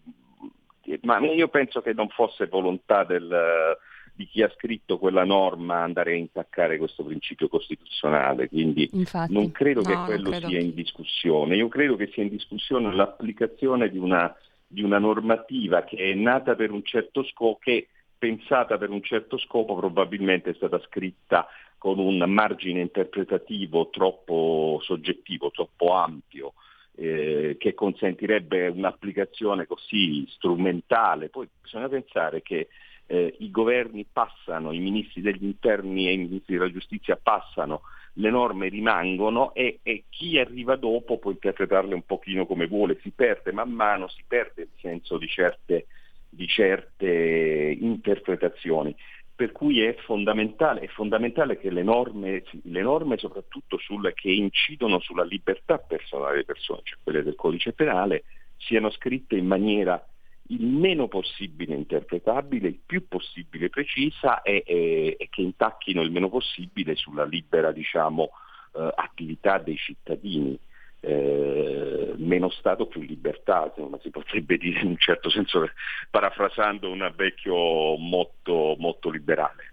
sì. 0.82 0.98
ma 1.04 1.20
io 1.20 1.48
penso 1.50 1.84
che 1.84 1.94
non 1.94 2.10
fosse 2.10 2.48
volontà 2.48 3.04
del, 3.04 3.78
di 4.16 4.26
chi 4.26 4.42
ha 4.42 4.52
scritto 4.58 4.98
quella 4.98 5.24
norma 5.24 5.84
andare 5.84 6.14
a 6.14 6.16
intaccare 6.16 6.80
questo 6.80 7.04
principio 7.04 7.48
costituzionale, 7.48 8.50
quindi 8.50 8.90
Infatti, 8.94 9.34
non 9.34 9.52
credo 9.52 9.84
no, 9.84 9.88
che 9.88 9.96
quello 10.14 10.30
credo. 10.32 10.48
sia 10.48 10.60
in 10.60 10.74
discussione, 10.74 11.58
io 11.58 11.68
credo 11.68 11.96
che 11.96 12.10
sia 12.12 12.24
in 12.24 12.30
discussione 12.30 12.92
l'applicazione 12.92 13.88
di 13.88 14.00
una 14.00 14.36
di 14.68 14.84
una 14.84 15.00
normativa 15.00 15.84
che 15.84 15.98
è 15.98 16.14
nata 16.14 16.56
per 16.56 16.72
un 16.72 16.84
certo 16.84 17.24
scopo, 17.24 17.58
che 17.60 17.88
pensata 18.18 18.78
per 18.78 18.90
un 18.90 19.02
certo 19.02 19.38
scopo 19.38 19.76
probabilmente 19.76 20.50
è 20.50 20.54
stata 20.56 20.80
scritta 20.82 21.48
con 21.78 22.00
un 22.00 22.18
margine 22.28 22.82
interpretativo 22.82 23.90
troppo 23.90 24.80
soggettivo, 24.82 25.52
troppo 25.52 25.94
ampio, 25.94 26.54
eh, 26.96 27.56
che 27.60 27.74
consentirebbe 27.74 28.68
un'applicazione 28.68 29.68
così 29.68 30.26
strumentale. 30.30 31.30
Poi 31.30 31.48
bisogna 31.62 31.88
pensare 31.88 32.42
che 32.42 32.68
eh, 33.06 33.36
i 33.40 33.52
governi 33.52 34.06
passano, 34.12 34.72
i 34.72 34.80
ministri 34.80 35.22
degli 35.22 35.46
interni 35.46 36.08
e 36.08 36.14
i 36.14 36.18
ministri 36.18 36.56
della 36.58 36.72
giustizia 36.72 37.18
passano 37.22 37.82
le 38.18 38.30
norme 38.30 38.70
rimangono 38.70 39.54
e, 39.54 39.80
e, 39.84 40.06
chi 40.10 40.40
arriva 40.40 40.76
dopo 40.76 41.18
può 41.18 41.32
interpretarle 41.32 41.94
un 41.94 42.04
pochino 42.04 42.46
come 42.46 42.68
vuole, 42.68 43.00
si 43.02 43.12
perde 43.12 43.52
man 43.52 43.72
mano, 43.72 44.08
si 44.08 44.24
perde 44.28 44.64
il 44.64 44.70
senso 44.80 45.18
di 45.18 45.28
certe, 45.28 45.88
di 46.30 46.48
certe 46.48 47.78
interpretazioni. 47.80 48.96
Per 49.36 49.52
cui 49.52 49.82
è 49.82 49.94
fondamentale, 50.06 50.82
è 50.82 50.88
fondamentale 50.88 51.60
che 51.60 51.70
le 51.70 51.84
norme, 51.84 52.44
le 52.64 52.82
norme 52.82 53.18
soprattutto 53.18 53.78
sulle, 53.78 54.16
che 54.16 54.32
incidono 54.32 55.00
sulla 55.00 55.24
libertà 55.24 55.78
personale 55.78 56.32
delle 56.32 56.46
persone, 56.46 56.82
cioè 56.84 56.98
quelle 57.04 57.22
del 57.22 57.36
codice 57.36 57.74
penale, 57.74 58.24
siano 58.58 58.90
scritte 58.90 59.36
in 59.36 59.46
maniera 59.46 60.04
il 60.48 60.66
meno 60.66 61.08
possibile 61.08 61.76
interpretabile, 61.76 62.68
il 62.70 62.80
più 62.86 63.08
possibile 63.08 63.70
precisa 63.70 64.42
e, 64.42 64.64
e, 64.66 65.16
e 65.18 65.28
che 65.30 65.42
intacchino 65.42 66.02
il 66.02 66.12
meno 66.12 66.30
possibile 66.30 66.96
sulla 66.96 67.26
libera 67.26 67.72
diciamo, 67.72 68.30
eh, 68.76 68.92
attività 68.96 69.58
dei 69.58 69.78
cittadini. 69.78 70.58
Eh, 71.00 72.14
meno 72.18 72.50
Stato 72.50 72.88
più 72.88 73.02
libertà, 73.02 73.72
insomma, 73.74 74.00
si 74.02 74.10
potrebbe 74.10 74.58
dire 74.58 74.80
in 74.80 74.88
un 74.88 74.98
certo 74.98 75.30
senso 75.30 75.70
parafrasando 76.10 76.90
un 76.90 77.14
vecchio 77.16 77.96
motto, 77.98 78.76
motto 78.80 79.10
liberale. 79.10 79.67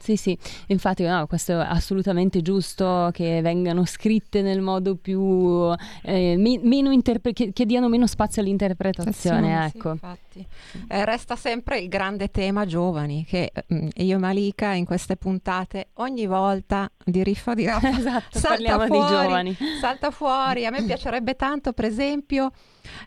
Sì, 0.00 0.16
sì, 0.16 0.36
infatti 0.68 1.04
no, 1.04 1.26
questo 1.26 1.60
è 1.60 1.64
assolutamente 1.64 2.40
giusto 2.40 3.10
che 3.12 3.42
vengano 3.42 3.84
scritte 3.84 4.40
nel 4.40 4.62
modo 4.62 4.96
più 4.96 5.70
eh, 6.02 6.36
meno 6.38 6.90
interpre- 6.90 7.34
che, 7.34 7.52
che, 7.52 7.66
diano 7.66 7.86
meno 7.88 8.06
spazio 8.06 8.40
all'interpretazione, 8.40 9.70
sì, 9.70 9.76
ecco. 9.76 9.98
Sì, 10.30 10.46
eh, 10.88 11.04
resta 11.04 11.36
sempre 11.36 11.80
il 11.80 11.88
grande 11.88 12.30
tema 12.30 12.64
giovani 12.64 13.26
che 13.26 13.52
eh, 13.52 13.88
io 13.96 14.16
e 14.16 14.18
Malika 14.18 14.72
in 14.72 14.86
queste 14.86 15.16
puntate 15.16 15.88
ogni 15.94 16.26
volta 16.26 16.90
di 17.04 17.22
riffo 17.22 17.52
di 17.52 17.66
raffa 17.68 17.90
esatto, 17.90 18.38
salta 18.38 18.86
fuori, 18.86 18.90
di 18.90 19.06
giovani. 19.06 19.56
salta 19.78 20.10
fuori. 20.10 20.64
A 20.64 20.70
me 20.70 20.82
piacerebbe 20.82 21.36
tanto, 21.36 21.74
per 21.74 21.84
esempio, 21.84 22.52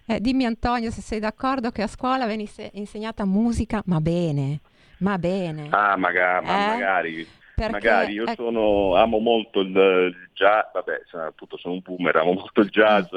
eh, 0.05 0.21
dimmi 0.21 0.45
Antonio 0.45 0.91
se 0.91 1.01
sei 1.01 1.19
d'accordo 1.19 1.71
che 1.71 1.81
a 1.81 1.87
scuola 1.87 2.27
venisse 2.27 2.69
insegnata 2.73 3.25
musica, 3.25 3.81
ma 3.87 3.99
bene 3.99 4.59
ma 5.03 5.17
bene. 5.17 5.67
Ah, 5.69 5.97
magari, 5.97 6.45
eh? 6.45 6.49
magari. 6.49 7.27
Perché, 7.55 7.71
magari 7.71 8.13
io 8.13 8.25
sono, 8.35 8.95
amo 8.95 9.19
molto 9.19 9.59
il, 9.59 10.29
jazz, 10.33 10.71
vabbè, 10.73 11.01
appunto 11.27 11.57
sono 11.57 11.75
un 11.75 11.81
boomer, 11.83 12.15
amo 12.15 12.33
molto 12.33 12.61
il 12.61 12.69
jazz, 12.69 13.09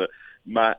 ma 0.42 0.76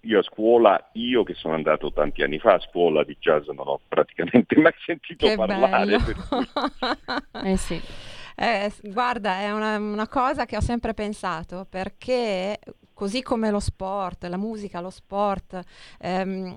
io 0.00 0.18
a 0.18 0.22
scuola, 0.22 0.90
io 0.92 1.22
che 1.22 1.32
sono 1.34 1.54
andato 1.54 1.92
tanti 1.92 2.22
anni 2.22 2.38
fa 2.38 2.54
a 2.54 2.60
scuola 2.60 3.04
di 3.04 3.16
jazz 3.18 3.46
non 3.46 3.66
ho 3.66 3.80
praticamente 3.88 4.56
mai 4.60 4.74
sentito 4.84 5.26
che 5.26 5.36
parlare. 5.36 5.98
Cui... 6.02 6.48
eh 7.50 7.56
sì. 7.56 7.80
Eh, 8.38 8.70
guarda, 8.82 9.38
è 9.38 9.50
una, 9.50 9.78
una, 9.78 10.08
cosa 10.08 10.44
che 10.44 10.58
ho 10.58 10.60
sempre 10.60 10.92
pensato 10.92 11.66
perché 11.70 12.58
così 12.92 13.22
come 13.22 13.50
lo 13.50 13.60
sport, 13.60 14.24
la 14.24 14.36
musica, 14.36 14.80
lo 14.80 14.90
sport, 14.90 15.58
ehm, 16.00 16.54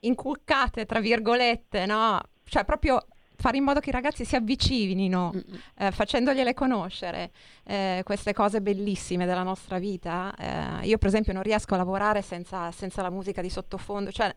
inculcate 0.00 0.84
tra 0.84 1.00
virgolette, 1.00 1.86
no? 1.86 2.20
Cioè 2.44 2.64
proprio 2.64 3.04
fare 3.36 3.56
in 3.56 3.64
modo 3.64 3.80
che 3.80 3.90
i 3.90 3.92
ragazzi 3.92 4.24
si 4.24 4.36
avvicinino, 4.36 5.32
eh, 5.78 5.90
facendogliele 5.90 6.54
conoscere 6.54 7.30
eh, 7.64 8.02
queste 8.04 8.32
cose 8.32 8.60
bellissime 8.60 9.26
della 9.26 9.42
nostra 9.42 9.78
vita. 9.78 10.34
Eh, 10.38 10.86
io 10.86 10.98
per 10.98 11.08
esempio 11.08 11.32
non 11.32 11.42
riesco 11.42 11.74
a 11.74 11.76
lavorare 11.76 12.22
senza, 12.22 12.70
senza, 12.70 13.02
la 13.02 13.10
musica 13.10 13.42
di 13.42 13.50
sottofondo, 13.50 14.10
cioè 14.12 14.34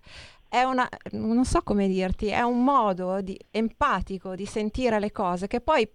è 0.50 0.64
una, 0.64 0.88
non 1.12 1.46
so 1.46 1.62
come 1.62 1.88
dirti, 1.88 2.28
è 2.28 2.42
un 2.42 2.64
modo 2.64 3.22
di, 3.22 3.40
empatico 3.52 4.36
di 4.36 4.46
sentire 4.46 5.00
le 5.00 5.12
cose 5.12 5.48
che 5.48 5.62
poi 5.62 5.88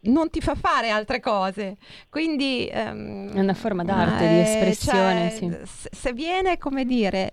non 0.00 0.30
ti 0.30 0.40
fa 0.40 0.54
fare 0.54 0.90
altre 0.90 1.20
cose. 1.20 1.76
Quindi 2.08 2.70
um, 2.72 3.32
è 3.32 3.40
una 3.40 3.54
forma 3.54 3.84
d'arte, 3.84 4.28
di 4.28 4.38
espressione. 4.38 5.30
Cioè, 5.36 5.66
sì. 5.66 5.88
Se 5.90 6.12
viene, 6.12 6.56
come 6.56 6.84
dire, 6.84 7.32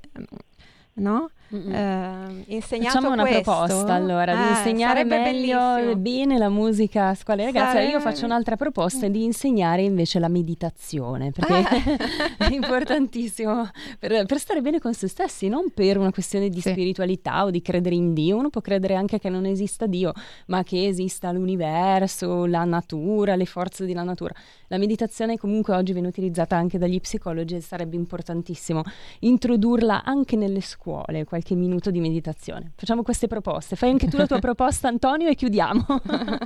no? 0.94 1.30
Eh, 1.56 2.44
insegnato 2.48 2.92
Facciamo 2.96 3.14
una 3.14 3.24
questo, 3.24 3.42
proposta 3.42 3.94
allora 3.94 4.36
di 4.36 4.42
eh, 4.42 4.50
insegnare 4.50 5.04
meglio 5.04 5.58
bellissimo. 5.76 5.96
bene 5.96 6.38
la 6.38 6.50
musica 6.50 7.10
a 7.10 7.16
scuola 7.16 7.42
e 7.44 7.46
ragazzi. 7.46 7.78
Sare... 7.78 7.88
Io 7.90 8.00
faccio 8.00 8.26
un'altra 8.26 8.56
proposta 8.56 9.08
di 9.08 9.24
insegnare 9.24 9.82
invece 9.84 10.20
la 10.20 10.28
meditazione 10.28 11.32
perché 11.32 11.54
Ah. 11.56 12.48
è 12.50 12.54
importantissimo 12.54 13.70
per, 14.00 14.26
per 14.26 14.40
stare 14.40 14.62
bene 14.62 14.80
con 14.80 14.94
se 14.94 15.08
stessi, 15.08 15.48
non 15.48 15.72
per 15.74 15.98
una 15.98 16.12
questione 16.12 16.50
di 16.50 16.62
Sì. 16.62 16.72
spiritualità 16.72 17.44
o 17.44 17.50
di 17.52 17.62
credere 17.62 17.96
in 17.96 18.14
Dio. 18.14 18.38
Uno 18.38 18.50
può 18.50 18.62
credere 18.62 18.96
anche 18.96 19.20
che 19.20 19.30
non 19.30 19.46
esista 19.46 19.86
Dio, 19.86 20.12
ma 20.48 20.64
che 20.64 20.88
esista 20.88 21.32
l'universo, 21.32 22.46
la 22.46 22.64
natura, 22.64 23.36
le 23.36 23.46
forze 23.46 23.86
della 23.86 24.04
natura. 24.04 24.34
La 24.68 24.78
meditazione 24.78 25.38
comunque 25.38 25.76
oggi 25.76 25.94
viene 25.94 26.08
utilizzata 26.08 26.56
anche 26.56 26.78
dagli 26.78 27.00
psicologi 27.00 27.56
e 27.56 27.62
sarebbe 27.62 27.96
importantissimo 27.96 28.82
introdurla 29.20 30.04
anche 30.04 30.36
nelle 30.36 30.62
scuole, 30.62 31.24
qualche 31.24 31.45
minuto 31.54 31.92
di 31.92 32.00
meditazione. 32.00 32.72
Facciamo 32.76 33.04
queste 33.04 33.28
proposte. 33.28 33.76
Fai 33.76 33.92
anche 33.92 34.08
tu 34.08 34.18
la 34.18 34.26
tua 34.26 34.40
proposta 34.42 34.88
Antonio 34.88 35.28
e 35.28 35.36
chiudiamo. 35.36 35.86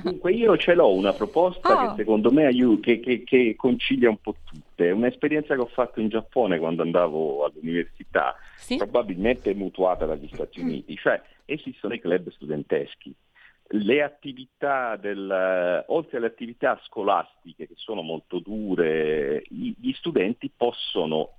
Dunque 0.03 0.33
io 0.33 0.57
ce 0.57 0.73
l'ho 0.73 0.93
una 0.93 1.13
proposta 1.13 1.67
Oh. 1.69 1.89
che 1.91 1.95
secondo 1.97 2.31
me 2.31 2.45
aiuta, 2.45 2.81
che, 2.87 2.99
che- 2.99 3.23
che 3.23 3.53
concilia 3.55 4.09
un 4.09 4.17
po' 4.17 4.35
tutte. 4.43 4.87
È 4.89 4.91
un'esperienza 4.91 5.55
che 5.55 5.61
ho 5.61 5.67
fatto 5.71 6.01
in 6.01 6.09
Giappone 6.09 6.59
quando 6.59 6.81
andavo 6.81 7.45
all'università, 7.45 8.35
sì? 8.57 8.75
probabilmente 8.75 9.53
mutuata 9.53 10.05
dagli 10.05 10.27
Stati 10.33 10.59
Uniti, 10.59 10.95
cioè 10.97 11.21
esistono 11.45 11.93
i 11.93 11.99
club 11.99 12.29
studenteschi. 12.31 13.13
Le 13.71 14.01
attività 14.01 14.95
del, 14.95 15.83
oltre 15.89 16.17
alle 16.17 16.25
attività 16.25 16.79
scolastiche 16.85 17.67
che 17.67 17.73
sono 17.75 18.01
molto 18.01 18.39
dure, 18.39 19.43
gli 19.47 19.91
studenti 19.93 20.49
possono, 20.55 21.33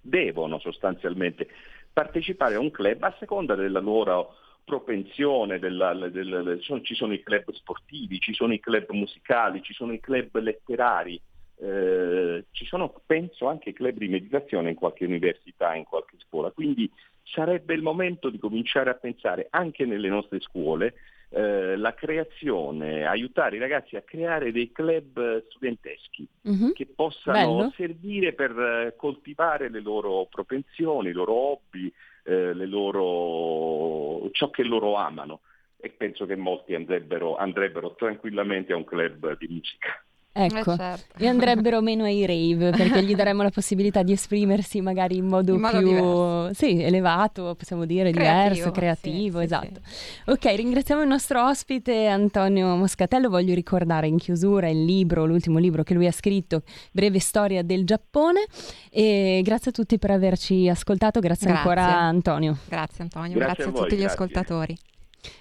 devono 0.00 0.58
sostanzialmente 0.58 1.46
partecipare 1.92 2.54
a 2.54 2.60
un 2.60 2.70
club 2.70 3.02
a 3.02 3.14
seconda 3.18 3.54
della 3.54 3.80
loro 3.80 4.34
propensione, 4.64 5.58
della- 5.58 5.94
del- 5.94 6.10
del- 6.10 6.58
sono- 6.60 6.80
ci 6.82 6.94
sono 6.94 7.12
i 7.12 7.22
club 7.22 7.50
sportivi, 7.52 8.20
ci 8.20 8.32
sono 8.32 8.52
i 8.52 8.60
club 8.60 8.90
musicali, 8.90 9.62
ci 9.62 9.72
sono 9.72 9.92
i 9.92 10.00
club 10.00 10.38
letterari, 10.38 11.20
eh, 11.62 12.44
ci 12.52 12.64
sono 12.66 12.94
penso 13.04 13.48
anche 13.48 13.72
club 13.72 13.96
di 13.96 14.08
meditazione 14.08 14.70
in 14.70 14.76
qualche 14.76 15.04
università, 15.04 15.74
in 15.74 15.84
qualche 15.84 16.16
scuola, 16.18 16.50
quindi 16.52 16.90
sarebbe 17.24 17.74
il 17.74 17.82
momento 17.82 18.30
di 18.30 18.38
cominciare 18.38 18.90
a 18.90 18.94
pensare 18.94 19.48
anche 19.50 19.84
nelle 19.84 20.08
nostre 20.08 20.40
scuole 20.40 20.94
eh, 21.32 21.76
la 21.76 21.94
creazione, 21.94 23.06
aiutare 23.06 23.56
i 23.56 23.60
ragazzi 23.60 23.94
a 23.96 24.02
creare 24.02 24.50
dei 24.52 24.72
club 24.72 25.44
studenteschi 25.48 26.26
Mhm. 26.42 26.72
che 26.72 26.86
possano 26.86 27.56
Bello. 27.56 27.72
servire 27.76 28.32
per 28.32 28.50
eh, 28.58 28.94
coltivare 28.96 29.68
le 29.70 29.80
loro 29.80 30.26
propensioni, 30.26 31.10
i 31.10 31.12
loro 31.12 31.32
hobby, 31.32 31.92
eh, 32.24 32.52
le 32.52 32.66
loro... 32.66 34.28
ciò 34.32 34.50
che 34.50 34.62
loro 34.64 34.94
amano 34.96 35.40
e 35.78 35.88
penso 35.90 36.26
che 36.26 36.36
molti 36.36 36.74
andrebbero, 36.74 37.36
andrebbero 37.36 37.94
tranquillamente 37.94 38.72
a 38.72 38.76
un 38.76 38.84
club 38.84 39.36
di 39.38 39.46
musica. 39.48 40.04
Ecco. 40.32 40.72
Eh, 40.72 40.76
certo. 40.76 41.18
E 41.18 41.26
andrebbero 41.26 41.80
meno 41.80 42.04
ai 42.04 42.24
rave 42.24 42.70
perché 42.70 43.02
gli 43.02 43.16
daremmo 43.16 43.42
la 43.42 43.50
possibilità 43.50 44.04
di 44.04 44.12
esprimersi 44.12 44.80
magari 44.80 45.16
in 45.16 45.26
modo 45.26 45.54
In 45.54 45.60
modo 45.60 45.78
più 45.78 45.86
diverso. 45.88 46.54
sì, 46.54 46.80
elevato, 46.82 47.54
possiamo 47.56 47.84
dire, 47.84 48.12
Creativo, 48.12 48.48
diverso, 48.54 48.70
creativo, 48.70 49.40
sì, 49.40 49.46
sì, 49.48 49.52
esatto. 49.54 49.80
Ok, 50.26 50.44
ringraziamo 50.54 51.02
il 51.02 51.08
nostro 51.08 51.44
ospite 51.46 52.06
Antonio 52.06 52.76
Moscatello. 52.76 53.28
Voglio 53.28 53.54
ricordare 53.54 54.06
in 54.06 54.18
chiusura 54.18 54.68
il 54.68 54.84
libro, 54.84 55.26
l'ultimo 55.26 55.58
libro 55.58 55.82
che 55.82 55.94
lui 55.94 56.06
ha 56.06 56.12
scritto, 56.12 56.62
Breve 56.92 57.18
storia 57.18 57.62
del 57.64 57.84
Giappone. 57.84 58.44
E 58.88 59.40
grazie 59.42 59.70
a 59.72 59.74
tutti 59.74 59.98
per 59.98 60.12
averci 60.12 60.68
ascoltato. 60.68 61.18
Grazie, 61.18 61.48
Grazie. 61.48 61.68
ancora 61.68 61.98
Antonio. 61.98 62.56
Grazie 62.68 63.02
Antonio, 63.02 63.36
Grazie 63.36 63.46
grazie, 63.46 63.64
a 63.64 63.66
a, 63.66 63.70
voi, 63.72 63.82
tutti 63.82 63.94
gli 63.96 63.98
grazie. 63.98 64.14
ascoltatori. 64.14 64.78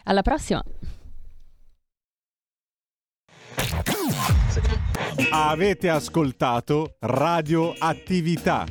Alla 0.05 0.23
prossima. 0.23 0.63
Avete 5.27 5.89
ascoltato 5.89 6.95
Radio 6.99 7.75
Attività. 7.77 8.65